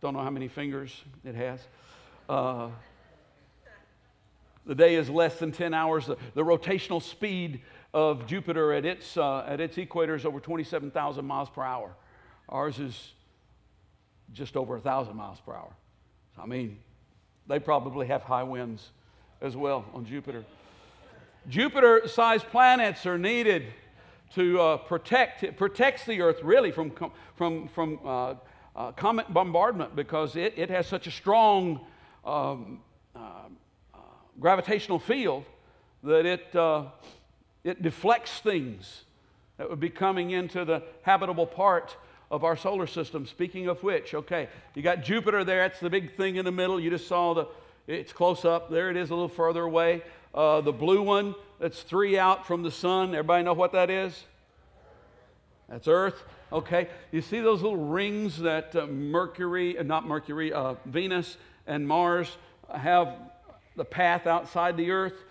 Don't 0.00 0.14
know 0.14 0.22
how 0.22 0.30
many 0.30 0.48
fingers 0.48 1.02
it 1.24 1.34
has. 1.34 1.60
Uh, 2.28 2.68
the 4.66 4.74
day 4.74 4.94
is 4.94 5.10
less 5.10 5.38
than 5.38 5.52
10 5.52 5.74
hours. 5.74 6.06
The, 6.06 6.16
the 6.34 6.42
rotational 6.42 7.02
speed 7.02 7.60
of 7.92 8.26
Jupiter 8.26 8.72
at 8.72 8.84
its, 8.84 9.16
uh, 9.16 9.44
at 9.46 9.60
its 9.60 9.76
equator 9.76 10.14
is 10.14 10.24
over 10.24 10.40
27,000 10.40 11.24
miles 11.24 11.50
per 11.50 11.62
hour. 11.62 11.94
Ours 12.48 12.78
is 12.78 13.12
just 14.32 14.56
over 14.56 14.76
a 14.76 14.80
thousand 14.80 15.16
miles 15.16 15.38
per 15.40 15.52
hour. 15.52 15.72
I 16.38 16.46
mean, 16.46 16.78
they 17.46 17.58
probably 17.58 18.06
have 18.06 18.22
high 18.22 18.42
winds 18.42 18.90
as 19.40 19.54
well 19.54 19.84
on 19.92 20.06
Jupiter. 20.06 20.44
Jupiter 21.48 22.08
sized 22.08 22.46
planets 22.46 23.04
are 23.04 23.18
needed 23.18 23.66
to 24.34 24.60
uh, 24.60 24.76
protect, 24.78 25.42
it 25.42 25.56
protects 25.58 26.04
the 26.06 26.22
Earth 26.22 26.42
really 26.42 26.72
from, 26.72 26.90
from, 27.36 27.68
from 27.68 28.00
uh, 28.04 28.34
uh, 28.74 28.92
comet 28.92 29.32
bombardment 29.32 29.94
because 29.94 30.36
it, 30.36 30.54
it 30.56 30.70
has 30.70 30.86
such 30.86 31.06
a 31.06 31.10
strong 31.10 31.80
um, 32.24 32.80
uh, 33.14 33.18
uh, 33.94 33.98
gravitational 34.40 34.98
field 34.98 35.44
that 36.02 36.26
it, 36.26 36.54
uh, 36.56 36.84
it 37.62 37.82
deflects 37.82 38.40
things 38.40 39.04
that 39.58 39.68
would 39.70 39.80
be 39.80 39.90
coming 39.90 40.30
into 40.30 40.64
the 40.64 40.82
habitable 41.02 41.46
part 41.46 41.96
of 42.30 42.44
our 42.44 42.56
solar 42.56 42.86
system. 42.86 43.26
Speaking 43.26 43.68
of 43.68 43.82
which, 43.82 44.14
okay, 44.14 44.48
you 44.74 44.82
got 44.82 45.02
Jupiter 45.02 45.44
there. 45.44 45.68
That's 45.68 45.80
the 45.80 45.90
big 45.90 46.16
thing 46.16 46.36
in 46.36 46.44
the 46.44 46.52
middle. 46.52 46.80
You 46.80 46.90
just 46.90 47.06
saw 47.06 47.34
the, 47.34 47.46
it's 47.86 48.12
close 48.12 48.44
up. 48.44 48.70
There 48.70 48.90
it 48.90 48.96
is 48.96 49.10
a 49.10 49.14
little 49.14 49.28
further 49.28 49.62
away. 49.62 50.02
Uh, 50.34 50.60
the 50.60 50.72
blue 50.72 51.02
one 51.02 51.34
that's 51.60 51.82
three 51.82 52.18
out 52.18 52.46
from 52.46 52.62
the 52.62 52.70
sun. 52.70 53.10
Everybody 53.10 53.44
know 53.44 53.52
what 53.52 53.72
that 53.72 53.88
is? 53.88 54.24
That's 55.68 55.86
Earth. 55.86 56.24
Okay. 56.52 56.88
You 57.12 57.20
see 57.22 57.40
those 57.40 57.62
little 57.62 57.84
rings 57.86 58.38
that 58.40 58.74
uh, 58.74 58.86
Mercury, 58.86 59.78
uh, 59.78 59.82
not 59.82 60.06
Mercury, 60.06 60.52
uh, 60.52 60.74
Venus 60.86 61.36
and 61.66 61.86
Mars 61.86 62.36
have 62.74 63.16
the 63.76 63.84
path 63.84 64.26
outside 64.26 64.76
the 64.76 64.90
Earth? 64.90 65.24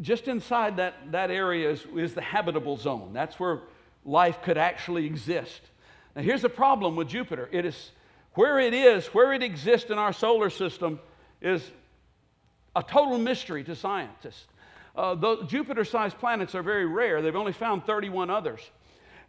Just 0.00 0.28
inside 0.28 0.76
that, 0.78 1.12
that 1.12 1.30
area 1.30 1.70
is, 1.70 1.86
is 1.96 2.14
the 2.14 2.22
habitable 2.22 2.76
zone. 2.76 3.12
That's 3.12 3.38
where 3.38 3.60
life 4.04 4.42
could 4.42 4.56
actually 4.56 5.06
exist. 5.06 5.60
Now, 6.16 6.22
here's 6.22 6.42
the 6.42 6.48
problem 6.48 6.96
with 6.96 7.08
Jupiter 7.08 7.48
it 7.52 7.64
is 7.64 7.92
where 8.34 8.58
it 8.58 8.74
is, 8.74 9.06
where 9.08 9.32
it 9.32 9.42
exists 9.42 9.90
in 9.90 9.98
our 9.98 10.12
solar 10.12 10.50
system, 10.50 11.00
is 11.40 11.68
a 12.76 12.82
total 12.82 13.18
mystery 13.18 13.64
to 13.64 13.74
scientists. 13.74 14.46
Uh, 14.96 15.44
Jupiter 15.46 15.84
sized 15.84 16.18
planets 16.18 16.54
are 16.54 16.62
very 16.62 16.86
rare, 16.86 17.22
they've 17.22 17.36
only 17.36 17.52
found 17.52 17.84
31 17.84 18.30
others. 18.30 18.60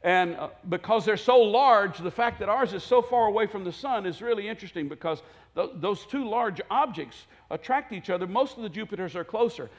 And 0.04 0.36
uh, 0.36 0.50
because 0.68 1.06
they're 1.06 1.18
so 1.18 1.38
large, 1.38 2.00
the 2.00 2.12
fact 2.12 2.40
that 2.40 2.50
ours 2.50 2.74
is 2.74 2.84
so 2.84 3.02
far 3.02 3.28
away 3.28 3.46
from 3.46 3.64
the 3.64 3.72
sun 3.72 4.06
is 4.06 4.22
really 4.22 4.48
interesting 4.48 4.88
because 4.88 5.22
th- 5.56 5.70
those 5.76 6.06
two 6.08 6.28
large 6.28 6.60
objects 6.72 7.28
attract 7.52 7.94
each 7.94 8.10
other. 8.10 8.26
Most 8.26 8.58
of 8.58 8.64
the 8.64 8.70
Jupiters 8.70 9.16
are 9.16 9.24
closer. 9.24 9.70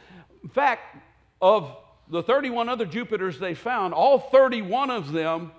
In 0.42 0.48
fact, 0.48 0.96
of 1.40 1.76
the 2.08 2.22
31 2.22 2.68
other 2.68 2.86
Jupiters 2.86 3.38
they 3.38 3.54
found, 3.54 3.94
all 3.94 4.18
31 4.18 4.90
of 4.90 5.12
them 5.12 5.50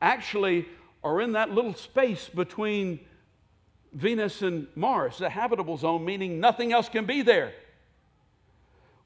actually 0.00 0.66
are 1.04 1.20
in 1.20 1.32
that 1.32 1.50
little 1.50 1.74
space 1.74 2.28
between 2.28 3.00
Venus 3.92 4.42
and 4.42 4.66
Mars, 4.74 5.18
the 5.18 5.28
habitable 5.28 5.76
zone, 5.76 6.04
meaning 6.04 6.40
nothing 6.40 6.72
else 6.72 6.88
can 6.88 7.04
be 7.04 7.22
there. 7.22 7.52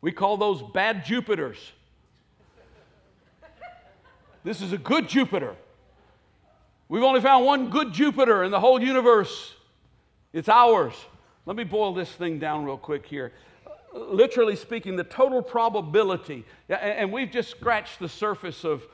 We 0.00 0.12
call 0.12 0.36
those 0.36 0.62
bad 0.72 1.04
Jupiters. 1.04 1.58
This 4.42 4.62
is 4.62 4.72
a 4.72 4.78
good 4.78 5.08
Jupiter. 5.08 5.54
We've 6.88 7.02
only 7.02 7.20
found 7.20 7.44
one 7.44 7.70
good 7.70 7.92
Jupiter 7.92 8.42
in 8.42 8.50
the 8.50 8.60
whole 8.60 8.82
universe. 8.82 9.54
It's 10.32 10.48
ours. 10.48 10.94
Let 11.46 11.56
me 11.56 11.64
boil 11.64 11.94
this 11.94 12.10
thing 12.10 12.38
down 12.38 12.64
real 12.64 12.78
quick 12.78 13.06
here. 13.06 13.32
Literally 13.92 14.56
speaking, 14.56 14.96
the 14.96 15.04
total 15.04 15.42
probability, 15.42 16.44
and 16.68 17.12
we've 17.12 17.30
just 17.30 17.50
scratched 17.50 17.98
the 17.98 18.08
surface 18.08 18.64
of, 18.64 18.84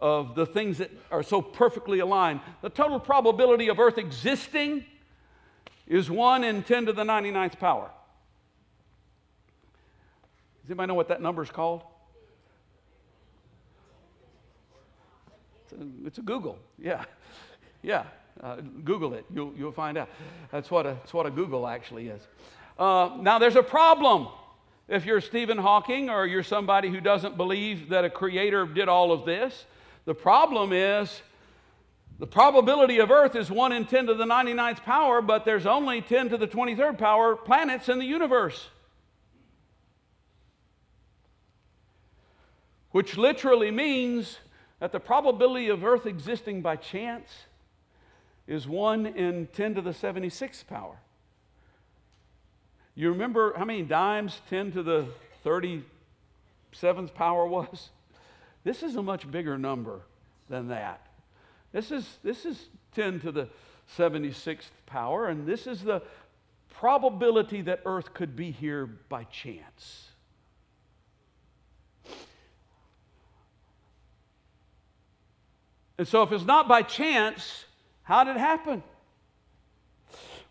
of 0.00 0.34
the 0.34 0.46
things 0.46 0.78
that 0.78 0.90
are 1.10 1.22
so 1.22 1.40
perfectly 1.40 2.00
aligned. 2.00 2.40
The 2.62 2.70
total 2.70 2.98
probability 2.98 3.68
of 3.68 3.78
Earth 3.78 3.98
existing 3.98 4.84
is 5.86 6.10
1 6.10 6.42
in 6.42 6.62
10 6.62 6.86
to 6.86 6.92
the 6.92 7.04
99th 7.04 7.58
power. 7.58 7.90
Does 10.62 10.70
anybody 10.70 10.88
know 10.88 10.94
what 10.94 11.08
that 11.08 11.22
number 11.22 11.42
is 11.42 11.50
called? 11.50 11.82
It's 16.04 16.18
a, 16.18 16.22
googol, 16.22 16.56
yeah. 16.78 17.04
Yeah, 17.82 18.04
uh, 18.42 18.56
Google 18.82 19.14
it. 19.14 19.26
You'll, 19.32 19.52
you'll 19.56 19.70
find 19.70 19.96
out. 19.96 20.08
That's 20.50 20.72
what, 20.72 20.86
a, 20.86 20.94
that's 20.94 21.14
what 21.14 21.24
a 21.24 21.30
googol 21.30 21.70
actually 21.70 22.08
is. 22.08 22.20
Uh, 22.76 23.16
now, 23.20 23.38
there's 23.38 23.54
a 23.54 23.62
problem. 23.62 24.26
If 24.88 25.06
you're 25.06 25.20
Stephen 25.20 25.56
Hawking 25.56 26.10
or 26.10 26.26
you're 26.26 26.42
somebody 26.42 26.90
who 26.90 27.00
doesn't 27.00 27.36
believe 27.36 27.90
that 27.90 28.04
a 28.04 28.10
creator 28.10 28.66
did 28.66 28.88
all 28.88 29.12
of 29.12 29.24
this, 29.24 29.66
the 30.04 30.14
problem 30.14 30.72
is 30.72 31.22
the 32.18 32.26
probability 32.26 32.98
of 32.98 33.10
Earth 33.10 33.36
is 33.36 33.50
1 33.50 33.72
in 33.72 33.84
10 33.84 34.06
to 34.06 34.14
the 34.14 34.24
99th 34.24 34.82
power, 34.82 35.20
but 35.20 35.44
there's 35.44 35.66
only 35.66 36.00
10 36.00 36.30
to 36.30 36.38
the 36.38 36.48
23rd 36.48 36.98
power 36.98 37.36
planets 37.36 37.88
in 37.88 37.98
the 37.98 38.04
universe. 38.04 38.68
Which 42.90 43.18
literally 43.18 43.70
means 43.70 44.38
that 44.80 44.92
the 44.92 45.00
probability 45.00 45.68
of 45.68 45.84
Earth 45.84 46.06
existing 46.06 46.62
by 46.62 46.76
chance 46.76 47.30
is 48.46 48.68
1 48.68 49.06
in 49.06 49.48
10 49.52 49.74
to 49.76 49.80
the 49.80 49.90
76th 49.90 50.66
power. 50.66 50.96
You 52.94 53.10
remember 53.10 53.54
how 53.56 53.64
many 53.64 53.82
dimes 53.82 54.40
10 54.48 54.72
to 54.72 54.82
the 54.82 55.06
37th 55.44 57.14
power 57.14 57.46
was? 57.46 57.90
This 58.64 58.82
is 58.82 58.96
a 58.96 59.02
much 59.02 59.30
bigger 59.30 59.58
number 59.58 60.00
than 60.48 60.68
that. 60.68 61.06
This 61.72 61.90
is, 61.90 62.18
this 62.22 62.46
is 62.46 62.68
10 62.94 63.20
to 63.20 63.32
the 63.32 63.48
76th 63.98 64.70
power, 64.86 65.28
and 65.28 65.46
this 65.46 65.66
is 65.66 65.82
the 65.82 66.02
probability 66.70 67.62
that 67.62 67.80
Earth 67.84 68.12
could 68.14 68.36
be 68.36 68.50
here 68.50 68.86
by 68.86 69.24
chance. 69.24 70.10
And 75.98 76.06
so, 76.06 76.22
if 76.22 76.32
it's 76.32 76.44
not 76.44 76.68
by 76.68 76.82
chance, 76.82 77.64
how 78.02 78.24
did 78.24 78.36
it 78.36 78.40
happen? 78.40 78.82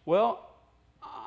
Well, 0.06 0.46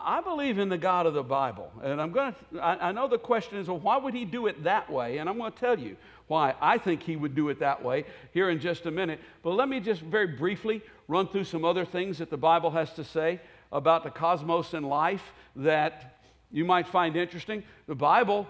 I 0.09 0.21
believe 0.21 0.59
in 0.59 0.69
the 0.69 0.79
God 0.79 1.07
of 1.07 1.15
the 1.15 1.23
Bible. 1.23 1.71
And 1.83 2.01
I'm 2.01 2.13
going 2.13 2.33
to, 2.33 2.61
I, 2.65 2.93
know 2.93 3.09
the 3.09 3.19
question 3.19 3.59
is, 3.59 3.69
well, 3.69 3.79
why 3.79 3.97
would 3.99 4.15
he 4.15 4.25
do 4.25 4.47
it 4.47 4.65
that 4.65 4.91
way? 4.91 5.19
And 5.19 5.29
I'm 5.29 5.37
going 5.37 5.53
to 5.53 5.59
tell 5.59 5.79
you 5.79 5.97
why 6.29 6.55
I 6.61 6.79
think 6.79 7.03
he 7.03 7.17
would 7.17 7.35
do 7.35 7.49
it 7.49 7.59
that 7.61 7.85
way 7.85 8.05
here 8.33 8.49
in 8.51 8.61
just 8.61 8.87
a 8.87 8.91
minute. 8.91 9.21
But 9.43 9.51
let 9.51 9.69
me 9.69 9.81
just 9.81 10.01
very 10.01 10.27
briefly 10.27 10.83
run 11.09 11.29
through 11.29 11.45
some 11.45 11.65
other 11.65 11.85
things 11.85 12.19
that 12.19 12.31
the 12.31 12.37
Bible 12.37 12.71
has 12.71 12.93
to 12.95 13.05
say 13.05 13.41
about 13.73 14.05
the 14.05 14.11
cosmos 14.11 14.73
and 14.73 14.89
life 14.89 15.33
that 15.57 16.21
you 16.51 16.65
might 16.65 16.89
find 16.89 17.17
interesting. 17.17 17.63
The 17.87 17.95
Bible 17.95 18.47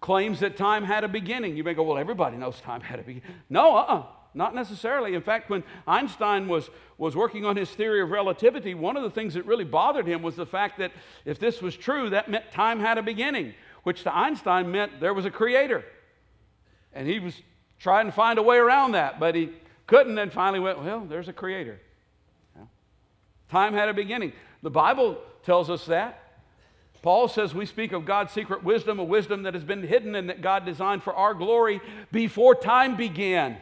claims 0.00 0.40
that 0.40 0.56
time 0.56 0.84
had 0.84 1.02
a 1.02 1.08
beginning. 1.08 1.56
You 1.56 1.64
may 1.64 1.74
go, 1.74 1.82
well, 1.82 1.98
everybody 1.98 2.36
knows 2.36 2.60
time 2.60 2.80
had 2.80 3.00
a 3.00 3.02
beginning. 3.02 3.28
No, 3.48 3.76
uh 3.76 3.80
uh-uh. 3.80 4.06
Not 4.34 4.54
necessarily. 4.54 5.14
In 5.14 5.22
fact, 5.22 5.50
when 5.50 5.64
Einstein 5.86 6.48
was, 6.48 6.70
was 6.98 7.16
working 7.16 7.44
on 7.44 7.56
his 7.56 7.70
theory 7.70 8.00
of 8.00 8.10
relativity, 8.10 8.74
one 8.74 8.96
of 8.96 9.02
the 9.02 9.10
things 9.10 9.34
that 9.34 9.44
really 9.44 9.64
bothered 9.64 10.06
him 10.06 10.22
was 10.22 10.36
the 10.36 10.46
fact 10.46 10.78
that 10.78 10.92
if 11.24 11.38
this 11.38 11.60
was 11.60 11.76
true, 11.76 12.10
that 12.10 12.30
meant 12.30 12.50
time 12.52 12.80
had 12.80 12.98
a 12.98 13.02
beginning, 13.02 13.54
which 13.82 14.04
to 14.04 14.14
Einstein 14.14 14.70
meant 14.70 15.00
there 15.00 15.14
was 15.14 15.24
a 15.24 15.30
creator. 15.30 15.84
And 16.92 17.06
he 17.06 17.18
was 17.18 17.34
trying 17.78 18.06
to 18.06 18.12
find 18.12 18.38
a 18.38 18.42
way 18.42 18.56
around 18.56 18.92
that, 18.92 19.18
but 19.18 19.34
he 19.34 19.50
couldn't, 19.86 20.18
and 20.18 20.32
finally 20.32 20.60
went, 20.60 20.82
Well, 20.82 21.00
there's 21.00 21.28
a 21.28 21.32
creator. 21.32 21.80
Yeah. 22.56 22.64
Time 23.48 23.74
had 23.74 23.88
a 23.88 23.94
beginning. 23.94 24.32
The 24.62 24.70
Bible 24.70 25.18
tells 25.44 25.70
us 25.70 25.86
that. 25.86 26.18
Paul 27.02 27.28
says 27.28 27.54
we 27.54 27.64
speak 27.64 27.92
of 27.92 28.04
God's 28.04 28.32
secret 28.32 28.62
wisdom, 28.62 28.98
a 28.98 29.04
wisdom 29.04 29.44
that 29.44 29.54
has 29.54 29.64
been 29.64 29.82
hidden 29.82 30.14
and 30.14 30.28
that 30.28 30.42
God 30.42 30.66
designed 30.66 31.02
for 31.02 31.14
our 31.14 31.32
glory 31.32 31.80
before 32.12 32.54
time 32.54 32.96
began 32.96 33.56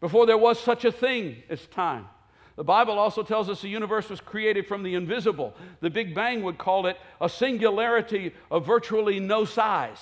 before 0.00 0.26
there 0.26 0.38
was 0.38 0.58
such 0.60 0.84
a 0.84 0.92
thing 0.92 1.42
as 1.48 1.64
time. 1.66 2.06
The 2.56 2.64
Bible 2.64 2.98
also 2.98 3.22
tells 3.22 3.48
us 3.48 3.62
the 3.62 3.68
universe 3.68 4.08
was 4.08 4.20
created 4.20 4.66
from 4.66 4.82
the 4.82 4.94
invisible. 4.94 5.54
The 5.80 5.90
Big 5.90 6.14
Bang 6.14 6.42
would 6.42 6.58
call 6.58 6.86
it 6.86 6.96
a 7.20 7.28
singularity 7.28 8.34
of 8.50 8.66
virtually 8.66 9.20
no 9.20 9.44
size. 9.44 9.98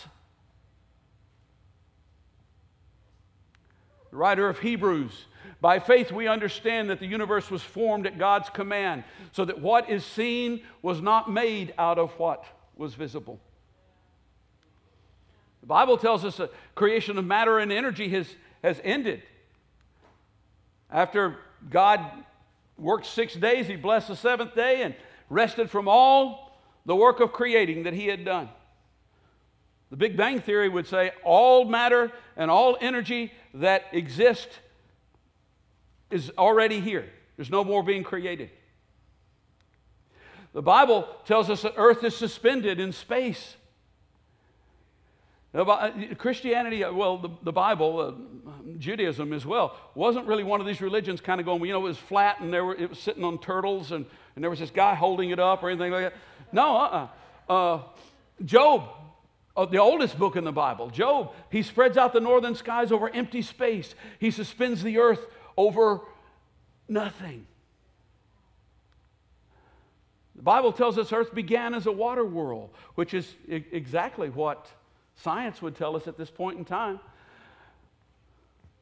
The 4.11 4.16
writer 4.16 4.49
of 4.49 4.59
Hebrews 4.59 5.26
by 5.61 5.78
faith, 5.78 6.12
we 6.12 6.28
understand 6.28 6.90
that 6.90 7.01
the 7.01 7.07
universe 7.07 7.51
was 7.51 7.62
formed 7.62 8.07
at 8.07 8.18
God's 8.18 8.49
command, 8.51 9.05
so 9.32 9.44
that 9.44 9.61
what 9.61 9.88
is 9.88 10.05
seen 10.05 10.62
was 10.82 11.01
not 11.01 11.30
made 11.30 11.72
out 11.78 11.99
of 11.99 12.12
what 12.18 12.44
was 12.76 12.94
visible. 12.94 13.40
The 15.62 15.66
Bible 15.66 15.97
tells 15.97 16.24
us 16.24 16.36
the 16.36 16.51
creation 16.74 17.18
of 17.18 17.24
matter 17.24 17.59
and 17.59 17.72
energy 17.72 18.09
has, 18.11 18.28
has 18.62 18.80
ended. 18.84 19.22
After 20.91 21.37
God 21.68 22.01
worked 22.78 23.07
six 23.07 23.34
days, 23.34 23.66
he 23.66 23.76
blessed 23.76 24.09
the 24.09 24.16
seventh 24.16 24.55
day 24.55 24.82
and 24.82 24.95
rested 25.28 25.70
from 25.70 25.89
all 25.89 26.61
the 26.84 26.95
work 26.95 27.20
of 27.20 27.32
creating 27.32 27.84
that 27.84 27.95
he 27.95 28.07
had 28.07 28.24
done. 28.24 28.49
The 29.91 29.97
Big 29.97 30.16
Bang 30.16 30.41
Theory 30.41 30.68
would 30.68 30.87
say 30.87 31.12
all 31.24 31.64
matter 31.64 32.12
and 32.37 32.51
all 32.51 32.76
energy 32.80 33.32
that 33.55 33.84
exists 33.93 34.55
is 36.11 36.30
already 36.37 36.80
here. 36.80 37.07
There's 37.37 37.51
no 37.51 37.64
more 37.64 37.82
being 37.82 38.03
created. 38.03 38.51
The 40.53 40.62
Bible 40.62 41.09
tells 41.24 41.51
us 41.51 41.62
that 41.62 41.74
earth 41.76 42.03
is 42.03 42.16
suspended 42.16 42.80
in 42.80 42.93
space. 42.93 43.57
Christianity, 46.18 46.84
uh, 46.84 46.92
well, 46.92 47.16
the, 47.16 47.30
the 47.42 47.52
Bible, 47.52 48.00
uh, 48.00 48.52
Judaism 48.78 49.32
as 49.32 49.46
well, 49.46 49.76
wasn't 49.94 50.26
really 50.26 50.44
one 50.44 50.61
of 50.61 50.66
these 50.66 50.82
religions 50.82 51.20
kind 51.20 51.40
of 51.40 51.46
going, 51.46 51.64
you 51.64 51.72
know, 51.72 51.80
it 51.80 51.88
was 51.88 51.96
flat 51.96 52.40
and 52.40 52.52
there 52.52 52.64
were, 52.64 52.74
it 52.74 52.90
was 52.90 52.98
sitting 52.98 53.24
on 53.24 53.38
turtles 53.38 53.92
and, 53.92 54.04
and 54.34 54.44
there 54.44 54.50
was 54.50 54.59
this 54.59 54.70
guy 54.70 54.94
holding 54.94 55.30
it 55.30 55.38
up 55.38 55.62
or 55.62 55.70
anything 55.70 55.92
like 55.92 56.12
that. 56.12 56.14
No, 56.52 56.76
uh-uh. 56.76 57.09
Uh, 57.48 57.82
Job, 58.44 58.88
uh, 59.57 59.64
the 59.64 59.78
oldest 59.78 60.18
book 60.18 60.36
in 60.36 60.44
the 60.44 60.52
Bible, 60.52 60.90
Job, 60.90 61.32
he 61.50 61.62
spreads 61.62 61.96
out 61.96 62.12
the 62.12 62.20
northern 62.20 62.54
skies 62.54 62.92
over 62.92 63.09
empty 63.09 63.40
space. 63.40 63.94
He 64.18 64.30
suspends 64.30 64.82
the 64.82 64.98
earth 64.98 65.24
over 65.57 66.00
nothing. 66.86 67.46
The 70.34 70.42
Bible 70.42 70.72
tells 70.72 70.98
us 70.98 71.14
earth 71.14 71.34
began 71.34 71.72
as 71.72 71.86
a 71.86 71.92
water 71.92 72.26
world, 72.26 72.74
which 72.94 73.14
is 73.14 73.32
exactly 73.48 74.28
what 74.28 74.70
science 75.16 75.60
would 75.62 75.76
tell 75.76 75.96
us 75.96 76.06
at 76.06 76.16
this 76.16 76.30
point 76.30 76.58
in 76.58 76.64
time. 76.64 77.00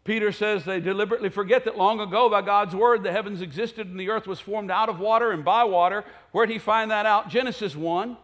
Peter 0.04 0.32
says 0.32 0.64
they 0.64 0.80
deliberately 0.80 1.30
forget 1.30 1.64
that 1.64 1.78
long 1.78 1.98
ago, 1.98 2.28
by 2.28 2.42
God's 2.42 2.74
word, 2.74 3.02
the 3.02 3.10
heavens 3.10 3.40
existed 3.40 3.86
and 3.86 3.98
the 3.98 4.10
earth 4.10 4.26
was 4.26 4.38
formed 4.38 4.70
out 4.70 4.90
of 4.90 5.00
water 5.00 5.32
and 5.32 5.44
by 5.44 5.64
water. 5.64 6.04
Where 6.32 6.44
did 6.44 6.52
he 6.52 6.58
find 6.58 6.90
that 6.90 7.06
out? 7.06 7.30
Genesis 7.30 7.74
1. 7.74 8.18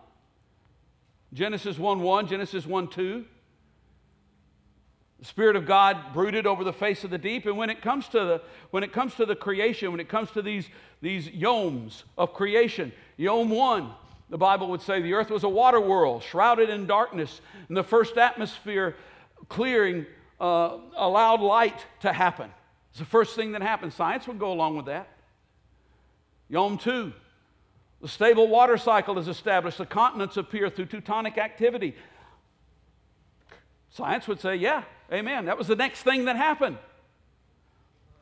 Genesis 1.33 1.79
1 1.79 2.01
1, 2.01 2.27
Genesis 2.27 2.67
1 2.67 2.89
2. 2.89 3.25
The 5.21 5.25
Spirit 5.25 5.57
of 5.57 5.67
God 5.67 6.13
brooded 6.13 6.47
over 6.47 6.65
the 6.65 6.73
face 6.73 7.05
of 7.05 7.11
the 7.11 7.19
deep. 7.19 7.47
And 7.47 7.57
when 7.57 7.71
it 7.71 7.83
comes 7.83 8.09
to 8.09 8.19
the, 8.19 8.43
when 8.71 8.83
it 8.83 8.93
comes 8.93 9.15
to 9.17 9.27
the 9.27 9.37
creation, 9.37 9.91
when 9.91 10.01
it 10.01 10.09
comes 10.09 10.31
to 10.33 10.43
these, 10.43 10.69
these 11.03 11.29
yomes 11.29 12.05
of 12.19 12.35
creation, 12.35 12.93
Yom 13.17 13.51
1, 13.51 13.91
the 14.31 14.39
Bible 14.39 14.69
would 14.69 14.81
say 14.81 15.03
the 15.03 15.15
earth 15.15 15.29
was 15.29 15.45
a 15.45 15.49
water 15.49 15.81
world, 15.81 16.23
shrouded 16.23 16.71
in 16.71 16.87
darkness, 16.87 17.41
and 17.69 17.77
the 17.77 17.83
first 17.83 18.17
atmosphere 18.17 18.97
clearing 19.49 20.07
uh, 20.41 20.79
allowed 20.97 21.41
light 21.41 21.85
to 22.01 22.13
happen. 22.13 22.49
It's 22.91 23.01
the 23.01 23.05
first 23.05 23.35
thing 23.35 23.53
that 23.53 23.63
happened. 23.63 23.93
Science 23.93 24.27
would 24.29 24.39
go 24.39 24.53
along 24.53 24.77
with 24.77 24.87
that. 24.87 25.09
Yom 26.49 26.79
2, 26.79 27.13
the 28.01 28.09
stable 28.09 28.49
water 28.49 28.77
cycle 28.77 29.19
is 29.19 29.29
established. 29.29 29.79
The 29.79 29.87
continents 29.87 30.37
appear 30.37 30.71
through 30.71 30.87
tectonic 30.87 31.37
activity. 31.37 31.95
Science 33.91 34.29
would 34.29 34.41
say, 34.41 34.57
yeah, 34.57 34.85
amen. 35.13 35.47
That 35.47 35.59
was 35.59 35.67
the 35.67 35.77
next 35.77 36.03
thing 36.03 36.25
that 36.27 36.37
happened. 36.37 36.79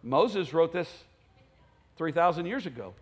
Moses 0.03 0.53
wrote 0.55 0.73
this 0.73 0.89
3,000 1.97 2.47
years 2.47 2.67
ago. 2.67 2.95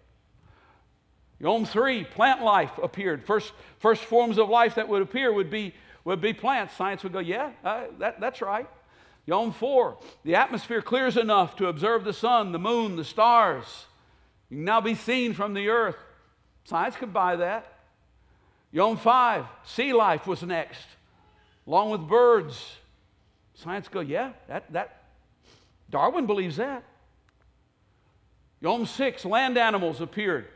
Yom 1.39 1.64
3, 1.64 2.05
plant 2.05 2.43
life 2.43 2.70
appeared. 2.82 3.24
First, 3.24 3.53
first 3.78 4.05
forms 4.05 4.39
of 4.39 4.49
life 4.49 4.76
that 4.76 4.89
would 4.89 5.03
appear 5.03 5.32
would 5.32 5.51
be, 5.51 5.74
would 6.05 6.20
be 6.20 6.32
plants. 6.32 6.74
Science 6.74 7.03
would 7.03 7.12
go, 7.12 7.18
yeah, 7.18 7.51
uh, 7.62 7.84
that, 7.99 8.20
that's 8.20 8.41
right. 8.41 8.68
Yom 9.26 9.53
4, 9.53 9.99
the 10.24 10.37
atmosphere 10.37 10.80
clears 10.80 11.16
enough 11.16 11.57
to 11.57 11.66
observe 11.66 12.05
the 12.05 12.12
sun, 12.12 12.53
the 12.53 12.59
moon, 12.59 12.97
the 12.97 13.05
stars. 13.05 13.87
You 14.49 14.59
can 14.59 14.64
now 14.64 14.80
be 14.80 14.95
seen 14.95 15.34
from 15.34 15.53
the 15.53 15.68
earth. 15.68 15.97
Science 16.64 16.97
could 16.97 17.12
buy 17.12 17.37
that. 17.37 17.72
Yom 18.72 18.97
5, 18.97 19.45
sea 19.64 19.93
life 19.93 20.26
was 20.26 20.43
next, 20.43 20.87
along 21.66 21.91
with 21.91 22.09
birds. 22.09 22.76
Science 23.55 23.89
go, 23.89 24.01
yeah, 24.01 24.32
that, 24.49 24.72
that, 24.72 25.03
Darwin 25.91 26.26
believes 26.26 26.57
that. 26.57 26.82
Yom 28.61 28.87
6, 28.87 29.24
land 29.24 29.59
animals 29.59 30.01
appeared 30.01 30.47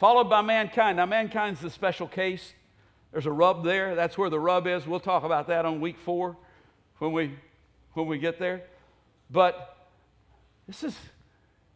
followed 0.00 0.30
by 0.30 0.40
mankind. 0.40 0.96
Now, 0.96 1.06
mankind's 1.06 1.60
the 1.60 1.70
special 1.70 2.08
case. 2.08 2.54
There's 3.12 3.26
a 3.26 3.32
rub 3.32 3.62
there. 3.62 3.94
That's 3.94 4.16
where 4.16 4.30
the 4.30 4.40
rub 4.40 4.66
is. 4.66 4.86
We'll 4.86 4.98
talk 4.98 5.24
about 5.24 5.46
that 5.48 5.66
on 5.66 5.80
week 5.80 5.98
four 5.98 6.36
when 6.98 7.12
we, 7.12 7.34
when 7.92 8.06
we 8.06 8.18
get 8.18 8.38
there. 8.38 8.62
But 9.30 9.76
this 10.66 10.82
is, 10.82 10.96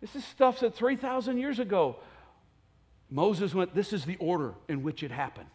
this 0.01 0.17
is 0.17 0.25
stuff 0.25 0.61
that 0.61 0.75
3,000 0.75 1.39
years 1.39 1.59
ago, 1.59 1.97
Moses 3.11 3.55
went, 3.55 3.75
This 3.75 3.93
is 3.93 4.07
the 4.07 4.17
order 4.17 4.55
in 4.69 4.83
which 4.83 5.03
it 5.03 5.11
happened. 5.11 5.51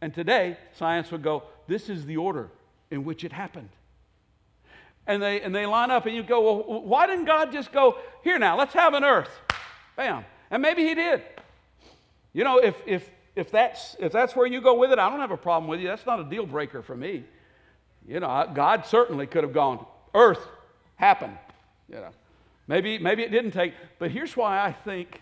And 0.00 0.14
today, 0.14 0.56
science 0.76 1.12
would 1.12 1.22
go, 1.22 1.42
This 1.66 1.90
is 1.90 2.06
the 2.06 2.16
order 2.16 2.48
in 2.90 3.04
which 3.04 3.22
it 3.22 3.32
happened. 3.32 3.68
And 5.06 5.22
they, 5.22 5.40
and 5.40 5.54
they 5.54 5.66
line 5.66 5.90
up, 5.90 6.06
and 6.06 6.14
you 6.14 6.22
go, 6.22 6.40
Well, 6.40 6.82
why 6.82 7.06
didn't 7.06 7.26
God 7.26 7.52
just 7.52 7.70
go, 7.70 7.98
Here 8.24 8.38
now, 8.38 8.56
let's 8.56 8.72
have 8.72 8.94
an 8.94 9.04
earth? 9.04 9.30
Bam. 9.94 10.24
And 10.50 10.62
maybe 10.62 10.86
he 10.86 10.94
did. 10.94 11.22
You 12.32 12.44
know, 12.44 12.58
if, 12.58 12.76
if, 12.86 13.08
if, 13.36 13.50
that's, 13.50 13.96
if 13.98 14.12
that's 14.12 14.34
where 14.36 14.46
you 14.46 14.60
go 14.60 14.74
with 14.74 14.92
it, 14.92 14.98
I 14.98 15.10
don't 15.10 15.20
have 15.20 15.30
a 15.30 15.36
problem 15.36 15.68
with 15.68 15.80
you. 15.80 15.88
That's 15.88 16.06
not 16.06 16.20
a 16.20 16.24
deal 16.24 16.46
breaker 16.46 16.82
for 16.82 16.96
me. 16.96 17.24
You 18.06 18.20
know, 18.20 18.50
God 18.54 18.86
certainly 18.86 19.26
could 19.26 19.44
have 19.44 19.52
gone, 19.52 19.84
earth 20.14 20.46
happened. 20.96 21.36
You 21.88 21.96
know, 21.96 22.10
maybe, 22.66 22.98
maybe 22.98 23.22
it 23.22 23.30
didn't 23.30 23.52
take, 23.52 23.74
but 23.98 24.10
here's 24.10 24.36
why 24.36 24.64
I 24.64 24.72
think 24.72 25.20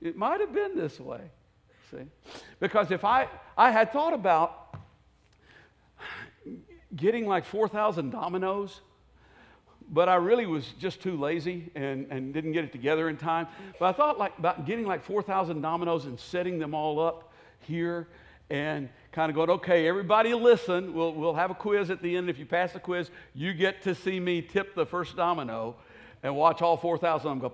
it 0.00 0.16
might 0.16 0.40
have 0.40 0.52
been 0.52 0.76
this 0.76 0.98
way. 1.00 1.20
See? 1.90 2.04
Because 2.60 2.90
if 2.90 3.04
I, 3.04 3.28
I 3.56 3.70
had 3.70 3.92
thought 3.92 4.12
about 4.12 4.76
getting 6.94 7.26
like 7.26 7.44
4,000 7.44 8.10
dominoes 8.10 8.80
but 9.92 10.08
I 10.08 10.14
really 10.14 10.46
was 10.46 10.66
just 10.78 11.02
too 11.02 11.18
lazy 11.18 11.70
and, 11.74 12.06
and 12.10 12.32
didn't 12.32 12.52
get 12.52 12.64
it 12.64 12.72
together 12.72 13.10
in 13.10 13.18
time. 13.18 13.46
But 13.78 13.86
I 13.86 13.92
thought 13.92 14.18
like 14.18 14.36
about 14.38 14.64
getting 14.66 14.86
like 14.86 15.04
4,000 15.04 15.60
dominoes 15.60 16.06
and 16.06 16.18
setting 16.18 16.58
them 16.58 16.74
all 16.74 16.98
up 16.98 17.30
here 17.60 18.08
and 18.48 18.88
kind 19.12 19.28
of 19.28 19.36
going, 19.36 19.50
okay, 19.50 19.86
everybody 19.86 20.32
listen. 20.32 20.94
We'll, 20.94 21.12
we'll 21.12 21.34
have 21.34 21.50
a 21.50 21.54
quiz 21.54 21.90
at 21.90 22.02
the 22.02 22.16
end. 22.16 22.30
If 22.30 22.38
you 22.38 22.46
pass 22.46 22.72
the 22.72 22.80
quiz, 22.80 23.10
you 23.34 23.52
get 23.52 23.82
to 23.82 23.94
see 23.94 24.18
me 24.18 24.40
tip 24.40 24.74
the 24.74 24.86
first 24.86 25.14
domino 25.14 25.76
and 26.22 26.34
watch 26.34 26.62
all 26.62 26.78
4,000 26.78 27.26
of 27.26 27.40
them 27.40 27.50
go. 27.50 27.52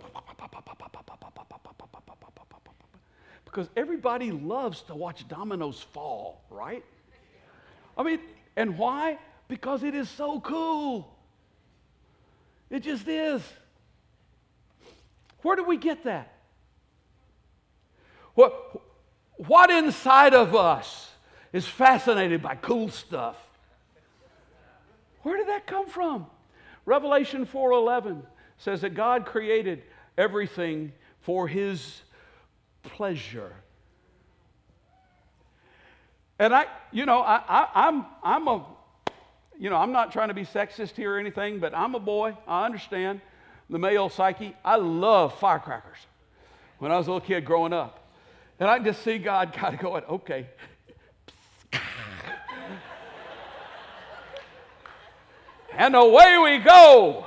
Because 3.45 3.69
everybody 3.77 4.31
loves 4.31 4.83
to 4.83 4.95
watch 4.95 5.27
dominoes 5.27 5.85
fall, 5.93 6.45
right? 6.51 6.85
I 7.97 8.05
mean, 8.05 8.21
and 8.57 8.79
why? 8.79 9.19
Because 9.49 9.83
it 9.83 9.97
is 9.97 10.09
so 10.09 10.39
cool. 10.41 11.18
It 12.71 12.81
just 12.81 13.09
is. 13.09 13.43
Where 15.43 15.57
do 15.57 15.65
we 15.65 15.77
get 15.77 16.05
that? 16.05 16.35
What, 18.35 18.81
what 19.37 19.71
inside 19.71 20.35
of 20.35 20.55
us 20.55 21.11
is 21.53 21.67
fascinated 21.67 22.43
by 22.43 22.57
cool 22.57 22.89
stuff? 22.91 23.37
Where 25.23 25.37
did 25.37 25.49
that 25.49 25.67
come 25.67 25.89
from? 25.89 26.27
Revelation 26.85 27.47
4:11 27.47 28.23
says 28.59 28.81
that 28.81 28.95
God 28.95 29.27
created 29.27 29.83
everything 30.17 30.93
for 31.21 31.47
his 31.47 32.03
pleasure. 32.83 33.55
And 36.39 36.55
I, 36.55 36.67
you 36.93 37.05
know, 37.05 37.21
I, 37.21 37.43
I, 37.49 37.69
I'm, 37.75 38.07
I'm 38.23 38.49
a 38.49 38.65
you 39.59 39.71
know, 39.71 39.77
I'm 39.77 39.93
not 39.93 40.13
trying 40.13 40.29
to 40.29 40.35
be 40.35 40.45
sexist 40.45 40.95
here 40.97 41.17
or 41.17 41.19
anything, 41.19 41.59
but 41.59 41.75
I'm 41.75 41.97
a 41.97 42.01
boy. 42.01 42.37
I 42.47 42.65
understand 42.65 43.21
the 43.69 43.79
male 43.79 44.09
psyche. 44.09 44.55
I 44.65 44.77
love 44.77 45.37
firecrackers 45.39 45.99
when 46.79 46.93
I 46.93 46.97
was 46.97 47.09
a 47.09 47.11
little 47.11 47.27
kid 47.27 47.45
growing 47.45 47.73
up. 47.73 48.09
And 48.61 48.71
I 48.71 48.77
can 48.77 48.85
just 48.87 49.03
see 49.03 49.19
God 49.19 49.53
kind 49.57 49.75
of 49.75 49.81
going, 49.81 50.05
okay. 50.05 50.47
and 55.73 55.97
away 55.97 56.39
we 56.39 56.59
go. 56.59 57.27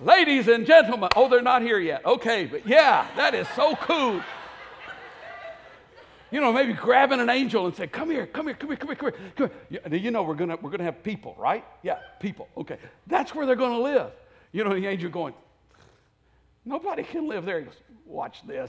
Ladies 0.00 0.48
and 0.48 0.66
gentlemen, 0.66 1.08
oh, 1.16 1.30
they're 1.30 1.40
not 1.40 1.62
here 1.62 1.78
yet. 1.78 2.04
Okay, 2.04 2.44
but 2.44 2.66
yeah, 2.66 3.06
that 3.16 3.34
is 3.34 3.48
so 3.56 3.74
cool 3.76 4.20
you 6.34 6.40
know, 6.40 6.52
maybe 6.52 6.72
grabbing 6.72 7.20
an 7.20 7.30
angel 7.30 7.64
and 7.66 7.76
say, 7.76 7.86
come 7.86 8.10
here, 8.10 8.26
come 8.26 8.46
here, 8.48 8.56
come 8.56 8.68
here, 8.70 8.76
come 8.76 8.88
here, 8.88 8.96
come 8.96 9.12
here. 9.12 9.30
Come 9.36 9.50
here. 9.70 9.94
You 9.94 10.10
know, 10.10 10.24
we're 10.24 10.34
gonna 10.34 10.56
we're 10.60 10.70
gonna 10.70 10.82
have 10.82 11.00
people, 11.04 11.36
right? 11.38 11.64
Yeah, 11.84 11.98
people. 12.18 12.48
Okay. 12.56 12.76
That's 13.06 13.36
where 13.36 13.46
they're 13.46 13.54
going 13.54 13.70
to 13.70 13.78
live. 13.78 14.10
You 14.50 14.64
know, 14.64 14.74
the 14.74 14.84
angel 14.84 15.10
going, 15.10 15.32
nobody 16.64 17.04
can 17.04 17.28
live 17.28 17.44
there. 17.44 17.60
He 17.60 17.66
goes, 17.66 17.76
watch 18.04 18.44
this. 18.48 18.68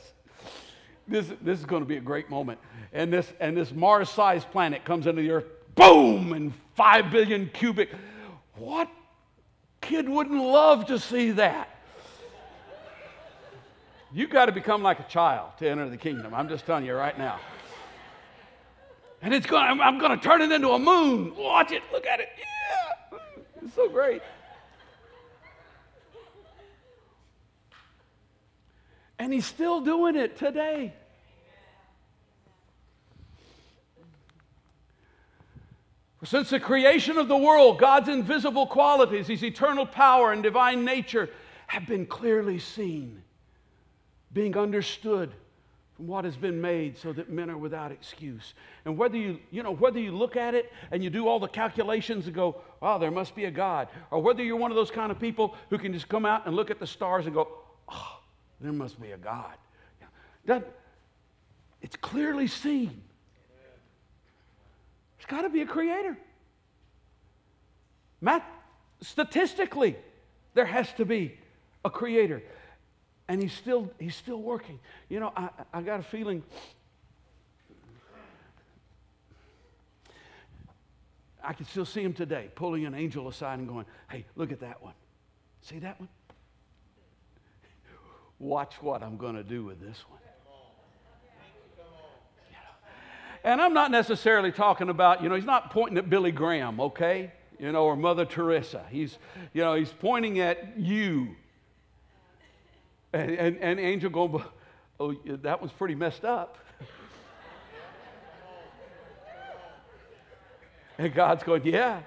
This, 1.08 1.32
this 1.42 1.58
is 1.58 1.66
going 1.66 1.82
to 1.82 1.88
be 1.88 1.98
a 1.98 2.02
great 2.02 2.30
moment. 2.30 2.60
And 2.94 3.12
this, 3.12 3.34
and 3.40 3.58
this 3.58 3.72
Mars-sized 3.72 4.52
planet 4.52 4.86
comes 4.86 5.08
into 5.08 5.24
the 5.24 5.32
earth, 5.32 5.46
boom, 5.74 6.34
and 6.34 6.54
five 6.76 7.10
billion 7.10 7.50
cubic. 7.52 7.90
What 8.58 8.90
kid 9.82 10.08
wouldn't 10.08 10.40
love 10.40 10.86
to 10.86 11.00
see 11.00 11.32
that? 11.32 11.75
You 14.16 14.30
got 14.30 14.46
to 14.46 14.54
become 14.54 14.82
like 14.82 15.02
a 15.02 15.04
child 15.10 15.58
to 15.58 15.70
enter 15.70 15.90
the 15.90 15.98
kingdom. 15.98 16.34
I'm 16.34 16.48
just 16.48 16.66
telling 16.66 16.86
you 16.86 16.96
right 16.96 17.18
now. 17.18 17.38
And 19.22 19.34
it's 19.34 19.46
going, 19.46 19.82
I'm, 19.82 20.00
going 20.00 20.18
to 20.18 20.24
turn 20.24 20.42
it 20.42 20.54
into 20.54 20.70
a 20.70 20.80
moon. 20.80 21.36
Watch 21.36 21.74
it. 21.74 21.84
Look 21.92 22.06
at 22.06 22.22
it. 22.22 22.30
Yeah. 22.40 23.20
It's 23.62 23.76
so 23.76 23.90
great. 23.90 24.22
And 29.20 29.34
He's 29.34 29.46
still 29.46 29.82
doing 29.82 30.16
it 30.16 30.38
today. 30.38 30.94
Since 36.24 36.52
the 36.52 36.62
creation 36.62 37.18
of 37.18 37.28
the 37.28 37.36
world, 37.36 37.80
God's 37.80 38.08
invisible 38.08 38.68
qualities, 38.68 39.28
His 39.28 39.44
eternal 39.44 39.86
power 39.86 40.32
and 40.32 40.42
divine 40.42 40.86
nature, 40.86 41.30
have 41.68 41.86
been 41.86 42.06
clearly 42.06 42.60
seen, 42.60 43.22
being 44.36 44.56
understood 44.58 45.32
from 45.96 46.08
what 46.08 46.26
has 46.26 46.36
been 46.36 46.60
made 46.60 46.98
so 46.98 47.14
that 47.14 47.32
men 47.32 47.50
are 47.50 47.58
without 47.58 47.90
excuse. 47.90 48.54
And 48.84 48.98
whether 48.98 49.16
you, 49.16 49.40
you 49.50 49.64
know, 49.64 49.74
whether 49.74 49.98
you 49.98 50.12
look 50.12 50.36
at 50.36 50.54
it 50.54 50.72
and 50.92 51.02
you 51.02 51.10
do 51.10 51.28
all 51.28 51.40
the 51.40 51.48
calculations 51.48 52.26
and 52.26 52.36
go, 52.36 52.58
wow, 52.82 52.98
there 52.98 53.12
must 53.12 53.34
be 53.34 53.46
a 53.46 53.52
God, 53.52 53.88
or 54.12 54.22
whether 54.22 54.44
you're 54.44 54.58
one 54.58 54.72
of 54.72 54.76
those 54.76 54.92
kind 54.92 55.10
of 55.10 55.20
people 55.20 55.56
who 55.70 55.78
can 55.78 55.94
just 55.94 56.10
come 56.10 56.26
out 56.26 56.46
and 56.46 56.56
look 56.56 56.70
at 56.70 56.80
the 56.80 56.86
stars 56.86 57.26
and 57.26 57.34
go, 57.34 57.48
oh, 57.90 58.20
there 58.60 58.74
must 58.74 59.02
be 59.02 59.12
a 59.12 59.18
God. 59.18 59.54
That, 60.46 60.70
it's 61.82 61.96
clearly 61.96 62.48
seen. 62.48 63.02
There's 65.18 65.28
got 65.28 65.42
to 65.44 65.50
be 65.50 65.62
a 65.62 65.66
creator. 65.66 66.18
Math, 68.20 68.44
statistically, 69.02 69.96
there 70.56 70.66
has 70.66 70.92
to 70.94 71.06
be 71.06 71.38
a 71.86 71.90
creator. 71.90 72.44
And 73.28 73.42
he's 73.42 73.54
still, 73.54 73.90
he's 74.00 74.16
still 74.16 74.42
working. 74.42 74.80
You 75.10 75.20
know, 75.20 75.34
I, 75.36 75.50
I 75.74 75.82
got 75.82 76.00
a 76.00 76.04
feeling. 76.04 76.44
I 81.44 81.54
can 81.54 81.66
still 81.66 81.86
see 81.86 82.02
him 82.02 82.14
today 82.14 82.50
pulling 82.56 82.86
an 82.86 82.94
angel 82.94 83.28
aside 83.28 83.60
and 83.60 83.68
going, 83.68 83.86
hey, 84.10 84.26
look 84.36 84.52
at 84.52 84.60
that 84.62 84.82
one. 84.82 84.94
See 85.62 85.80
that 85.80 86.00
one? 86.00 86.10
Watch 88.38 88.76
what 88.82 89.02
I'm 89.02 89.18
going 89.18 89.36
to 89.36 89.44
do 89.44 89.64
with 89.64 89.80
this 89.80 90.04
one. 90.10 90.20
And 93.44 93.62
I'm 93.62 93.76
not 93.76 93.92
necessarily 93.92 94.52
talking 94.52 94.90
about, 94.90 95.22
you 95.22 95.30
know, 95.30 95.36
he's 95.36 95.46
not 95.46 95.70
pointing 95.70 96.00
at 96.00 96.10
Billy 96.10 96.32
Graham, 96.32 96.80
okay? 96.80 97.32
You 97.60 97.72
know, 97.72 97.86
or 97.86 97.96
Mother 97.96 98.26
Teresa. 98.26 98.84
He's, 98.90 99.20
you 99.54 99.62
know, 99.62 99.76
he's 99.76 99.94
pointing 99.94 100.40
at 100.40 100.80
you 100.80 101.36
and, 103.16 103.32
and, 103.32 103.58
and 103.60 103.80
Angel 103.80 104.10
going, 104.10 104.44
oh, 105.00 105.16
that 105.26 105.62
was 105.62 105.72
pretty 105.72 105.96
messed 105.96 106.26
up. 106.26 106.58
and 110.98 111.14
God's 111.14 111.44
going, 111.44 111.66
yeah, 111.66 112.02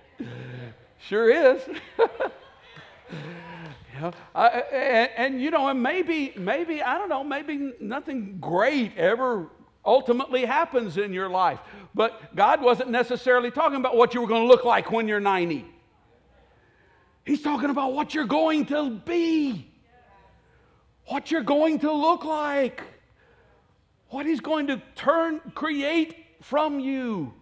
sure 0.98 1.30
is. 1.30 1.62
you 3.10 4.00
know, 4.00 4.12
I, 4.34 4.48
and, 4.48 5.10
and, 5.16 5.42
you 5.42 5.50
know, 5.50 5.68
and 5.68 5.82
maybe, 5.82 6.34
maybe, 6.36 6.82
I 6.82 6.98
don't 6.98 7.08
know, 7.08 7.24
maybe 7.24 7.72
nothing 7.80 8.36
great 8.38 8.96
ever 8.98 9.48
ultimately 9.84 10.44
happens 10.44 10.98
in 10.98 11.14
your 11.14 11.30
life. 11.30 11.58
But 11.94 12.36
God 12.36 12.60
wasn't 12.60 12.90
necessarily 12.90 13.50
talking 13.50 13.78
about 13.78 13.96
what 13.96 14.12
you 14.12 14.20
were 14.20 14.26
going 14.26 14.42
to 14.42 14.48
look 14.48 14.64
like 14.64 14.92
when 14.92 15.08
you're 15.08 15.20
90. 15.20 15.64
He's 17.24 17.40
talking 17.40 17.70
about 17.70 17.94
what 17.94 18.14
you're 18.14 18.26
going 18.26 18.66
to 18.66 18.90
be 18.90 19.68
what 21.08 21.30
you're 21.30 21.42
going 21.42 21.80
to 21.80 21.92
look 21.92 22.24
like, 22.24 22.82
what 24.10 24.26
He's 24.26 24.40
going 24.40 24.68
to 24.68 24.80
turn, 24.94 25.40
create 25.54 26.16
from 26.42 26.78
you. 26.80 27.32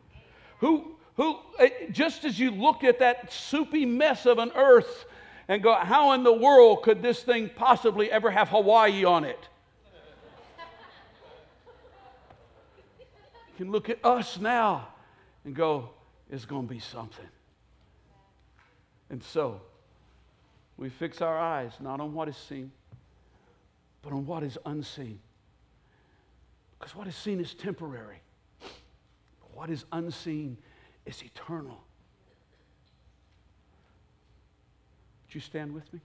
Who, 0.60 0.96
who, 1.16 1.38
eh, 1.58 1.68
just 1.90 2.24
as 2.24 2.38
you 2.38 2.50
look 2.50 2.84
at 2.84 3.00
that 3.00 3.32
soupy 3.32 3.84
mess 3.84 4.24
of 4.24 4.38
an 4.38 4.52
earth 4.54 5.04
and 5.48 5.62
go, 5.62 5.74
how 5.74 6.12
in 6.12 6.22
the 6.22 6.32
world 6.32 6.82
could 6.82 7.02
this 7.02 7.22
thing 7.22 7.50
possibly 7.54 8.10
ever 8.10 8.30
have 8.30 8.48
Hawaii 8.48 9.04
on 9.04 9.24
it? 9.24 9.38
You 13.48 13.64
can 13.64 13.72
look 13.72 13.88
at 13.88 14.04
us 14.04 14.38
now 14.38 14.88
and 15.44 15.54
go, 15.54 15.90
it's 16.30 16.44
going 16.44 16.68
to 16.68 16.74
be 16.74 16.80
something. 16.80 17.24
And 19.08 19.22
so, 19.22 19.60
we 20.76 20.88
fix 20.88 21.22
our 21.22 21.38
eyes 21.38 21.72
not 21.80 22.00
on 22.00 22.12
what 22.12 22.28
is 22.28 22.36
seen, 22.36 22.70
but 24.06 24.14
on 24.14 24.24
what 24.24 24.44
is 24.44 24.56
unseen. 24.66 25.18
Because 26.78 26.94
what 26.94 27.08
is 27.08 27.16
seen 27.16 27.40
is 27.40 27.54
temporary, 27.54 28.20
what 29.52 29.68
is 29.68 29.84
unseen 29.90 30.56
is 31.06 31.20
eternal. 31.24 31.82
Would 35.24 35.34
you 35.34 35.40
stand 35.40 35.74
with 35.74 35.92
me? 35.92 35.98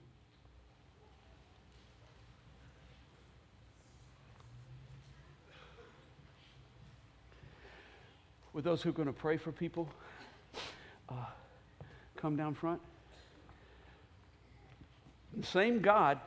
With 8.52 8.64
those 8.64 8.82
who 8.82 8.88
are 8.88 8.94
going 8.94 9.06
to 9.06 9.12
pray 9.12 9.36
for 9.36 9.52
people, 9.52 9.88
uh, 11.08 11.14
come 12.16 12.34
down 12.34 12.54
front. 12.54 12.80
The 15.36 15.46
same 15.46 15.80
God 15.80 16.18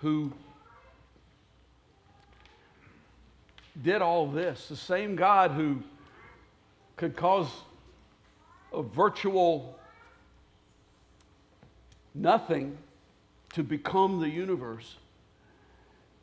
who 0.00 0.32
did 3.82 4.02
all 4.02 4.26
this, 4.26 4.68
the 4.68 4.76
same 4.76 5.16
God 5.16 5.52
who 5.52 5.82
could 6.96 7.16
cause 7.16 7.48
a 8.72 8.82
virtual 8.82 9.78
nothing 12.14 12.76
to 13.54 13.62
become 13.62 14.20
the 14.20 14.28
universe 14.28 14.96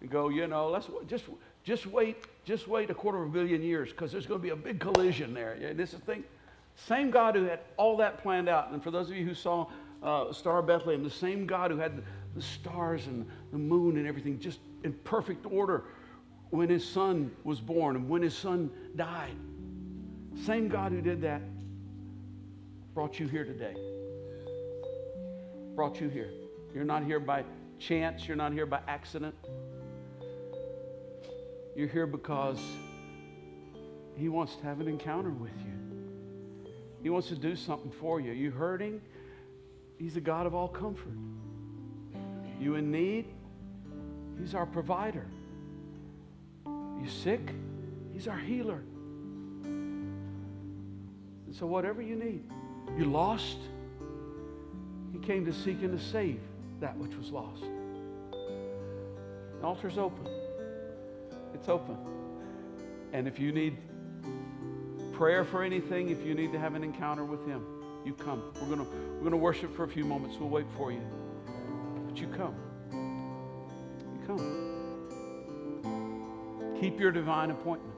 and 0.01 0.09
go, 0.09 0.29
you 0.29 0.47
know, 0.47 0.69
let's 0.69 0.87
just 1.07 1.25
just 1.67 1.85
wait, 1.85 2.23
just 2.45 2.65
wait 2.69 2.89
a 2.89 2.93
quarter 2.93 3.21
of 3.21 3.27
a 3.27 3.31
billion 3.31 3.61
years 3.61 3.89
because 3.89 4.09
there's 4.09 4.25
going 4.25 4.39
to 4.39 4.43
be 4.43 4.51
a 4.51 4.55
big 4.55 4.79
collision 4.79 5.33
there. 5.33 5.57
Yeah, 5.59 5.73
this 5.73 5.91
is 5.91 5.99
the 5.99 6.05
thing. 6.05 6.23
Same 6.75 7.11
God 7.11 7.35
who 7.35 7.43
had 7.43 7.59
all 7.75 7.97
that 7.97 8.23
planned 8.23 8.47
out. 8.47 8.71
And 8.71 8.81
for 8.81 8.89
those 8.89 9.09
of 9.09 9.17
you 9.17 9.25
who 9.25 9.33
saw 9.33 9.67
uh, 10.01 10.31
Star 10.31 10.61
Bethlehem, 10.61 11.03
the 11.03 11.09
same 11.09 11.45
God 11.45 11.71
who 11.71 11.77
had 11.77 12.01
the 12.37 12.43
stars 12.43 13.07
and 13.07 13.25
the 13.51 13.57
moon 13.57 13.97
and 13.97 14.07
everything 14.07 14.39
just 14.39 14.59
in 14.83 14.93
perfect 15.03 15.45
order 15.45 15.83
when 16.51 16.69
his 16.69 16.87
son 16.87 17.31
was 17.43 17.59
born 17.59 17.95
and 17.95 18.07
when 18.07 18.21
his 18.21 18.35
son 18.35 18.69
died. 18.95 19.35
Same 20.45 20.69
God 20.69 20.91
who 20.91 21.01
did 21.01 21.21
that 21.21 21.41
brought 22.93 23.19
you 23.19 23.27
here 23.27 23.43
today. 23.43 23.75
Brought 25.75 25.99
you 26.01 26.09
here. 26.09 26.31
You're 26.73 26.83
not 26.83 27.03
here 27.03 27.19
by 27.19 27.43
chance, 27.79 28.27
you're 28.27 28.37
not 28.37 28.53
here 28.53 28.65
by 28.65 28.79
accident. 28.87 29.35
You're 31.75 31.87
here 31.87 32.07
because 32.07 32.59
he 34.15 34.29
wants 34.29 34.55
to 34.55 34.63
have 34.63 34.79
an 34.79 34.87
encounter 34.87 35.29
with 35.29 35.51
you. 35.59 36.71
He 37.03 37.09
wants 37.11 37.27
to 37.27 37.35
do 37.35 37.55
something 37.55 37.91
for 37.91 38.19
you. 38.19 38.31
Are 38.31 38.35
You 38.35 38.49
hurting? 38.49 38.99
He's 39.99 40.17
a 40.17 40.21
God 40.21 40.47
of 40.47 40.55
all 40.55 40.67
comfort. 40.67 41.13
You 42.59 42.75
in 42.75 42.91
need? 42.91 43.25
He's 44.39 44.53
our 44.55 44.65
provider. 44.65 45.25
You 46.65 47.07
sick? 47.09 47.41
He's 48.13 48.27
our 48.27 48.37
healer. 48.37 48.81
And 49.63 51.55
so, 51.55 51.65
whatever 51.65 52.01
you 52.01 52.15
need, 52.15 52.43
you 52.97 53.05
lost? 53.05 53.57
He 55.13 55.19
came 55.19 55.45
to 55.45 55.53
seek 55.53 55.81
and 55.83 55.97
to 55.97 56.03
save 56.03 56.39
that 56.79 56.97
which 56.97 57.15
was 57.15 57.31
lost. 57.31 57.63
The 59.59 59.65
altar's 59.65 59.97
open. 59.97 60.27
It's 61.53 61.69
open. 61.69 61.97
And 63.13 63.27
if 63.27 63.39
you 63.39 63.51
need 63.51 63.77
prayer 65.13 65.45
for 65.45 65.63
anything, 65.63 66.09
if 66.09 66.23
you 66.25 66.35
need 66.35 66.51
to 66.51 66.59
have 66.59 66.75
an 66.75 66.83
encounter 66.83 67.23
with 67.25 67.45
Him, 67.47 67.65
you 68.05 68.13
come. 68.13 68.43
We're 68.55 68.75
going 68.75 68.87
we're 69.13 69.19
going 69.19 69.31
to 69.31 69.37
worship 69.37 69.75
for 69.75 69.83
a 69.83 69.87
few 69.87 70.05
moments. 70.05 70.37
We'll 70.39 70.49
wait 70.49 70.67
for 70.75 70.91
you 70.91 71.01
you 72.19 72.27
come. 72.27 72.55
You 74.13 74.19
come. 74.25 74.67
Keep 76.79 76.99
your 76.99 77.11
divine 77.11 77.51
appointment. 77.51 77.96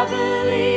I 0.00 0.06
believe. 0.08 0.69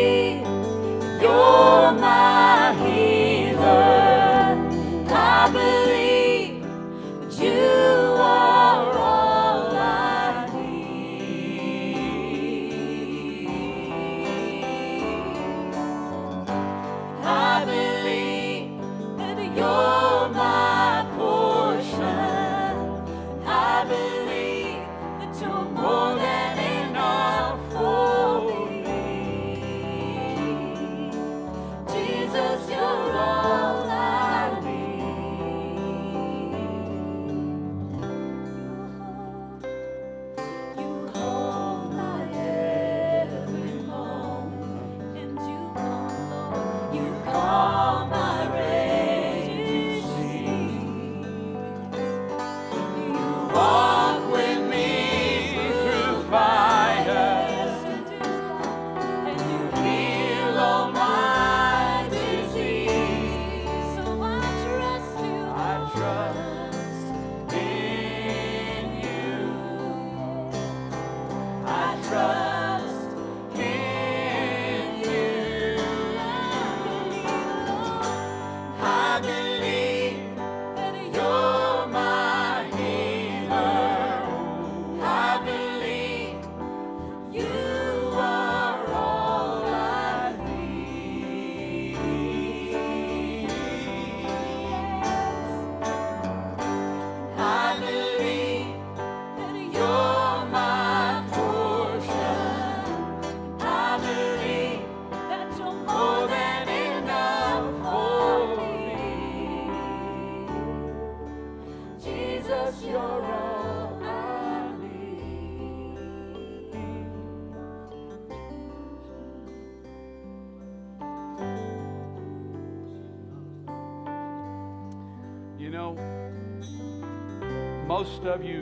Most 128.23 128.39
of 128.39 128.45
you 128.45 128.61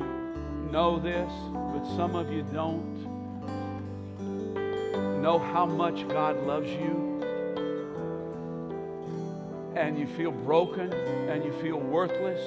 know 0.72 0.98
this, 0.98 1.32
but 1.54 1.86
some 1.96 2.16
of 2.16 2.32
you 2.32 2.42
don't. 2.52 3.02
Know 5.22 5.38
how 5.38 5.68
much 5.68 6.08
God 6.08 6.36
loves 6.48 6.70
you. 6.70 7.22
And 9.76 10.00
you 10.00 10.08
feel 10.08 10.32
broken, 10.32 10.92
and 10.92 11.44
you 11.44 11.54
feel 11.62 11.78
worthless, 11.78 12.42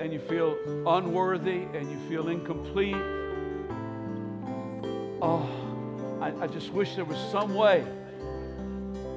and 0.00 0.12
you 0.12 0.18
feel 0.18 0.56
unworthy, 0.88 1.62
and 1.74 1.90
you 1.90 1.98
feel 2.08 2.28
incomplete. 2.28 2.96
Oh, 5.22 5.48
I, 6.20 6.32
I 6.42 6.46
just 6.48 6.72
wish 6.72 6.96
there 6.96 7.04
was 7.04 7.18
some 7.30 7.54
way 7.54 7.84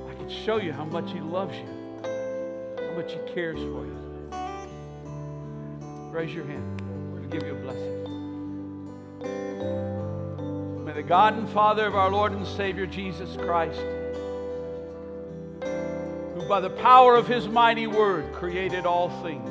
I 0.10 0.14
could 0.14 0.32
show 0.32 0.58
you 0.58 0.74
how 0.74 0.86
much 0.86 1.12
He 1.12 1.22
loves 1.22 1.58
you, 1.58 1.66
how 2.04 2.94
much 2.96 3.14
He 3.14 3.20
cares 3.34 3.58
for 3.58 3.86
you. 3.88 3.98
Raise 6.12 6.34
your 6.34 6.46
hand. 6.46 6.89
Give 7.30 7.44
you 7.44 7.52
a 7.52 7.56
blessing. 7.56 8.06
May 10.84 10.94
the 10.94 11.04
God 11.04 11.38
and 11.38 11.48
Father 11.50 11.86
of 11.86 11.94
our 11.94 12.10
Lord 12.10 12.32
and 12.32 12.48
Savior 12.48 12.88
Jesus 12.88 13.36
Christ, 13.38 13.80
who 15.62 16.48
by 16.50 16.60
the 16.60 16.72
power 16.72 17.16
of 17.16 17.28
his 17.28 17.48
mighty 17.48 17.86
word 17.86 18.34
created 18.34 18.88
all 18.88 19.10
things, 19.22 19.48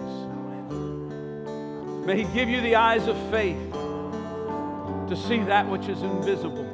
may 2.05 2.16
he 2.16 2.24
give 2.35 2.49
you 2.49 2.61
the 2.62 2.74
eyes 2.74 3.07
of 3.07 3.16
faith 3.31 3.72
to 3.72 5.16
see 5.16 5.39
that 5.45 5.68
which 5.68 5.89
is 5.89 6.03
invisible. 6.03 6.64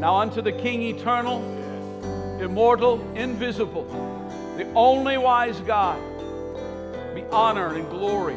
Now 0.00 0.16
unto 0.16 0.42
the 0.42 0.52
King 0.52 0.82
eternal, 0.82 1.42
immortal, 2.42 3.00
invisible, 3.16 3.84
the 4.58 4.70
only 4.74 5.16
wise 5.16 5.60
God, 5.60 5.98
be 7.14 7.24
honor 7.32 7.72
and 7.72 7.88
glory 7.88 8.36